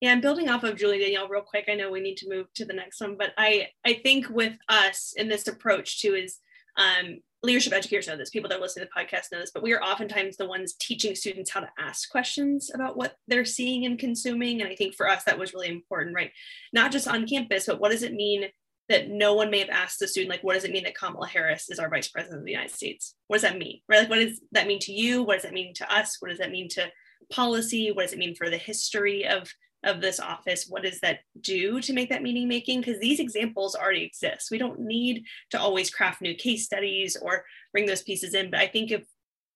Yeah, 0.00 0.12
and 0.12 0.22
building 0.22 0.48
off 0.48 0.62
of 0.62 0.76
Julie 0.76 1.00
Danielle 1.00 1.28
real 1.28 1.42
quick, 1.42 1.64
I 1.68 1.74
know 1.74 1.90
we 1.90 2.00
need 2.00 2.18
to 2.18 2.28
move 2.28 2.46
to 2.54 2.64
the 2.64 2.72
next 2.72 3.00
one, 3.00 3.16
but 3.16 3.32
I 3.36 3.68
I 3.84 3.94
think 3.94 4.28
with 4.30 4.54
us 4.68 5.12
in 5.16 5.28
this 5.28 5.48
approach 5.48 6.00
too 6.00 6.14
is 6.14 6.38
um, 6.76 7.18
leadership 7.42 7.72
educators 7.72 8.06
know 8.06 8.16
this, 8.16 8.30
people 8.30 8.48
that 8.48 8.60
listen 8.60 8.82
to 8.82 8.88
the 8.88 9.00
podcast 9.00 9.32
know 9.32 9.40
this, 9.40 9.50
but 9.52 9.62
we 9.62 9.72
are 9.72 9.82
oftentimes 9.82 10.36
the 10.36 10.46
ones 10.46 10.74
teaching 10.80 11.14
students 11.14 11.50
how 11.50 11.60
to 11.60 11.70
ask 11.78 12.08
questions 12.10 12.70
about 12.74 12.96
what 12.96 13.16
they're 13.26 13.44
seeing 13.44 13.86
and 13.86 13.98
consuming. 13.98 14.60
And 14.60 14.70
I 14.70 14.74
think 14.74 14.94
for 14.94 15.08
us, 15.08 15.24
that 15.24 15.38
was 15.38 15.54
really 15.54 15.68
important, 15.68 16.14
right? 16.14 16.30
Not 16.72 16.92
just 16.92 17.08
on 17.08 17.26
campus, 17.26 17.66
but 17.66 17.80
what 17.80 17.90
does 17.90 18.02
it 18.02 18.12
mean 18.14 18.44
that 18.88 19.10
no 19.10 19.34
one 19.34 19.50
may 19.50 19.58
have 19.58 19.68
asked 19.68 19.98
the 19.98 20.08
student, 20.08 20.30
like, 20.30 20.42
what 20.42 20.54
does 20.54 20.64
it 20.64 20.72
mean 20.72 20.84
that 20.84 20.96
Kamala 20.96 21.28
Harris 21.28 21.68
is 21.68 21.78
our 21.78 21.90
vice 21.90 22.08
president 22.08 22.40
of 22.40 22.46
the 22.46 22.52
United 22.52 22.74
States? 22.74 23.14
What 23.26 23.36
does 23.36 23.42
that 23.42 23.58
mean, 23.58 23.80
right? 23.88 24.00
Like, 24.00 24.10
what 24.10 24.16
does 24.16 24.40
that 24.52 24.66
mean 24.66 24.78
to 24.80 24.92
you? 24.92 25.22
What 25.22 25.34
does 25.34 25.42
that 25.42 25.52
mean 25.52 25.74
to 25.74 25.94
us? 25.94 26.16
What 26.20 26.30
does 26.30 26.38
that 26.38 26.50
mean 26.50 26.68
to 26.70 26.90
policy? 27.30 27.92
What 27.92 28.02
does 28.02 28.14
it 28.14 28.18
mean 28.18 28.34
for 28.34 28.48
the 28.48 28.56
history 28.56 29.26
of 29.26 29.52
of 29.84 30.00
this 30.00 30.18
office 30.18 30.66
what 30.68 30.82
does 30.82 31.00
that 31.00 31.20
do 31.40 31.80
to 31.80 31.92
make 31.92 32.08
that 32.10 32.22
meaning 32.22 32.48
making? 32.48 32.80
Because 32.80 32.98
these 32.98 33.20
examples 33.20 33.76
already 33.76 34.02
exist. 34.02 34.50
We 34.50 34.58
don't 34.58 34.80
need 34.80 35.24
to 35.50 35.60
always 35.60 35.90
craft 35.90 36.20
new 36.20 36.34
case 36.34 36.64
studies 36.64 37.16
or 37.16 37.44
bring 37.72 37.86
those 37.86 38.02
pieces 38.02 38.34
in 38.34 38.50
but 38.50 38.60
i 38.60 38.66
think 38.66 38.90
if 38.90 39.02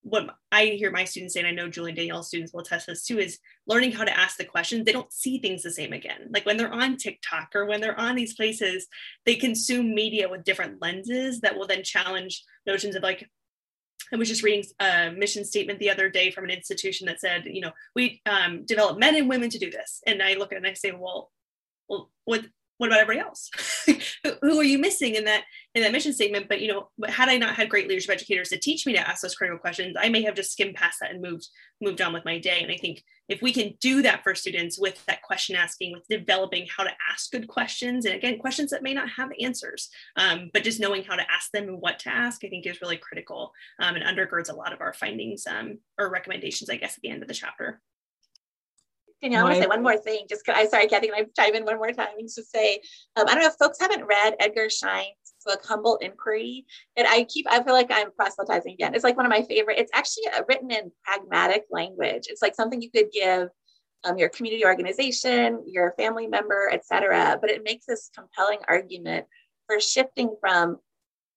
what 0.01 0.35
i 0.51 0.65
hear 0.65 0.91
my 0.91 1.05
students 1.05 1.33
say 1.33 1.39
and 1.39 1.47
i 1.47 1.51
know 1.51 1.69
julie 1.69 1.89
and 1.89 1.97
danielle 1.97 2.23
students 2.23 2.53
will 2.53 2.63
test 2.63 2.87
this 2.87 3.05
too 3.05 3.19
is 3.19 3.39
learning 3.67 3.91
how 3.91 4.03
to 4.03 4.17
ask 4.17 4.37
the 4.37 4.43
questions 4.43 4.83
they 4.83 4.91
don't 4.91 5.13
see 5.13 5.39
things 5.39 5.63
the 5.63 5.71
same 5.71 5.93
again. 5.93 6.29
Like 6.29 6.45
when 6.45 6.57
they're 6.57 6.73
on 6.73 6.97
tiktok 6.97 7.55
or 7.55 7.65
when 7.65 7.79
they're 7.79 7.99
on 7.99 8.15
these 8.15 8.33
places 8.33 8.87
they 9.25 9.35
consume 9.35 9.95
media 9.95 10.27
with 10.29 10.43
different 10.43 10.81
lenses 10.81 11.39
that 11.41 11.57
will 11.57 11.67
then 11.67 11.83
challenge 11.83 12.43
notions 12.67 12.95
of 12.95 13.03
like 13.03 13.29
I 14.13 14.17
was 14.17 14.29
just 14.29 14.43
reading 14.43 14.63
a 14.79 15.11
mission 15.11 15.43
statement 15.43 15.79
the 15.79 15.89
other 15.89 16.07
day 16.07 16.29
from 16.29 16.43
an 16.43 16.51
institution 16.51 17.07
that 17.07 17.19
said, 17.19 17.45
you 17.45 17.61
know, 17.61 17.71
we 17.95 18.21
um, 18.27 18.63
develop 18.63 18.99
men 18.99 19.15
and 19.15 19.27
women 19.27 19.49
to 19.49 19.57
do 19.57 19.71
this. 19.71 20.01
And 20.05 20.21
I 20.21 20.35
look 20.35 20.51
at 20.51 20.57
it 20.57 20.57
and 20.57 20.67
I 20.67 20.73
say, 20.73 20.91
well, 20.91 21.31
well, 21.89 22.11
what 22.25 22.45
what 22.77 22.87
about 22.87 22.99
everybody 22.99 23.25
else? 23.25 23.49
who, 24.41 24.59
are 24.59 24.63
you 24.63 24.79
missing 24.79 25.15
in 25.15 25.25
that 25.25 25.43
in 25.75 25.83
that 25.83 25.91
mission 25.91 26.13
statement? 26.13 26.49
But 26.49 26.61
you 26.61 26.67
know, 26.67 26.89
but 26.97 27.09
had 27.09 27.29
I 27.29 27.37
not 27.37 27.55
had 27.55 27.69
great 27.69 27.87
leadership 27.87 28.11
educators 28.11 28.49
to 28.49 28.59
teach 28.59 28.85
me 28.85 28.93
to 28.93 29.07
ask 29.07 29.21
those 29.21 29.35
critical 29.35 29.59
questions, 29.59 29.95
I 29.99 30.09
may 30.09 30.23
have 30.23 30.35
just 30.35 30.51
skimmed 30.51 30.75
past 30.75 30.99
that 30.99 31.11
and 31.11 31.21
moved 31.21 31.47
moved 31.81 32.01
on 32.01 32.13
with 32.13 32.25
my 32.25 32.39
day. 32.39 32.61
And 32.61 32.71
I 32.71 32.77
think 32.77 33.03
if 33.29 33.41
we 33.41 33.53
can 33.53 33.73
do 33.79 34.01
that 34.01 34.23
for 34.23 34.35
students 34.35 34.79
with 34.79 35.03
that 35.05 35.21
question 35.21 35.55
asking, 35.55 35.93
with 35.93 36.07
developing 36.09 36.67
how 36.75 36.83
to 36.83 36.91
ask 37.11 37.31
good 37.31 37.47
questions, 37.47 38.05
and 38.05 38.15
again, 38.15 38.39
questions 38.39 38.71
that 38.71 38.83
may 38.83 38.93
not 38.93 39.09
have 39.09 39.29
answers, 39.39 39.89
um, 40.17 40.49
but 40.53 40.63
just 40.63 40.79
knowing 40.79 41.03
how 41.03 41.15
to 41.15 41.31
ask 41.31 41.51
them 41.51 41.67
and 41.67 41.79
what 41.79 41.99
to 41.99 42.09
ask, 42.09 42.43
I 42.43 42.49
think 42.49 42.65
is 42.65 42.81
really 42.81 42.97
critical 42.97 43.51
um, 43.79 43.95
and 43.95 44.03
undergirds 44.03 44.49
a 44.49 44.55
lot 44.55 44.73
of 44.73 44.81
our 44.81 44.93
findings 44.93 45.45
um, 45.47 45.79
or 45.97 46.09
recommendations, 46.09 46.69
I 46.69 46.77
guess, 46.77 46.95
at 46.95 47.01
the 47.01 47.09
end 47.09 47.21
of 47.21 47.27
the 47.27 47.33
chapter. 47.33 47.81
Danielle, 49.23 49.41
I 49.41 49.43
want 49.43 49.55
to 49.55 49.61
say 49.61 49.67
one 49.67 49.83
more 49.83 49.97
thing. 49.97 50.25
Just 50.29 50.47
I 50.49 50.67
sorry, 50.67 50.87
Kathy, 50.87 51.07
can 51.07 51.15
I 51.15 51.25
chime 51.39 51.55
in 51.55 51.63
one 51.63 51.77
more 51.77 51.91
time 51.91 52.09
and 52.19 52.27
just 52.27 52.51
say, 52.51 52.81
um, 53.15 53.25
I 53.27 53.33
don't 53.33 53.41
know 53.41 53.47
if 53.47 53.55
folks 53.55 53.79
haven't 53.79 54.05
read 54.05 54.35
Edgar 54.39 54.69
Schein's 54.69 55.15
book, 55.45 55.61
Humble 55.65 55.97
Inquiry. 55.97 56.65
And 56.97 57.07
I 57.07 57.23
keep, 57.23 57.45
I 57.49 57.63
feel 57.63 57.73
like 57.73 57.89
I'm 57.89 58.11
proselytizing 58.11 58.73
again. 58.73 58.93
It's 58.93 59.03
like 59.03 59.17
one 59.17 59.25
of 59.25 59.29
my 59.29 59.43
favorite. 59.43 59.79
It's 59.79 59.91
actually 59.93 60.27
uh, 60.27 60.41
written 60.47 60.71
in 60.71 60.91
pragmatic 61.03 61.63
language. 61.71 62.23
It's 62.27 62.41
like 62.41 62.55
something 62.55 62.81
you 62.81 62.91
could 62.91 63.11
give 63.11 63.49
um, 64.03 64.17
your 64.17 64.29
community 64.29 64.65
organization, 64.65 65.63
your 65.65 65.93
family 65.97 66.27
member, 66.27 66.69
etc. 66.71 67.37
But 67.39 67.49
it 67.49 67.63
makes 67.63 67.85
this 67.85 68.09
compelling 68.13 68.59
argument 68.67 69.25
for 69.67 69.79
shifting 69.79 70.35
from 70.41 70.77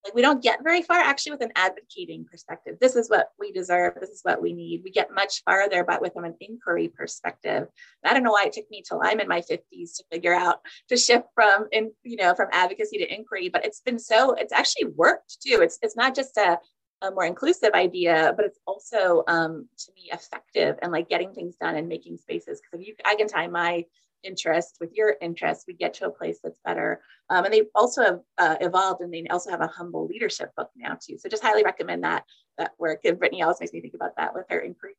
like 0.06 0.14
we 0.14 0.22
don't 0.22 0.42
get 0.42 0.62
very 0.62 0.82
far 0.82 0.98
actually 0.98 1.32
with 1.32 1.42
an 1.42 1.52
advocating 1.56 2.24
perspective. 2.24 2.76
This 2.80 2.94
is 2.94 3.10
what 3.10 3.30
we 3.38 3.50
deserve. 3.50 3.94
This 4.00 4.10
is 4.10 4.20
what 4.22 4.40
we 4.40 4.52
need. 4.52 4.82
We 4.84 4.90
get 4.90 5.12
much 5.12 5.42
farther, 5.44 5.82
but 5.82 6.00
with 6.00 6.12
an 6.16 6.34
inquiry 6.40 6.88
perspective. 6.88 7.66
I 8.04 8.14
don't 8.14 8.22
know 8.22 8.30
why 8.30 8.44
it 8.44 8.52
took 8.52 8.70
me 8.70 8.82
till 8.86 9.00
I'm 9.02 9.18
in 9.18 9.26
my 9.26 9.40
50s 9.40 9.96
to 9.96 10.04
figure 10.10 10.34
out 10.34 10.60
to 10.88 10.96
shift 10.96 11.26
from 11.34 11.66
in 11.72 11.92
you 12.04 12.16
know 12.16 12.34
from 12.34 12.48
advocacy 12.52 12.98
to 12.98 13.14
inquiry. 13.14 13.48
But 13.48 13.64
it's 13.64 13.80
been 13.80 13.98
so 13.98 14.34
it's 14.34 14.52
actually 14.52 14.86
worked 14.96 15.38
too. 15.44 15.58
It's 15.60 15.78
it's 15.82 15.96
not 15.96 16.14
just 16.14 16.36
a 16.36 16.58
a 17.02 17.10
more 17.10 17.24
inclusive 17.24 17.72
idea, 17.74 18.32
but 18.36 18.46
it's 18.46 18.58
also 18.66 19.22
um, 19.28 19.68
to 19.78 19.92
me 19.94 20.10
effective 20.12 20.78
and 20.80 20.92
like 20.92 21.08
getting 21.08 21.34
things 21.34 21.56
done 21.56 21.76
and 21.76 21.88
making 21.88 22.16
spaces. 22.16 22.60
Because 22.60 22.80
if 22.80 22.88
you, 22.88 22.94
I 23.04 23.16
can 23.16 23.28
tie 23.28 23.48
my 23.48 23.84
interest 24.22 24.78
with 24.80 24.92
your 24.94 25.16
interest, 25.20 25.64
we 25.66 25.74
get 25.74 25.94
to 25.94 26.06
a 26.06 26.10
place 26.10 26.38
that's 26.42 26.60
better. 26.64 27.00
Um, 27.30 27.44
and 27.44 27.52
they 27.54 27.62
also 27.74 28.02
have 28.02 28.20
uh, 28.38 28.56
evolved, 28.60 29.00
and 29.00 29.12
they 29.12 29.26
also 29.28 29.50
have 29.50 29.60
a 29.60 29.66
humble 29.66 30.06
leadership 30.06 30.50
book 30.56 30.70
now 30.76 30.96
too. 31.00 31.18
So 31.18 31.28
just 31.28 31.42
highly 31.42 31.64
recommend 31.64 32.04
that 32.04 32.24
that 32.58 32.72
work. 32.78 33.00
And 33.04 33.18
Brittany 33.18 33.42
always 33.42 33.60
makes 33.60 33.72
me 33.72 33.80
think 33.80 33.94
about 33.94 34.16
that 34.16 34.34
with 34.34 34.46
her 34.48 34.60
inquiry. 34.60 34.94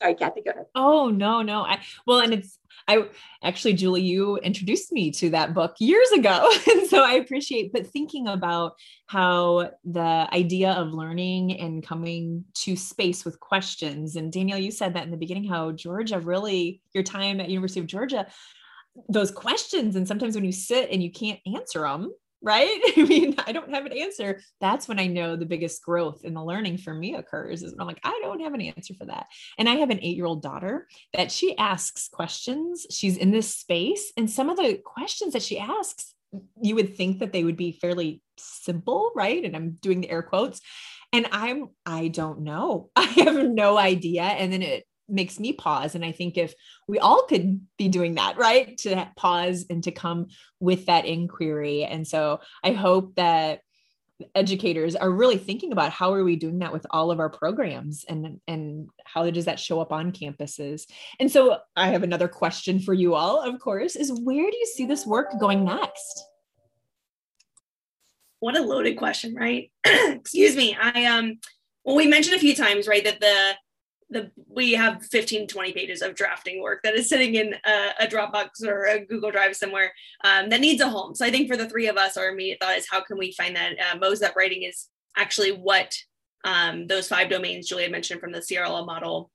Sorry, 0.00 0.14
Kathy, 0.14 0.42
go 0.42 0.50
ahead. 0.50 0.66
Oh 0.74 1.08
no, 1.08 1.42
no. 1.42 1.62
I 1.62 1.80
well, 2.06 2.20
and 2.20 2.34
it's 2.34 2.58
I 2.88 3.04
actually, 3.42 3.72
Julie, 3.72 4.02
you 4.02 4.36
introduced 4.38 4.92
me 4.92 5.10
to 5.12 5.30
that 5.30 5.54
book 5.54 5.74
years 5.80 6.10
ago. 6.12 6.50
and 6.70 6.86
so 6.86 7.02
I 7.02 7.14
appreciate, 7.14 7.72
but 7.72 7.86
thinking 7.86 8.28
about 8.28 8.74
how 9.06 9.70
the 9.84 10.28
idea 10.32 10.72
of 10.72 10.92
learning 10.92 11.58
and 11.58 11.84
coming 11.84 12.44
to 12.54 12.76
space 12.76 13.24
with 13.24 13.40
questions. 13.40 14.16
And 14.16 14.32
Danielle, 14.32 14.58
you 14.58 14.70
said 14.70 14.94
that 14.94 15.04
in 15.04 15.10
the 15.10 15.16
beginning, 15.16 15.48
how 15.48 15.72
Georgia 15.72 16.20
really, 16.20 16.80
your 16.92 17.04
time 17.04 17.40
at 17.40 17.48
University 17.48 17.80
of 17.80 17.86
Georgia, 17.86 18.26
those 19.08 19.30
questions, 19.30 19.96
and 19.96 20.06
sometimes 20.06 20.34
when 20.34 20.44
you 20.44 20.52
sit 20.52 20.90
and 20.90 21.02
you 21.02 21.10
can't 21.10 21.40
answer 21.54 21.80
them, 21.80 22.12
right? 22.42 22.80
I 22.96 23.02
mean, 23.02 23.34
I 23.46 23.52
don't 23.52 23.72
have 23.72 23.86
an 23.86 23.92
answer. 23.92 24.40
That's 24.60 24.88
when 24.88 24.98
I 24.98 25.06
know 25.06 25.36
the 25.36 25.46
biggest 25.46 25.82
growth 25.82 26.24
in 26.24 26.34
the 26.34 26.44
learning 26.44 26.78
for 26.78 26.94
me 26.94 27.14
occurs 27.14 27.62
is 27.62 27.72
when 27.72 27.80
I'm 27.80 27.86
like, 27.86 28.00
I 28.04 28.18
don't 28.22 28.40
have 28.40 28.54
an 28.54 28.60
answer 28.60 28.94
for 28.94 29.06
that. 29.06 29.26
And 29.58 29.68
I 29.68 29.76
have 29.76 29.90
an 29.90 30.00
eight 30.02 30.16
year 30.16 30.26
old 30.26 30.42
daughter 30.42 30.86
that 31.14 31.32
she 31.32 31.56
asks 31.58 32.08
questions. 32.08 32.86
She's 32.90 33.16
in 33.16 33.30
this 33.30 33.54
space. 33.54 34.12
And 34.16 34.30
some 34.30 34.50
of 34.50 34.56
the 34.56 34.80
questions 34.84 35.32
that 35.32 35.42
she 35.42 35.58
asks, 35.58 36.14
you 36.60 36.74
would 36.74 36.96
think 36.96 37.20
that 37.20 37.32
they 37.32 37.44
would 37.44 37.56
be 37.56 37.72
fairly 37.72 38.22
simple, 38.36 39.12
right? 39.14 39.44
And 39.44 39.56
I'm 39.56 39.78
doing 39.80 40.00
the 40.00 40.10
air 40.10 40.22
quotes. 40.22 40.60
And 41.12 41.28
I'm, 41.32 41.68
I 41.84 42.08
don't 42.08 42.40
know. 42.40 42.90
I 42.96 43.04
have 43.04 43.36
no 43.36 43.78
idea. 43.78 44.22
And 44.22 44.52
then 44.52 44.62
it 44.62 44.84
makes 45.08 45.38
me 45.38 45.52
pause. 45.52 45.94
And 45.94 46.04
I 46.04 46.12
think 46.12 46.36
if 46.36 46.54
we 46.88 46.98
all 46.98 47.24
could 47.24 47.60
be 47.76 47.88
doing 47.88 48.14
that, 48.16 48.36
right, 48.36 48.76
to 48.78 49.08
pause 49.16 49.66
and 49.70 49.82
to 49.84 49.92
come 49.92 50.26
with 50.60 50.86
that 50.86 51.06
inquiry. 51.06 51.84
And 51.84 52.06
so 52.06 52.40
I 52.64 52.72
hope 52.72 53.14
that 53.16 53.60
educators 54.34 54.96
are 54.96 55.10
really 55.10 55.36
thinking 55.36 55.72
about 55.72 55.92
how 55.92 56.12
are 56.14 56.24
we 56.24 56.36
doing 56.36 56.60
that 56.60 56.72
with 56.72 56.86
all 56.90 57.10
of 57.10 57.20
our 57.20 57.28
programs 57.28 58.04
and 58.08 58.40
and 58.48 58.88
how 59.04 59.28
does 59.30 59.44
that 59.44 59.60
show 59.60 59.78
up 59.78 59.92
on 59.92 60.10
campuses 60.10 60.84
and 61.20 61.30
so 61.30 61.58
i 61.76 61.88
have 61.88 62.02
another 62.02 62.26
question 62.26 62.80
for 62.80 62.94
you 62.94 63.14
all 63.14 63.42
of 63.42 63.60
course 63.60 63.94
is 63.94 64.10
where 64.24 64.50
do 64.50 64.56
you 64.56 64.66
see 64.66 64.86
this 64.86 65.04
work 65.04 65.38
going 65.38 65.64
next 65.64 66.24
what 68.40 68.56
a 68.56 68.62
loaded 68.62 68.96
question 68.96 69.34
right 69.34 69.70
excuse 69.84 70.56
me 70.56 70.74
i 70.80 71.04
um 71.04 71.38
well 71.84 71.96
we 71.96 72.06
mentioned 72.06 72.36
a 72.36 72.40
few 72.40 72.54
times 72.54 72.88
right 72.88 73.04
that 73.04 73.20
the 73.20 73.52
the 74.10 74.30
we 74.48 74.72
have 74.72 75.04
15 75.06 75.48
20 75.48 75.72
pages 75.72 76.00
of 76.00 76.14
drafting 76.14 76.62
work 76.62 76.80
that 76.84 76.94
is 76.94 77.08
sitting 77.08 77.34
in 77.34 77.54
a, 77.64 78.04
a 78.04 78.06
dropbox 78.06 78.64
or 78.64 78.84
a 78.84 79.04
google 79.04 79.30
drive 79.30 79.56
somewhere 79.56 79.92
um, 80.24 80.48
that 80.48 80.60
needs 80.60 80.80
a 80.80 80.88
home. 80.88 81.14
So 81.14 81.26
i 81.26 81.30
think 81.30 81.48
for 81.48 81.56
the 81.56 81.68
three 81.68 81.88
of 81.88 81.96
us 81.96 82.16
our 82.16 82.28
immediate 82.28 82.58
thought 82.60 82.76
is 82.76 82.86
how 82.88 83.02
can 83.02 83.18
we 83.18 83.32
find 83.32 83.56
that 83.56 83.72
uh, 83.72 83.98
mo's 83.98 84.22
up 84.22 84.36
writing 84.36 84.62
is 84.62 84.88
actually 85.16 85.50
what 85.50 85.92
um, 86.44 86.86
those 86.86 87.08
five 87.08 87.28
domains 87.28 87.68
julia 87.68 87.90
mentioned 87.90 88.20
from 88.20 88.32
the 88.32 88.38
CRLL 88.38 88.86
model 88.86 89.30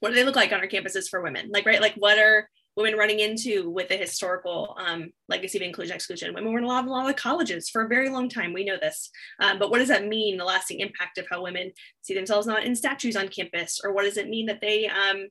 what 0.00 0.10
do 0.10 0.16
they 0.16 0.24
look 0.24 0.36
like 0.36 0.52
on 0.52 0.60
our 0.60 0.68
campuses 0.68 1.08
for 1.08 1.22
women? 1.22 1.48
Like 1.50 1.64
right 1.64 1.80
like 1.80 1.94
what 1.94 2.18
are 2.18 2.48
women 2.76 2.98
running 2.98 3.20
into 3.20 3.70
with 3.70 3.88
the 3.88 3.96
historical 3.96 4.76
um, 4.78 5.10
legacy 5.28 5.58
of 5.58 5.62
inclusion 5.62 5.94
exclusion. 5.94 6.34
Women 6.34 6.52
were 6.52 6.58
in 6.58 6.64
a 6.64 6.68
lot, 6.68 6.84
of, 6.84 6.88
a 6.88 6.90
lot 6.90 7.08
of 7.08 7.16
colleges 7.16 7.68
for 7.68 7.84
a 7.84 7.88
very 7.88 8.08
long 8.08 8.28
time. 8.28 8.52
We 8.52 8.64
know 8.64 8.76
this. 8.80 9.10
Um, 9.40 9.58
but 9.58 9.70
what 9.70 9.78
does 9.78 9.88
that 9.88 10.06
mean, 10.06 10.36
the 10.36 10.44
lasting 10.44 10.80
impact 10.80 11.18
of 11.18 11.26
how 11.30 11.42
women 11.42 11.72
see 12.02 12.14
themselves 12.14 12.46
not 12.46 12.64
in 12.64 12.74
statues 12.74 13.16
on 13.16 13.28
campus? 13.28 13.80
Or 13.82 13.92
what 13.92 14.04
does 14.04 14.16
it 14.16 14.28
mean 14.28 14.46
that 14.46 14.60
they 14.60 14.88
um, 14.88 15.28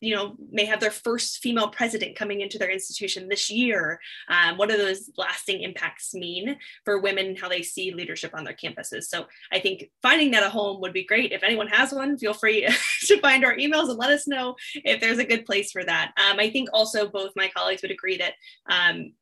you 0.00 0.14
know 0.14 0.36
may 0.50 0.64
have 0.64 0.80
their 0.80 0.90
first 0.90 1.38
female 1.38 1.68
president 1.68 2.16
coming 2.16 2.40
into 2.40 2.58
their 2.58 2.70
institution 2.70 3.28
this 3.28 3.50
year 3.50 3.98
um, 4.28 4.56
what 4.56 4.68
do 4.68 4.76
those 4.76 5.10
lasting 5.16 5.62
impacts 5.62 6.14
mean 6.14 6.56
for 6.84 7.00
women 7.00 7.36
how 7.36 7.48
they 7.48 7.62
see 7.62 7.92
leadership 7.92 8.32
on 8.34 8.44
their 8.44 8.54
campuses 8.54 9.04
so 9.04 9.24
i 9.52 9.58
think 9.58 9.90
finding 10.02 10.30
that 10.30 10.42
a 10.42 10.50
home 10.50 10.80
would 10.80 10.92
be 10.92 11.04
great 11.04 11.32
if 11.32 11.42
anyone 11.42 11.68
has 11.68 11.92
one 11.92 12.18
feel 12.18 12.34
free 12.34 12.66
to 13.00 13.20
find 13.20 13.44
our 13.44 13.56
emails 13.56 13.88
and 13.88 13.98
let 13.98 14.10
us 14.10 14.26
know 14.26 14.54
if 14.74 15.00
there's 15.00 15.18
a 15.18 15.24
good 15.24 15.46
place 15.46 15.72
for 15.72 15.84
that 15.84 16.12
um, 16.18 16.38
i 16.38 16.50
think 16.50 16.68
also 16.72 17.08
both 17.08 17.32
my 17.36 17.48
colleagues 17.48 17.82
would 17.82 17.90
agree 17.90 18.18
that 18.18 18.34
um, 18.70 19.12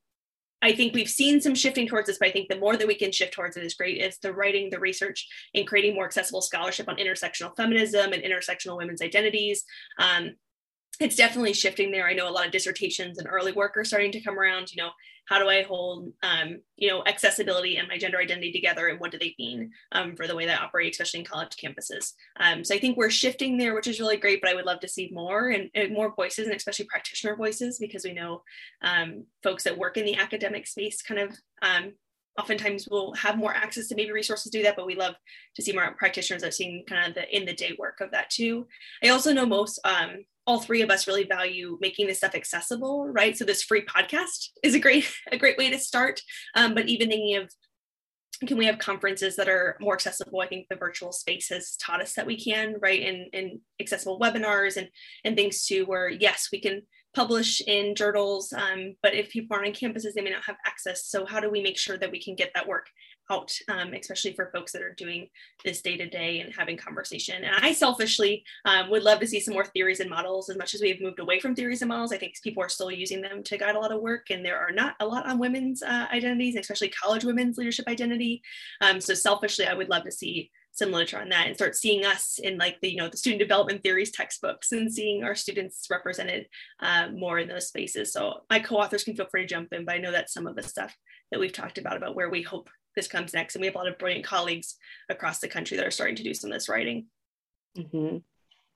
I 0.65 0.75
think 0.75 0.95
we've 0.95 1.11
seen 1.11 1.43
some 1.43 1.55
shifting 1.55 1.87
towards 1.87 2.07
this, 2.07 2.17
but 2.19 2.29
I 2.29 2.31
think 2.31 2.49
the 2.49 2.59
more 2.59 2.75
that 2.79 2.87
we 2.87 2.95
can 2.95 3.13
shift 3.13 3.35
towards 3.35 3.59
it 3.59 3.65
is 3.65 3.75
great. 3.75 4.01
It's 4.01 4.17
the 4.17 4.33
writing, 4.33 4.71
the 4.71 4.81
research, 4.81 5.29
and 5.55 5.67
creating 5.67 5.95
more 5.95 6.07
accessible 6.07 6.41
scholarship 6.41 6.89
on 6.89 6.97
intersectional 6.97 7.55
feminism 7.55 8.15
and 8.15 8.23
intersectional 8.23 8.79
women's 8.79 9.03
identities. 9.03 9.63
Um, 9.99 10.37
it's 11.01 11.17
definitely 11.17 11.53
shifting 11.53 11.91
there. 11.91 12.07
I 12.07 12.15
know 12.15 12.29
a 12.29 12.31
lot 12.31 12.47
of 12.47 12.53
dissertations 12.53 13.19
and 13.19 13.29
early 13.29 13.53
work 13.53 13.77
are 13.77 13.85
starting 13.85 14.13
to 14.13 14.21
come 14.21 14.39
around. 14.39 14.73
You 14.73 14.83
know, 14.83 14.91
how 15.27 15.39
do 15.39 15.49
I 15.49 15.63
hold, 15.63 16.13
um, 16.23 16.61
you 16.77 16.89
know, 16.89 17.03
accessibility 17.07 17.77
and 17.77 17.89
my 17.89 17.97
gender 17.97 18.19
identity 18.19 18.53
together, 18.53 18.89
and 18.89 19.01
what 19.01 19.11
do 19.11 19.19
they 19.19 19.35
mean 19.39 19.71
um, 19.93 20.15
for 20.17 20.27
the 20.27 20.37
way 20.37 20.47
that 20.47 20.61
I 20.61 20.65
operate, 20.65 20.93
especially 20.93 21.21
in 21.21 21.27
college 21.27 21.57
campuses? 21.57 22.13
Um, 22.39 22.63
so 22.63 22.75
I 22.75 22.79
think 22.79 22.97
we're 22.97 23.11
shifting 23.11 23.57
there, 23.57 23.75
which 23.75 23.87
is 23.87 24.01
really 24.01 24.19
great. 24.19 24.41
But 24.41 24.51
I 24.51 24.55
would 24.55 24.67
love 24.67 24.81
to 24.81 24.89
see 24.89 25.11
more 25.13 25.49
and, 25.49 25.71
and 25.75 25.93
more 25.93 26.15
voices, 26.15 26.47
and 26.47 26.55
especially 26.55 26.87
practitioner 26.87 27.37
voices, 27.37 27.79
because 27.79 28.05
we 28.05 28.13
know 28.13 28.43
um, 28.83 29.25
folks 29.43 29.65
that 29.65 29.79
work 29.79 29.97
in 29.97 30.05
the 30.05 30.17
academic 30.17 30.67
space 30.67 31.03
kind 31.03 31.21
of 31.21 31.37
um, 31.63 31.93
oftentimes 32.39 32.89
will 32.89 33.15
have 33.15 33.39
more 33.39 33.55
access 33.55 33.89
to 33.89 33.95
maybe 33.95 34.11
resources 34.11 34.51
to 34.51 34.59
do 34.59 34.65
that, 34.65 34.77
but 34.77 34.87
we 34.87 34.97
love 34.97 35.15
to 35.55 35.63
see 35.63 35.73
more 35.73 35.95
practitioners 35.97 36.43
that 36.43 36.53
seeing 36.53 36.85
kind 36.87 37.09
of 37.09 37.15
the 37.15 37.37
in 37.37 37.45
the 37.45 37.55
day 37.55 37.75
work 37.79 38.01
of 38.01 38.11
that 38.11 38.29
too. 38.29 38.67
I 39.03 39.09
also 39.09 39.33
know 39.33 39.47
most 39.47 39.79
um, 39.85 40.25
all 40.47 40.61
three 40.61 40.83
of 40.83 40.91
us 40.91 41.07
really 41.07 41.25
value 41.25 41.79
making 41.81 42.07
this 42.07 42.19
stuff 42.19 42.35
accessible, 42.35 43.09
right? 43.09 43.37
So 43.37 43.45
this 43.45 43.63
free 43.63 43.85
podcast 43.85 44.49
is 44.63 44.75
a 44.75 44.81
great 44.81 45.11
a 45.33 45.39
great 45.39 45.59
way 45.59 45.71
to 45.71 45.79
start. 45.79 46.21
Um, 46.55 46.75
but 46.75 46.89
even 46.89 47.09
thinking 47.09 47.37
of 47.37 47.51
can 48.47 48.59
we 48.59 48.67
have 48.67 48.79
conferences 48.79 49.37
that 49.37 49.49
are 49.49 49.77
more 49.81 49.95
accessible? 49.95 50.41
I 50.41 50.49
think 50.49 50.67
the 50.69 50.77
virtual 50.77 51.13
space 51.13 51.49
has 51.49 51.77
taught 51.77 52.03
us 52.03 52.15
that 52.15 52.27
we 52.27 52.37
can, 52.37 52.75
right? 52.81 53.01
And 53.03 53.33
in 53.33 53.61
accessible 53.81 54.19
webinars 54.19 54.77
and 54.77 54.89
and 55.25 55.37
things 55.37 55.65
too, 55.67 55.87
where 55.87 56.09
yes, 56.09 56.49
we 56.53 56.61
can 56.61 56.83
publish 57.15 57.61
in 57.67 57.95
journals, 57.95 58.53
um, 58.53 58.97
but 59.03 59.15
if 59.15 59.31
people 59.31 59.57
aren't 59.57 59.69
on 59.69 59.73
campuses, 59.73 60.15
they 60.15 60.23
may 60.23 60.31
not 60.31 60.45
have 60.45 60.57
access. 60.67 61.07
So 61.07 61.25
how 61.25 61.39
do 61.39 61.49
we 61.49 61.63
make 61.63 61.79
sure 61.79 61.97
that 61.97 62.11
we 62.11 62.21
can 62.21 62.35
get 62.35 62.51
that 62.55 62.67
work 62.67 62.87
out, 63.31 63.53
um, 63.69 63.95
especially 63.95 64.35
for 64.35 64.51
folks 64.53 64.73
that 64.73 64.83
are 64.83 64.95
doing 64.95 65.29
this 65.65 65.83
day 65.83 65.97
to 65.97 66.09
day 66.09 66.41
and 66.41 66.55
having 66.55 66.77
conversation. 66.77 67.43
And 67.43 67.57
I 67.65 67.73
selfishly 67.73 68.45
um, 68.65 68.91
would 68.91 69.03
love 69.03 69.21
to 69.21 69.27
see 69.27 69.41
some 69.41 69.55
more 69.55 69.65
theories 69.65 70.01
and 70.01 70.11
models. 70.11 70.51
As 70.51 70.57
much 70.57 70.75
as 70.75 70.81
we 70.81 70.91
have 70.91 71.01
moved 71.01 71.21
away 71.21 71.41
from 71.41 71.55
theories 71.55 71.83
and 71.83 71.89
models, 71.89 72.13
I 72.13 72.19
think 72.19 72.35
people 72.43 72.63
are 72.63 72.69
still 72.69 72.91
using 72.91 73.21
them 73.21 73.43
to 73.43 73.59
guide 73.59 73.77
a 73.77 73.81
lot 73.81 73.93
of 73.93 74.01
work. 74.01 74.31
And 74.31 74.45
there 74.45 74.59
are 74.59 74.73
not 74.73 74.97
a 75.01 75.07
lot 75.07 75.27
on 75.27 75.39
women's 75.39 75.83
uh, 75.83 76.07
identities, 76.13 76.57
especially 76.57 76.89
college 76.89 77.25
women's 77.25 77.59
leadership 77.59 77.89
identity. 77.89 78.43
Um, 78.81 79.01
so 79.01 79.15
selfishly, 79.15 79.67
I 79.67 79.75
would 79.75 79.89
love 79.89 80.05
to 80.05 80.13
see 80.13 80.51
some 80.75 80.91
literature 80.91 81.21
on 81.21 81.29
that 81.29 81.47
and 81.47 81.55
start 81.55 81.77
seeing 81.77 82.05
us 82.05 82.41
in 82.43 82.59
like 82.59 82.81
the 82.81 82.91
you 82.91 82.97
know 82.97 83.09
the 83.09 83.17
student 83.17 83.39
development 83.39 83.81
theories 83.83 84.11
textbooks 84.11 84.73
and 84.73 84.93
seeing 84.93 85.23
our 85.23 85.35
students 85.35 85.87
represented 85.89 86.49
uh, 86.81 87.09
more 87.15 87.39
in 87.39 87.49
those 87.49 87.69
spaces 87.69 88.13
so 88.13 88.41
my 88.51 88.59
co-authors 88.59 89.05
can 89.05 89.15
feel 89.15 89.29
free 89.31 89.43
to 89.43 89.47
jump 89.47 89.73
in 89.73 89.85
but 89.85 89.95
i 89.95 89.99
know 89.99 90.11
that's 90.11 90.35
some 90.35 90.49
of 90.49 90.57
the 90.57 90.63
stuff 90.65 90.97
that 91.31 91.39
we've 91.39 91.53
talked 91.53 91.79
about 91.79 91.97
about 91.97 92.17
where 92.17 92.29
we 92.29 92.43
hope 92.43 92.69
this 92.97 93.09
comes 93.09 93.35
next. 93.35 93.55
And 93.55 93.61
we 93.61 93.67
have 93.67 93.75
a 93.75 93.79
lot 93.79 93.89
of 93.89 93.99
brilliant 93.99 94.25
colleagues 94.25 94.77
across 95.09 95.39
the 95.39 95.49
country 95.49 95.77
that 95.77 95.87
are 95.87 95.91
starting 95.91 96.17
to 96.17 96.23
do 96.23 96.35
some 96.35 96.51
of 96.51 96.57
this 96.57 96.69
writing. 96.69 97.07
Mm-hmm. 97.77 98.19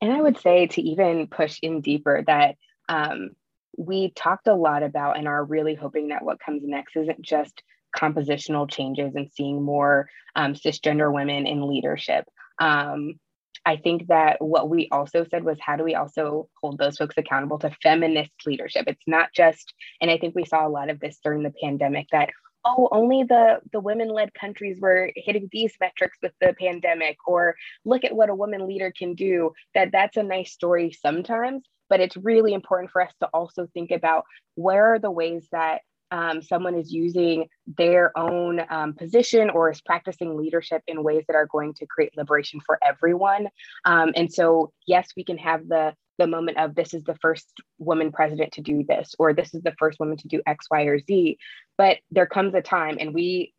And 0.00 0.12
I 0.12 0.20
would 0.20 0.38
say 0.38 0.66
to 0.66 0.82
even 0.82 1.26
push 1.26 1.58
in 1.62 1.80
deeper 1.80 2.22
that 2.26 2.56
um, 2.88 3.30
we 3.76 4.10
talked 4.10 4.48
a 4.48 4.54
lot 4.54 4.82
about 4.82 5.18
and 5.18 5.28
are 5.28 5.44
really 5.44 5.74
hoping 5.74 6.08
that 6.08 6.24
what 6.24 6.40
comes 6.40 6.62
next 6.64 6.96
isn't 6.96 7.22
just 7.22 7.62
compositional 7.96 8.70
changes 8.70 9.14
and 9.14 9.30
seeing 9.32 9.62
more 9.62 10.08
um, 10.36 10.54
cisgender 10.54 11.12
women 11.12 11.46
in 11.46 11.68
leadership. 11.68 12.24
Um, 12.60 13.18
I 13.64 13.76
think 13.76 14.06
that 14.06 14.40
what 14.40 14.70
we 14.70 14.88
also 14.90 15.26
said 15.30 15.44
was 15.44 15.58
how 15.60 15.76
do 15.76 15.84
we 15.84 15.94
also 15.94 16.48
hold 16.60 16.78
those 16.78 16.96
folks 16.96 17.16
accountable 17.18 17.58
to 17.58 17.76
feminist 17.82 18.30
leadership? 18.46 18.84
It's 18.86 19.02
not 19.06 19.30
just, 19.34 19.74
and 20.00 20.10
I 20.10 20.18
think 20.18 20.34
we 20.34 20.44
saw 20.44 20.66
a 20.66 20.70
lot 20.70 20.90
of 20.90 21.00
this 21.00 21.18
during 21.22 21.42
the 21.42 21.52
pandemic 21.62 22.06
that 22.12 22.30
oh 22.64 22.88
only 22.92 23.22
the 23.22 23.58
the 23.72 23.80
women 23.80 24.08
led 24.08 24.32
countries 24.34 24.78
were 24.80 25.10
hitting 25.16 25.48
these 25.52 25.74
metrics 25.80 26.18
with 26.22 26.32
the 26.40 26.54
pandemic 26.58 27.16
or 27.26 27.56
look 27.84 28.04
at 28.04 28.14
what 28.14 28.30
a 28.30 28.34
woman 28.34 28.66
leader 28.66 28.92
can 28.96 29.14
do 29.14 29.52
that 29.74 29.90
that's 29.92 30.16
a 30.16 30.22
nice 30.22 30.52
story 30.52 30.90
sometimes 30.90 31.62
but 31.88 32.00
it's 32.00 32.16
really 32.16 32.52
important 32.52 32.90
for 32.90 33.02
us 33.02 33.12
to 33.20 33.26
also 33.28 33.66
think 33.72 33.90
about 33.90 34.24
where 34.54 34.94
are 34.94 34.98
the 34.98 35.10
ways 35.10 35.48
that 35.52 35.80
um, 36.10 36.42
someone 36.42 36.74
is 36.74 36.92
using 36.92 37.46
their 37.76 38.16
own 38.16 38.62
um, 38.70 38.94
position 38.94 39.50
or 39.50 39.70
is 39.70 39.80
practicing 39.80 40.36
leadership 40.36 40.82
in 40.86 41.02
ways 41.02 41.24
that 41.28 41.36
are 41.36 41.46
going 41.46 41.74
to 41.74 41.86
create 41.86 42.16
liberation 42.16 42.60
for 42.64 42.78
everyone. 42.82 43.48
Um, 43.84 44.12
and 44.16 44.32
so, 44.32 44.72
yes, 44.86 45.10
we 45.16 45.24
can 45.24 45.38
have 45.38 45.68
the 45.68 45.94
the 46.18 46.26
moment 46.26 46.58
of 46.58 46.74
this 46.74 46.92
is 46.92 47.04
the 47.04 47.16
first 47.16 47.46
woman 47.78 48.12
president 48.12 48.52
to 48.52 48.60
do 48.60 48.84
this, 48.86 49.14
or 49.18 49.32
this 49.32 49.54
is 49.54 49.62
the 49.62 49.74
first 49.78 49.98
woman 49.98 50.16
to 50.18 50.28
do 50.28 50.42
X, 50.46 50.66
Y, 50.70 50.82
or 50.82 50.98
Z. 50.98 51.38
But 51.76 51.98
there 52.10 52.26
comes 52.26 52.54
a 52.54 52.60
time, 52.60 52.98
and 53.00 53.14
we 53.14 53.54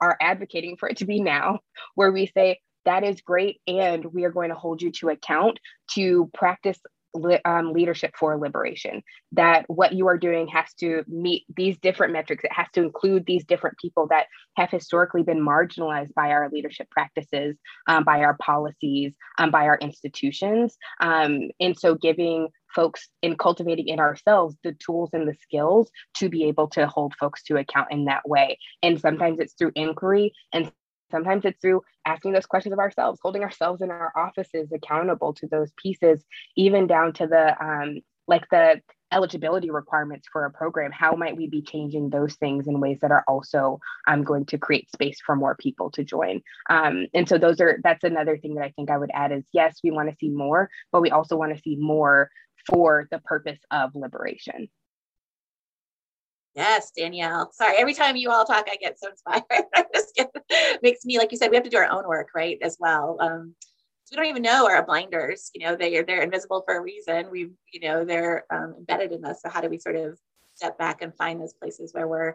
are 0.00 0.16
advocating 0.20 0.76
for 0.76 0.88
it 0.88 0.98
to 0.98 1.06
be 1.06 1.20
now, 1.20 1.60
where 1.94 2.12
we 2.12 2.26
say, 2.26 2.60
that 2.84 3.02
is 3.04 3.22
great. 3.22 3.60
And 3.66 4.04
we 4.04 4.24
are 4.24 4.30
going 4.30 4.50
to 4.50 4.54
hold 4.54 4.82
you 4.82 4.92
to 4.92 5.08
account 5.08 5.58
to 5.92 6.30
practice 6.34 6.78
um, 7.44 7.72
leadership 7.72 8.14
for 8.18 8.36
liberation 8.38 9.02
that 9.32 9.64
what 9.68 9.92
you 9.92 10.06
are 10.08 10.18
doing 10.18 10.46
has 10.48 10.72
to 10.74 11.04
meet 11.06 11.44
these 11.56 11.78
different 11.78 12.12
metrics. 12.12 12.44
It 12.44 12.52
has 12.52 12.66
to 12.74 12.82
include 12.82 13.24
these 13.26 13.44
different 13.44 13.78
people 13.78 14.08
that 14.08 14.26
have 14.56 14.70
historically 14.70 15.22
been 15.22 15.44
marginalized 15.44 16.14
by 16.14 16.30
our 16.30 16.48
leadership 16.50 16.90
practices 16.90 17.56
um, 17.88 18.04
by 18.04 18.20
our 18.20 18.36
policies 18.38 19.12
um, 19.38 19.50
by 19.50 19.64
our 19.66 19.78
institutions. 19.78 20.76
Um, 21.00 21.50
and 21.60 21.78
so 21.78 21.94
giving 21.94 22.48
folks 22.74 23.08
in 23.22 23.36
cultivating 23.36 23.88
in 23.88 24.00
ourselves 24.00 24.56
the 24.64 24.72
tools 24.72 25.10
and 25.12 25.28
the 25.28 25.34
skills 25.40 25.90
to 26.14 26.28
be 26.28 26.44
able 26.44 26.68
to 26.68 26.86
hold 26.86 27.14
folks 27.14 27.42
to 27.44 27.56
account 27.56 27.88
in 27.90 28.06
that 28.06 28.28
way. 28.28 28.58
And 28.82 29.00
sometimes 29.00 29.38
it's 29.38 29.54
through 29.54 29.72
inquiry 29.76 30.32
and 30.52 30.72
Sometimes 31.14 31.44
it's 31.44 31.60
through 31.60 31.82
asking 32.04 32.32
those 32.32 32.44
questions 32.46 32.72
of 32.72 32.80
ourselves, 32.80 33.20
holding 33.22 33.44
ourselves 33.44 33.82
in 33.82 33.90
our 33.92 34.12
offices 34.16 34.72
accountable 34.72 35.32
to 35.34 35.46
those 35.46 35.70
pieces, 35.80 36.24
even 36.56 36.88
down 36.88 37.12
to 37.12 37.28
the 37.28 37.64
um, 37.64 38.00
like 38.26 38.48
the 38.50 38.80
eligibility 39.12 39.70
requirements 39.70 40.26
for 40.32 40.44
a 40.44 40.50
program. 40.50 40.90
How 40.90 41.12
might 41.14 41.36
we 41.36 41.48
be 41.48 41.62
changing 41.62 42.10
those 42.10 42.34
things 42.34 42.66
in 42.66 42.80
ways 42.80 42.98
that 43.00 43.12
are 43.12 43.24
also 43.28 43.78
um, 44.08 44.24
going 44.24 44.44
to 44.46 44.58
create 44.58 44.90
space 44.90 45.20
for 45.24 45.36
more 45.36 45.54
people 45.54 45.88
to 45.92 46.02
join? 46.02 46.42
Um, 46.68 47.06
and 47.14 47.28
so 47.28 47.38
those 47.38 47.60
are 47.60 47.78
that's 47.84 48.02
another 48.02 48.36
thing 48.36 48.54
that 48.56 48.64
I 48.64 48.70
think 48.70 48.90
I 48.90 48.98
would 48.98 49.12
add 49.14 49.30
is 49.30 49.44
yes, 49.52 49.78
we 49.84 49.92
want 49.92 50.10
to 50.10 50.16
see 50.16 50.30
more, 50.30 50.68
but 50.90 51.00
we 51.00 51.12
also 51.12 51.36
want 51.36 51.54
to 51.54 51.62
see 51.62 51.76
more 51.76 52.28
for 52.68 53.06
the 53.12 53.20
purpose 53.20 53.60
of 53.70 53.94
liberation. 53.94 54.68
Yes, 56.54 56.92
Danielle. 56.96 57.50
Sorry, 57.52 57.76
every 57.76 57.94
time 57.94 58.14
you 58.16 58.30
all 58.30 58.44
talk, 58.44 58.68
I 58.70 58.76
get 58.76 58.98
so 58.98 59.10
inspired. 59.10 59.42
I 59.74 59.84
just 59.92 60.14
get, 60.14 60.30
makes 60.82 61.04
me, 61.04 61.18
like 61.18 61.32
you 61.32 61.38
said, 61.38 61.50
we 61.50 61.56
have 61.56 61.64
to 61.64 61.70
do 61.70 61.78
our 61.78 61.90
own 61.90 62.06
work, 62.06 62.28
right, 62.34 62.58
as 62.62 62.76
well. 62.78 63.16
Um, 63.20 63.54
so 64.04 64.12
we 64.12 64.16
don't 64.16 64.30
even 64.30 64.42
know 64.42 64.68
our 64.68 64.84
blinders. 64.84 65.50
You 65.54 65.66
know, 65.66 65.76
they 65.76 65.96
are 65.96 66.04
they're 66.04 66.22
invisible 66.22 66.62
for 66.64 66.76
a 66.76 66.80
reason. 66.80 67.30
We, 67.30 67.50
you 67.72 67.80
know, 67.80 68.04
they're 68.04 68.44
um, 68.52 68.74
embedded 68.78 69.12
in 69.12 69.24
us. 69.24 69.42
So 69.42 69.48
how 69.48 69.60
do 69.60 69.68
we 69.68 69.78
sort 69.78 69.96
of 69.96 70.18
step 70.54 70.78
back 70.78 71.02
and 71.02 71.16
find 71.16 71.40
those 71.40 71.54
places 71.54 71.92
where 71.92 72.06
we're 72.06 72.34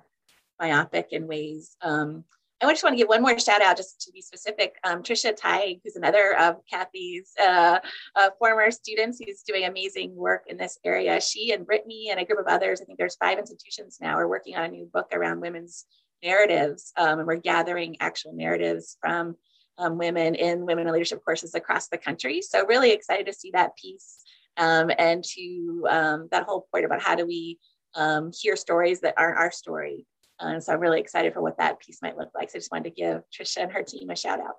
myopic 0.59 1.09
in 1.11 1.27
ways? 1.27 1.77
Um, 1.81 2.25
I 2.61 2.71
just 2.71 2.83
want 2.83 2.93
to 2.93 2.97
give 2.97 3.07
one 3.07 3.21
more 3.21 3.39
shout 3.39 3.61
out, 3.61 3.77
just 3.77 4.01
to 4.01 4.11
be 4.11 4.21
specific. 4.21 4.75
Um, 4.83 5.01
Trisha 5.01 5.33
Teig, 5.33 5.79
who's 5.83 5.95
another 5.95 6.37
of 6.37 6.57
Kathy's 6.69 7.31
uh, 7.41 7.79
uh, 8.15 8.29
former 8.37 8.69
students, 8.69 9.19
who's 9.19 9.43
doing 9.43 9.63
amazing 9.63 10.13
work 10.13 10.43
in 10.47 10.57
this 10.57 10.77
area. 10.83 11.21
She 11.21 11.53
and 11.53 11.65
Brittany 11.65 12.09
and 12.11 12.19
a 12.19 12.25
group 12.25 12.39
of 12.39 12.47
others, 12.47 12.81
I 12.81 12.85
think 12.85 12.97
there's 12.97 13.15
five 13.15 13.37
institutions 13.39 13.99
now, 14.01 14.15
are 14.15 14.27
working 14.27 14.57
on 14.57 14.65
a 14.65 14.67
new 14.67 14.89
book 14.91 15.07
around 15.13 15.39
women's 15.39 15.85
narratives. 16.21 16.91
Um, 16.97 17.19
and 17.19 17.27
we're 17.27 17.35
gathering 17.35 17.95
actual 18.01 18.33
narratives 18.33 18.97
from 18.99 19.37
um, 19.77 19.97
women 19.97 20.35
in 20.35 20.65
women 20.65 20.85
in 20.85 20.93
leadership 20.93 21.23
courses 21.23 21.55
across 21.55 21.87
the 21.87 21.97
country. 21.97 22.41
So 22.41 22.65
really 22.65 22.91
excited 22.91 23.25
to 23.27 23.33
see 23.33 23.51
that 23.51 23.77
piece 23.77 24.17
um, 24.57 24.91
and 24.97 25.23
to 25.23 25.87
um, 25.89 26.27
that 26.31 26.43
whole 26.43 26.67
point 26.73 26.83
about 26.83 27.01
how 27.01 27.15
do 27.15 27.25
we 27.25 27.57
um, 27.95 28.31
hear 28.37 28.57
stories 28.57 28.99
that 29.01 29.13
aren't 29.17 29.39
our 29.39 29.51
story 29.51 30.05
and 30.39 30.63
so 30.63 30.73
I'm 30.73 30.79
really 30.79 30.99
excited 30.99 31.33
for 31.33 31.41
what 31.41 31.57
that 31.57 31.79
piece 31.79 32.01
might 32.01 32.17
look 32.17 32.29
like. 32.33 32.49
So 32.49 32.57
I 32.57 32.59
just 32.59 32.71
wanted 32.71 32.95
to 32.95 33.01
give 33.01 33.21
Trisha 33.33 33.63
and 33.63 33.71
her 33.71 33.83
team 33.83 34.09
a 34.09 34.15
shout 34.15 34.39
out. 34.39 34.55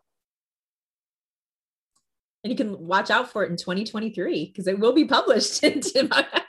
And 2.43 2.51
you 2.51 2.57
can 2.57 2.87
watch 2.87 3.11
out 3.11 3.31
for 3.31 3.45
it 3.45 3.51
in 3.51 3.57
2023 3.57 4.47
because 4.47 4.67
it 4.67 4.79
will 4.79 4.93
be 4.93 5.05
published 5.05 5.63
my 6.11 6.40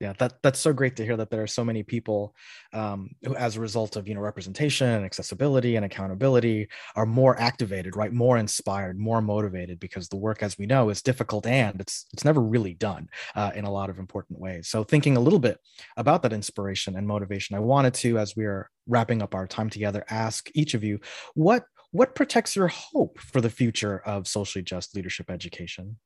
yeah 0.00 0.12
that 0.18 0.34
that's 0.42 0.60
so 0.60 0.72
great 0.72 0.96
to 0.96 1.04
hear 1.04 1.16
that 1.16 1.30
there 1.30 1.42
are 1.42 1.46
so 1.46 1.64
many 1.64 1.82
people 1.82 2.34
um, 2.72 3.10
who 3.24 3.34
as 3.36 3.56
a 3.56 3.60
result 3.60 3.96
of 3.96 4.06
you 4.06 4.14
know 4.14 4.20
representation 4.20 4.88
and 4.88 5.04
accessibility 5.04 5.76
and 5.76 5.84
accountability 5.84 6.68
are 6.94 7.06
more 7.06 7.38
activated 7.40 7.96
right? 7.96 8.12
More 8.12 8.36
inspired 8.36 8.98
more 8.98 9.20
motivated 9.20 9.80
because 9.80 10.08
the 10.08 10.16
work 10.16 10.42
as 10.42 10.58
we 10.58 10.66
know 10.66 10.90
is 10.90 11.02
difficult 11.02 11.46
and 11.46 11.80
it's 11.80 12.06
it's 12.12 12.24
never 12.24 12.40
really 12.40 12.74
done 12.74 13.08
uh, 13.34 13.50
in 13.54 13.64
a 13.64 13.70
lot 13.70 13.90
of 13.90 13.98
important 13.98 14.38
ways. 14.38 14.68
So 14.68 14.84
thinking 14.84 15.16
a 15.16 15.20
little 15.20 15.38
bit 15.38 15.58
about 15.96 16.22
that 16.22 16.32
inspiration 16.32 16.96
and 16.96 17.06
motivation 17.06 17.56
i 17.56 17.60
wanted 17.60 17.94
to 17.94 18.18
as 18.18 18.36
we 18.36 18.44
are 18.44 18.70
wrapping 18.86 19.22
up 19.22 19.34
our 19.34 19.46
time 19.46 19.70
together 19.70 20.04
ask 20.08 20.50
each 20.54 20.74
of 20.74 20.84
you 20.84 20.98
what 21.34 21.64
what 21.92 22.14
protects 22.14 22.56
your 22.56 22.68
hope 22.68 23.18
for 23.18 23.40
the 23.40 23.50
future 23.50 24.00
of 24.00 24.26
socially 24.26 24.62
just 24.62 24.94
leadership 24.94 25.30
education 25.30 25.96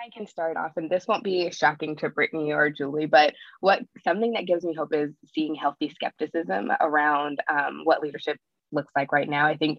I 0.00 0.08
can 0.10 0.26
start 0.26 0.56
off, 0.56 0.72
and 0.76 0.88
this 0.88 1.06
won't 1.06 1.24
be 1.24 1.50
shocking 1.50 1.94
to 1.96 2.08
Brittany 2.08 2.52
or 2.52 2.70
Julie, 2.70 3.06
but 3.06 3.34
what 3.60 3.82
something 4.02 4.32
that 4.32 4.46
gives 4.46 4.64
me 4.64 4.72
hope 4.74 4.94
is 4.94 5.10
seeing 5.34 5.54
healthy 5.54 5.90
skepticism 5.90 6.72
around 6.80 7.40
um, 7.48 7.82
what 7.84 8.00
leadership 8.00 8.38
looks 8.72 8.92
like 8.96 9.12
right 9.12 9.28
now. 9.28 9.46
I 9.46 9.56
think 9.56 9.78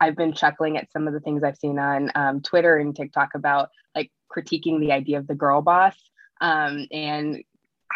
I've 0.00 0.16
been 0.16 0.32
chuckling 0.32 0.76
at 0.76 0.90
some 0.90 1.06
of 1.06 1.14
the 1.14 1.20
things 1.20 1.44
I've 1.44 1.56
seen 1.56 1.78
on 1.78 2.10
um, 2.14 2.40
Twitter 2.40 2.78
and 2.78 2.96
TikTok 2.96 3.30
about 3.34 3.68
like 3.94 4.10
critiquing 4.34 4.80
the 4.80 4.92
idea 4.92 5.18
of 5.18 5.26
the 5.26 5.34
girl 5.34 5.62
boss 5.62 5.94
um, 6.40 6.86
and 6.90 7.42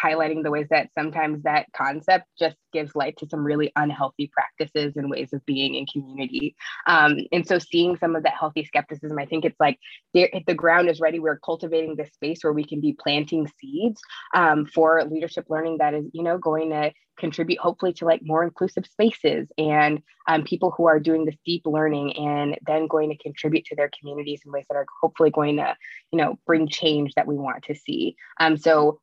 highlighting 0.01 0.43
the 0.43 0.51
ways 0.51 0.67
that 0.69 0.89
sometimes 0.93 1.43
that 1.43 1.67
concept 1.75 2.25
just 2.37 2.55
gives 2.73 2.95
light 2.95 3.17
to 3.17 3.27
some 3.29 3.43
really 3.43 3.71
unhealthy 3.75 4.29
practices 4.33 4.93
and 4.95 5.09
ways 5.09 5.31
of 5.33 5.45
being 5.45 5.75
in 5.75 5.85
community. 5.85 6.55
Um, 6.87 7.17
and 7.31 7.47
so 7.47 7.59
seeing 7.59 7.97
some 7.97 8.15
of 8.15 8.23
that 8.23 8.33
healthy 8.33 8.65
skepticism, 8.65 9.17
I 9.17 9.25
think 9.25 9.45
it's 9.45 9.59
like 9.59 9.79
the 10.13 10.53
ground 10.55 10.89
is 10.89 10.99
ready, 10.99 11.19
we're 11.19 11.39
cultivating 11.39 11.95
this 11.95 12.13
space 12.13 12.43
where 12.43 12.53
we 12.53 12.65
can 12.65 12.81
be 12.81 12.97
planting 12.99 13.47
seeds 13.59 14.01
um, 14.33 14.65
for 14.65 15.03
leadership 15.05 15.45
learning 15.49 15.77
that 15.79 15.93
is, 15.93 16.05
you 16.13 16.23
know, 16.23 16.37
going 16.37 16.69
to 16.71 16.91
contribute 17.17 17.59
hopefully 17.59 17.93
to 17.93 18.05
like 18.05 18.21
more 18.23 18.43
inclusive 18.43 18.85
spaces 18.85 19.47
and 19.57 20.01
um, 20.27 20.43
people 20.43 20.71
who 20.71 20.85
are 20.85 20.99
doing 20.99 21.25
this 21.25 21.37
deep 21.45 21.61
learning 21.65 22.13
and 22.17 22.57
then 22.65 22.87
going 22.87 23.09
to 23.09 23.17
contribute 23.17 23.65
to 23.65 23.75
their 23.75 23.89
communities 23.97 24.41
in 24.45 24.51
ways 24.51 24.65
that 24.69 24.75
are 24.75 24.85
hopefully 25.01 25.29
going 25.29 25.57
to, 25.57 25.75
you 26.11 26.17
know, 26.17 26.37
bring 26.45 26.67
change 26.67 27.13
that 27.15 27.27
we 27.27 27.35
want 27.35 27.63
to 27.63 27.75
see. 27.75 28.15
Um, 28.39 28.57
so 28.57 28.99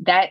that 0.00 0.30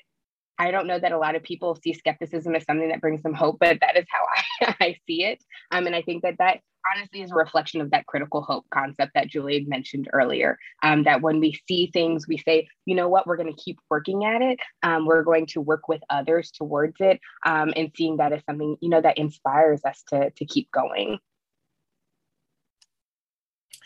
I 0.59 0.71
don't 0.71 0.87
know 0.87 0.99
that 0.99 1.11
a 1.11 1.17
lot 1.17 1.35
of 1.35 1.43
people 1.43 1.75
see 1.75 1.93
skepticism 1.93 2.55
as 2.55 2.63
something 2.65 2.89
that 2.89 3.01
brings 3.01 3.23
them 3.23 3.33
hope, 3.33 3.57
but 3.59 3.79
that 3.81 3.97
is 3.97 4.05
how 4.09 4.67
I, 4.79 4.85
I 4.85 4.95
see 5.07 5.23
it. 5.23 5.43
Um, 5.71 5.87
and 5.87 5.95
I 5.95 6.01
think 6.01 6.23
that 6.23 6.37
that 6.39 6.59
honestly 6.95 7.21
is 7.21 7.31
a 7.31 7.35
reflection 7.35 7.81
of 7.81 7.91
that 7.91 8.05
critical 8.05 8.41
hope 8.41 8.65
concept 8.69 9.13
that 9.15 9.27
Julie 9.27 9.65
mentioned 9.67 10.09
earlier. 10.13 10.57
Um, 10.83 11.03
that 11.03 11.21
when 11.21 11.39
we 11.39 11.59
see 11.67 11.89
things, 11.91 12.27
we 12.27 12.37
say, 12.37 12.67
you 12.85 12.95
know 12.95 13.09
what, 13.09 13.25
we're 13.25 13.37
going 13.37 13.53
to 13.53 13.61
keep 13.61 13.79
working 13.89 14.25
at 14.25 14.41
it. 14.41 14.59
Um, 14.83 15.05
we're 15.05 15.23
going 15.23 15.47
to 15.47 15.61
work 15.61 15.87
with 15.87 16.01
others 16.09 16.51
towards 16.51 16.95
it, 16.99 17.19
um, 17.45 17.73
and 17.75 17.91
seeing 17.95 18.17
that 18.17 18.33
as 18.33 18.43
something 18.45 18.77
you 18.81 18.89
know 18.89 19.01
that 19.01 19.17
inspires 19.17 19.81
us 19.85 20.03
to 20.09 20.29
to 20.31 20.45
keep 20.45 20.69
going. 20.71 21.19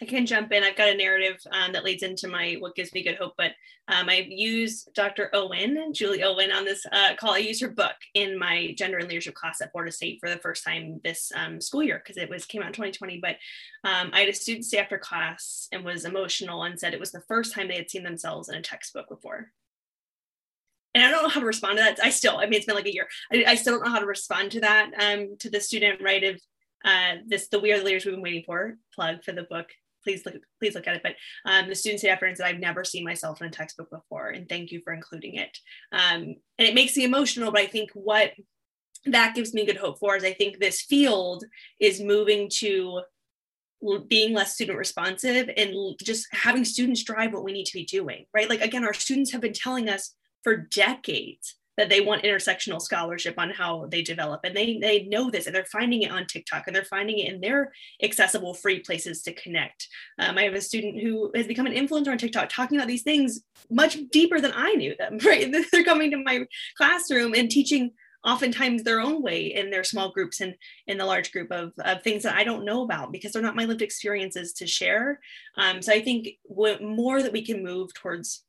I 0.01 0.05
can 0.05 0.25
jump 0.25 0.51
in. 0.51 0.63
I've 0.63 0.75
got 0.75 0.89
a 0.89 0.95
narrative 0.95 1.41
um, 1.51 1.73
that 1.73 1.83
leads 1.83 2.03
into 2.03 2.27
my 2.27 2.55
what 2.59 2.75
gives 2.75 2.93
me 2.93 3.03
good 3.03 3.17
hope. 3.17 3.33
But 3.37 3.53
um, 3.87 4.09
I 4.09 4.27
use 4.29 4.83
Dr. 4.93 5.29
Owen, 5.33 5.91
Julie 5.93 6.23
Owen, 6.23 6.51
on 6.51 6.65
this 6.65 6.85
uh, 6.91 7.15
call. 7.15 7.31
I 7.31 7.39
used 7.39 7.61
her 7.61 7.69
book 7.69 7.95
in 8.13 8.37
my 8.37 8.75
gender 8.77 8.97
and 8.97 9.07
leadership 9.07 9.33
class 9.33 9.59
at 9.61 9.71
Florida 9.71 9.91
State 9.91 10.19
for 10.19 10.29
the 10.29 10.37
first 10.37 10.63
time 10.63 11.01
this 11.03 11.31
um, 11.35 11.59
school 11.59 11.81
year 11.81 11.99
because 12.03 12.21
it 12.21 12.29
was 12.29 12.45
came 12.45 12.61
out 12.61 12.67
in 12.67 12.73
2020. 12.73 13.19
But 13.19 13.37
um, 13.83 14.11
I 14.13 14.19
had 14.19 14.29
a 14.29 14.33
student 14.33 14.65
stay 14.65 14.77
after 14.77 14.99
class 14.99 15.67
and 15.71 15.83
was 15.83 16.05
emotional 16.05 16.63
and 16.63 16.79
said 16.79 16.93
it 16.93 16.99
was 16.99 17.11
the 17.11 17.23
first 17.27 17.53
time 17.53 17.67
they 17.67 17.77
had 17.77 17.89
seen 17.89 18.03
themselves 18.03 18.49
in 18.49 18.55
a 18.55 18.61
textbook 18.61 19.09
before. 19.09 19.51
And 20.93 21.03
I 21.03 21.11
don't 21.11 21.23
know 21.23 21.29
how 21.29 21.39
to 21.39 21.45
respond 21.45 21.77
to 21.77 21.83
that. 21.83 21.99
I 22.03 22.09
still, 22.09 22.37
I 22.37 22.45
mean, 22.45 22.53
it's 22.53 22.65
been 22.65 22.75
like 22.75 22.87
a 22.87 22.93
year. 22.93 23.07
I, 23.31 23.45
I 23.47 23.55
still 23.55 23.75
don't 23.75 23.85
know 23.85 23.91
how 23.91 23.99
to 23.99 24.05
respond 24.05 24.51
to 24.51 24.61
that 24.61 24.91
um, 24.99 25.37
to 25.39 25.49
the 25.49 25.59
student, 25.59 26.01
right? 26.01 26.23
Of 26.23 26.41
uh, 26.85 27.15
this, 27.25 27.47
the 27.47 27.59
We 27.59 27.71
Are 27.71 27.79
the 27.79 27.83
Leaders 27.83 28.05
We've 28.05 28.13
Been 28.13 28.23
Waiting 28.23 28.43
For 28.45 28.77
plug 28.93 29.23
for 29.23 29.31
the 29.31 29.43
book 29.43 29.67
please 30.07 30.25
look 30.25 30.35
please 30.59 30.73
look 30.73 30.87
at 30.87 30.95
it. 30.95 31.03
But 31.03 31.15
um, 31.45 31.67
the 31.67 31.75
student 31.75 31.99
state 31.99 32.09
efforts 32.09 32.39
that 32.39 32.47
I've 32.47 32.59
never 32.59 32.85
seen 32.85 33.03
myself 33.03 33.41
in 33.41 33.47
a 33.47 33.51
textbook 33.51 33.89
before, 33.89 34.29
and 34.29 34.47
thank 34.47 34.71
you 34.71 34.81
for 34.83 34.93
including 34.93 35.35
it. 35.35 35.57
Um, 35.91 36.35
and 36.57 36.67
it 36.67 36.73
makes 36.73 36.95
me 36.95 37.03
emotional, 37.03 37.51
but 37.51 37.61
I 37.61 37.67
think 37.67 37.91
what 37.93 38.31
that 39.05 39.35
gives 39.35 39.53
me 39.53 39.65
good 39.65 39.77
hope 39.77 39.99
for 39.99 40.15
is 40.15 40.23
I 40.23 40.33
think 40.33 40.59
this 40.59 40.81
field 40.81 41.43
is 41.79 41.99
moving 41.99 42.49
to 42.59 43.01
being 44.07 44.33
less 44.33 44.53
student 44.53 44.77
responsive 44.77 45.49
and 45.55 45.95
just 46.01 46.27
having 46.31 46.65
students 46.65 47.03
drive 47.03 47.33
what 47.33 47.43
we 47.43 47.53
need 47.53 47.65
to 47.65 47.77
be 47.77 47.85
doing, 47.85 48.25
right? 48.33 48.49
Like, 48.49 48.61
again, 48.61 48.83
our 48.83 48.93
students 48.93 49.31
have 49.31 49.41
been 49.41 49.53
telling 49.53 49.87
us 49.87 50.15
for 50.43 50.55
decades 50.55 51.56
that 51.77 51.89
they 51.89 52.01
want 52.01 52.23
intersectional 52.23 52.81
scholarship 52.81 53.35
on 53.37 53.49
how 53.51 53.85
they 53.87 54.01
develop. 54.01 54.41
And 54.43 54.55
they 54.55 54.77
they 54.79 55.03
know 55.03 55.29
this 55.29 55.45
and 55.45 55.55
they're 55.55 55.65
finding 55.65 56.01
it 56.01 56.11
on 56.11 56.25
tiktok 56.25 56.67
and 56.67 56.75
they're 56.75 56.83
finding 56.83 57.19
it 57.19 57.33
in 57.33 57.41
their 57.41 57.71
accessible 58.01 58.53
free 58.53 58.79
places 58.79 59.21
to 59.23 59.33
connect. 59.33 59.87
Um, 60.19 60.37
i 60.37 60.43
have 60.43 60.53
a 60.53 60.61
student 60.61 61.01
who 61.01 61.31
has 61.35 61.47
become 61.47 61.65
an 61.65 61.73
influencer 61.73 62.09
on 62.09 62.17
tiktok 62.17 62.49
talking 62.49 62.77
about 62.77 62.87
these 62.87 63.03
things 63.03 63.41
much 63.69 63.97
deeper 64.11 64.39
than 64.39 64.51
i 64.55 64.73
knew 64.73 64.95
them 64.97 65.17
right? 65.25 65.53
They're 65.71 65.83
coming 65.83 66.11
to 66.11 66.17
my 66.17 66.45
classroom 66.77 67.33
and 67.35 67.49
teaching 67.49 67.91
oftentimes 68.23 68.83
their 68.83 68.99
own 68.99 69.21
way 69.21 69.45
in 69.53 69.69
their 69.69 69.83
small 69.83 70.11
groups 70.11 70.41
and 70.41 70.55
in 70.87 70.97
the 70.97 71.05
large 71.05 71.31
group 71.31 71.51
of, 71.51 71.71
of 71.79 72.01
things 72.01 72.23
that 72.23 72.35
I 72.35 72.43
don't 72.43 72.65
know 72.65 72.83
about 72.83 73.11
because 73.11 73.31
they're 73.31 73.41
not 73.41 73.55
my 73.55 73.65
lived 73.65 73.81
experiences 73.81 74.53
to 74.53 74.67
share. 74.67 75.19
Um, 75.57 75.81
so 75.81 75.93
I 75.93 76.01
think 76.01 76.29
what 76.43 76.81
more 76.81 77.21
that 77.21 77.31
we 77.31 77.45
can 77.45 77.63
move 77.63 77.93
towards 77.93 78.43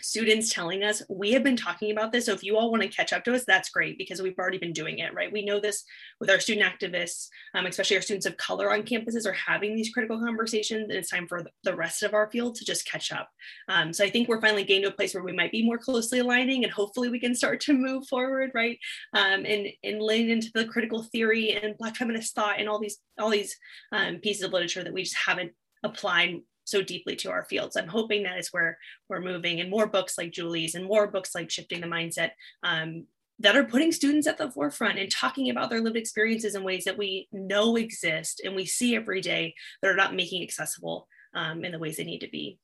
students 0.00 0.52
telling 0.52 0.82
us 0.82 1.02
we 1.08 1.32
have 1.32 1.44
been 1.44 1.56
talking 1.56 1.90
about 1.90 2.12
this 2.12 2.26
so 2.26 2.32
if 2.32 2.42
you 2.42 2.56
all 2.56 2.70
want 2.70 2.82
to 2.82 2.88
catch 2.88 3.12
up 3.12 3.24
to 3.24 3.34
us 3.34 3.44
that's 3.46 3.70
great 3.70 3.96
because 3.96 4.20
we've 4.20 4.38
already 4.38 4.58
been 4.58 4.72
doing 4.72 4.98
it 4.98 5.14
right? 5.14 5.32
We 5.32 5.44
know 5.44 5.60
this 5.60 5.84
with 6.20 6.30
our 6.30 6.40
student 6.40 6.66
activists 6.66 7.28
um, 7.54 7.66
especially 7.66 7.96
our 7.96 8.02
students 8.02 8.26
of 8.26 8.36
color 8.36 8.72
on 8.72 8.82
campuses 8.82 9.26
are 9.26 9.32
having 9.32 9.74
these 9.74 9.90
critical 9.90 10.20
conversations 10.20 10.90
and 10.90 10.98
it's 10.98 11.10
time 11.10 11.28
for 11.28 11.44
the 11.62 11.76
rest 11.76 12.02
of 12.02 12.14
our 12.14 12.30
field 12.30 12.56
to 12.56 12.64
just 12.64 12.86
catch 12.86 13.12
up. 13.12 13.28
Um, 13.68 13.92
so 13.92 14.04
i 14.04 14.10
think 14.10 14.28
we're 14.28 14.40
finally 14.40 14.64
getting 14.64 14.82
to 14.82 14.88
a 14.88 14.92
place 14.92 15.14
where 15.14 15.24
we 15.24 15.32
might 15.32 15.52
be 15.52 15.64
more 15.64 15.78
closely 15.78 16.18
aligning 16.18 16.64
and 16.64 16.72
hopefully 16.72 17.08
we 17.08 17.20
can 17.20 17.34
start 17.34 17.60
to 17.62 17.72
move 17.72 18.06
forward 18.08 18.50
right? 18.54 18.78
Um, 19.12 19.44
and 19.46 19.68
and 19.82 20.02
lean 20.02 20.30
into 20.30 20.50
the 20.54 20.66
critical 20.66 21.02
theory 21.02 21.52
and 21.52 21.76
black 21.78 21.96
feminist 21.96 22.34
thought 22.34 22.58
and 22.58 22.68
all 22.68 22.78
these 22.78 22.98
all 23.18 23.30
these 23.30 23.56
um, 23.92 24.16
pieces 24.16 24.42
of 24.42 24.52
literature 24.52 24.84
that 24.84 24.92
we 24.92 25.02
just 25.02 25.16
haven't 25.16 25.52
applied 25.82 26.40
so 26.64 26.82
deeply 26.82 27.16
to 27.16 27.30
our 27.30 27.44
fields. 27.44 27.76
I'm 27.76 27.88
hoping 27.88 28.22
that 28.22 28.38
is 28.38 28.52
where 28.52 28.78
we're 29.08 29.20
moving, 29.20 29.60
and 29.60 29.70
more 29.70 29.86
books 29.86 30.18
like 30.18 30.32
Julie's 30.32 30.74
and 30.74 30.84
more 30.84 31.06
books 31.06 31.34
like 31.34 31.50
Shifting 31.50 31.80
the 31.80 31.86
Mindset 31.86 32.30
um, 32.62 33.06
that 33.40 33.56
are 33.56 33.64
putting 33.64 33.92
students 33.92 34.26
at 34.26 34.38
the 34.38 34.50
forefront 34.50 34.98
and 34.98 35.10
talking 35.10 35.50
about 35.50 35.70
their 35.70 35.80
lived 35.80 35.96
experiences 35.96 36.54
in 36.54 36.62
ways 36.62 36.84
that 36.84 36.98
we 36.98 37.28
know 37.32 37.76
exist 37.76 38.40
and 38.44 38.54
we 38.54 38.64
see 38.64 38.94
every 38.94 39.20
day 39.20 39.54
that 39.82 39.90
are 39.90 39.96
not 39.96 40.14
making 40.14 40.42
accessible 40.42 41.08
um, 41.34 41.64
in 41.64 41.72
the 41.72 41.78
ways 41.78 41.96
they 41.96 42.04
need 42.04 42.20
to 42.20 42.28
be. 42.28 42.58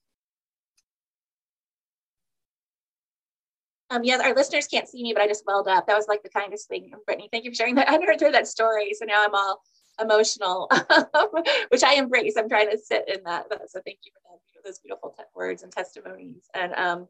Um, 3.90 4.05
yes, 4.05 4.20
our 4.20 4.32
listeners 4.32 4.68
can't 4.68 4.88
see 4.88 5.03
me, 5.03 5.12
but 5.12 5.20
I 5.20 5.26
just 5.26 5.44
welled 5.44 5.66
up. 5.66 5.88
That 5.88 5.96
was 5.96 6.07
like 6.07 6.22
the 6.22 6.28
kindest 6.28 6.68
thing. 6.68 6.92
Brittany, 7.07 7.28
thank 7.32 7.44
you 7.44 7.51
for 7.51 7.57
sharing 7.57 7.74
that. 7.74 7.90
I 7.90 7.96
never 7.96 8.12
heard 8.12 8.32
that 8.32 8.46
story. 8.46 8.94
So 8.94 9.05
now 9.05 9.24
I'm 9.24 9.34
all 9.34 9.61
emotional, 10.01 10.70
which 11.68 11.84
I 11.84 11.94
embrace. 11.94 12.36
I'm 12.36 12.48
trying 12.48 12.70
to 12.70 12.78
sit 12.78 13.09
in 13.09 13.22
that. 13.24 13.46
So 13.68 13.80
thank 13.84 13.98
you 14.05 14.12
for 14.12 14.20
that, 14.30 14.64
those 14.64 14.78
beautiful 14.78 15.14
words 15.34 15.62
and 15.62 15.72
testimonies. 15.72 16.48
And 16.55 16.74
um, 16.74 17.09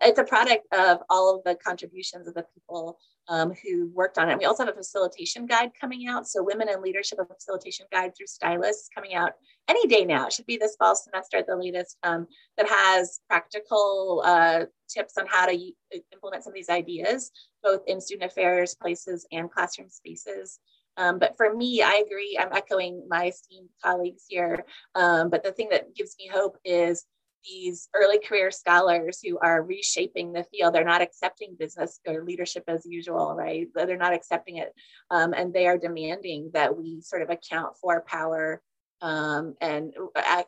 it's 0.00 0.18
a 0.18 0.24
product 0.24 0.66
of 0.72 0.98
all 1.10 1.36
of 1.36 1.44
the 1.44 1.54
contributions 1.54 2.26
of 2.26 2.34
the 2.34 2.44
people 2.54 2.98
um, 3.28 3.52
who 3.62 3.90
worked 3.92 4.18
on 4.18 4.30
it. 4.30 4.38
We 4.38 4.44
also 4.44 4.64
have 4.64 4.72
a 4.72 4.76
facilitation 4.76 5.46
guide 5.46 5.72
coming 5.78 6.06
out. 6.08 6.28
So 6.28 6.42
Women 6.42 6.68
in 6.68 6.80
Leadership, 6.80 7.18
a 7.18 7.24
facilitation 7.26 7.86
guide 7.92 8.12
through 8.16 8.28
Stylus 8.28 8.88
coming 8.94 9.14
out 9.14 9.32
any 9.68 9.86
day 9.86 10.04
now. 10.04 10.26
It 10.26 10.32
should 10.32 10.46
be 10.46 10.56
this 10.56 10.76
fall 10.76 10.94
semester 10.94 11.38
at 11.38 11.46
the 11.46 11.56
latest 11.56 11.96
um, 12.02 12.26
that 12.56 12.68
has 12.68 13.20
practical 13.28 14.22
uh, 14.24 14.64
tips 14.88 15.14
on 15.18 15.26
how 15.28 15.46
to 15.46 15.72
implement 16.12 16.44
some 16.44 16.52
of 16.52 16.54
these 16.54 16.68
ideas, 16.68 17.32
both 17.62 17.82
in 17.86 18.00
student 18.00 18.30
affairs 18.30 18.74
places 18.74 19.26
and 19.32 19.50
classroom 19.50 19.88
spaces. 19.90 20.60
Um, 20.96 21.18
but 21.18 21.36
for 21.36 21.54
me, 21.54 21.82
I 21.82 22.02
agree. 22.06 22.38
I'm 22.40 22.52
echoing 22.52 23.06
my 23.08 23.26
esteemed 23.26 23.68
colleagues 23.84 24.24
here. 24.28 24.64
Um, 24.94 25.30
but 25.30 25.42
the 25.42 25.52
thing 25.52 25.68
that 25.70 25.94
gives 25.94 26.16
me 26.18 26.28
hope 26.32 26.56
is 26.64 27.04
these 27.44 27.88
early 27.94 28.18
career 28.18 28.50
scholars 28.50 29.20
who 29.24 29.38
are 29.38 29.62
reshaping 29.62 30.32
the 30.32 30.44
field. 30.44 30.74
They're 30.74 30.84
not 30.84 31.02
accepting 31.02 31.56
business 31.58 32.00
or 32.06 32.24
leadership 32.24 32.64
as 32.68 32.84
usual, 32.84 33.34
right? 33.36 33.68
They're 33.74 33.96
not 33.96 34.14
accepting 34.14 34.56
it. 34.56 34.74
Um, 35.10 35.32
and 35.32 35.52
they 35.52 35.66
are 35.66 35.78
demanding 35.78 36.50
that 36.54 36.76
we 36.76 37.00
sort 37.00 37.22
of 37.22 37.30
account 37.30 37.76
for 37.80 38.04
power 38.06 38.62
um, 39.02 39.54
and 39.60 39.92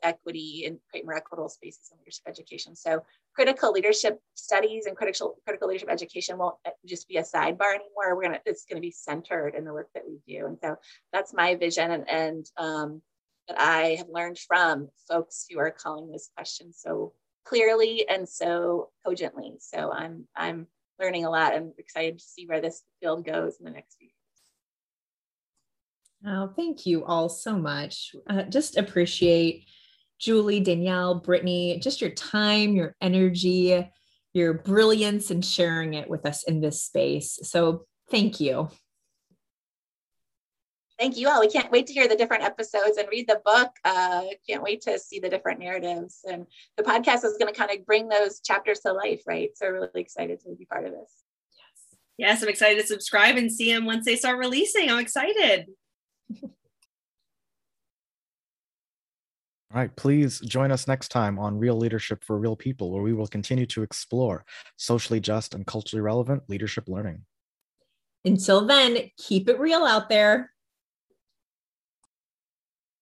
equity 0.02 0.64
and 0.66 0.78
create 0.90 1.04
more 1.04 1.14
equitable 1.14 1.48
spaces 1.48 1.90
in 1.92 1.98
leadership 1.98 2.24
education. 2.26 2.74
So 2.74 3.02
critical 3.34 3.72
leadership 3.72 4.20
studies 4.34 4.86
and 4.86 4.96
critical 4.96 5.36
critical 5.44 5.68
leadership 5.68 5.90
education 5.90 6.38
won't 6.38 6.56
uh, 6.66 6.70
just 6.86 7.08
be 7.08 7.18
a 7.18 7.22
sidebar 7.22 7.74
anymore. 7.74 8.16
We're 8.16 8.22
gonna 8.22 8.40
it's 8.46 8.64
gonna 8.64 8.80
be 8.80 8.90
centered 8.90 9.54
in 9.54 9.64
the 9.64 9.72
work 9.72 9.90
that 9.94 10.04
we 10.06 10.20
do, 10.26 10.46
and 10.46 10.58
so 10.62 10.76
that's 11.12 11.34
my 11.34 11.54
vision 11.54 11.90
and 11.90 12.08
and 12.08 12.46
um, 12.56 13.02
that 13.48 13.60
I 13.60 13.96
have 13.96 14.08
learned 14.08 14.38
from 14.38 14.88
folks 15.08 15.46
who 15.50 15.58
are 15.58 15.70
calling 15.70 16.10
this 16.10 16.30
question 16.36 16.72
so 16.72 17.12
clearly 17.44 18.08
and 18.08 18.28
so 18.28 18.90
cogently. 19.04 19.54
So 19.60 19.92
I'm 19.92 20.26
I'm 20.34 20.66
learning 20.98 21.26
a 21.26 21.30
lot. 21.30 21.54
I'm 21.54 21.72
excited 21.78 22.18
to 22.18 22.24
see 22.24 22.46
where 22.46 22.60
this 22.60 22.82
field 23.00 23.24
goes 23.24 23.56
in 23.58 23.64
the 23.64 23.70
next 23.70 23.96
few 23.98 24.08
Oh, 26.26 26.52
thank 26.56 26.84
you 26.84 27.04
all 27.04 27.28
so 27.28 27.56
much. 27.56 28.14
Uh, 28.28 28.42
just 28.42 28.76
appreciate 28.76 29.66
Julie, 30.18 30.60
Danielle, 30.60 31.16
Brittany, 31.16 31.78
just 31.80 32.00
your 32.00 32.10
time, 32.10 32.74
your 32.74 32.96
energy, 33.00 33.88
your 34.32 34.54
brilliance, 34.54 35.30
and 35.30 35.44
sharing 35.44 35.94
it 35.94 36.10
with 36.10 36.26
us 36.26 36.42
in 36.42 36.60
this 36.60 36.82
space. 36.82 37.38
So, 37.42 37.86
thank 38.10 38.40
you. 38.40 38.68
Thank 40.98 41.16
you 41.16 41.28
all. 41.28 41.38
We 41.38 41.48
can't 41.48 41.70
wait 41.70 41.86
to 41.86 41.92
hear 41.92 42.08
the 42.08 42.16
different 42.16 42.42
episodes 42.42 42.96
and 42.98 43.06
read 43.08 43.28
the 43.28 43.40
book. 43.44 43.70
Uh, 43.84 44.22
can't 44.48 44.64
wait 44.64 44.80
to 44.82 44.98
see 44.98 45.20
the 45.20 45.28
different 45.28 45.60
narratives. 45.60 46.22
And 46.28 46.46
the 46.76 46.82
podcast 46.82 47.24
is 47.24 47.38
going 47.38 47.52
to 47.52 47.56
kind 47.56 47.70
of 47.70 47.86
bring 47.86 48.08
those 48.08 48.40
chapters 48.40 48.80
to 48.80 48.92
life, 48.92 49.22
right? 49.24 49.50
So, 49.54 49.68
really 49.68 49.88
excited 49.94 50.40
to 50.40 50.56
be 50.56 50.64
part 50.64 50.84
of 50.84 50.90
this. 50.90 51.12
Yes. 51.54 51.98
Yes, 52.18 52.42
I'm 52.42 52.48
excited 52.48 52.80
to 52.80 52.86
subscribe 52.88 53.36
and 53.36 53.52
see 53.52 53.72
them 53.72 53.84
once 53.84 54.04
they 54.04 54.16
start 54.16 54.38
releasing. 54.38 54.90
I'm 54.90 54.98
excited. 54.98 55.66
All 59.70 59.78
right, 59.78 59.94
please 59.96 60.40
join 60.40 60.72
us 60.72 60.88
next 60.88 61.08
time 61.08 61.38
on 61.38 61.58
Real 61.58 61.76
Leadership 61.76 62.24
for 62.24 62.38
Real 62.38 62.56
People, 62.56 62.90
where 62.90 63.02
we 63.02 63.12
will 63.12 63.26
continue 63.26 63.66
to 63.66 63.82
explore 63.82 64.46
socially 64.76 65.20
just 65.20 65.54
and 65.54 65.66
culturally 65.66 66.00
relevant 66.00 66.44
leadership 66.48 66.84
learning. 66.88 67.26
Until 68.24 68.66
then, 68.66 69.10
keep 69.18 69.46
it 69.48 69.60
real 69.60 69.84
out 69.84 70.08
there. 70.08 70.52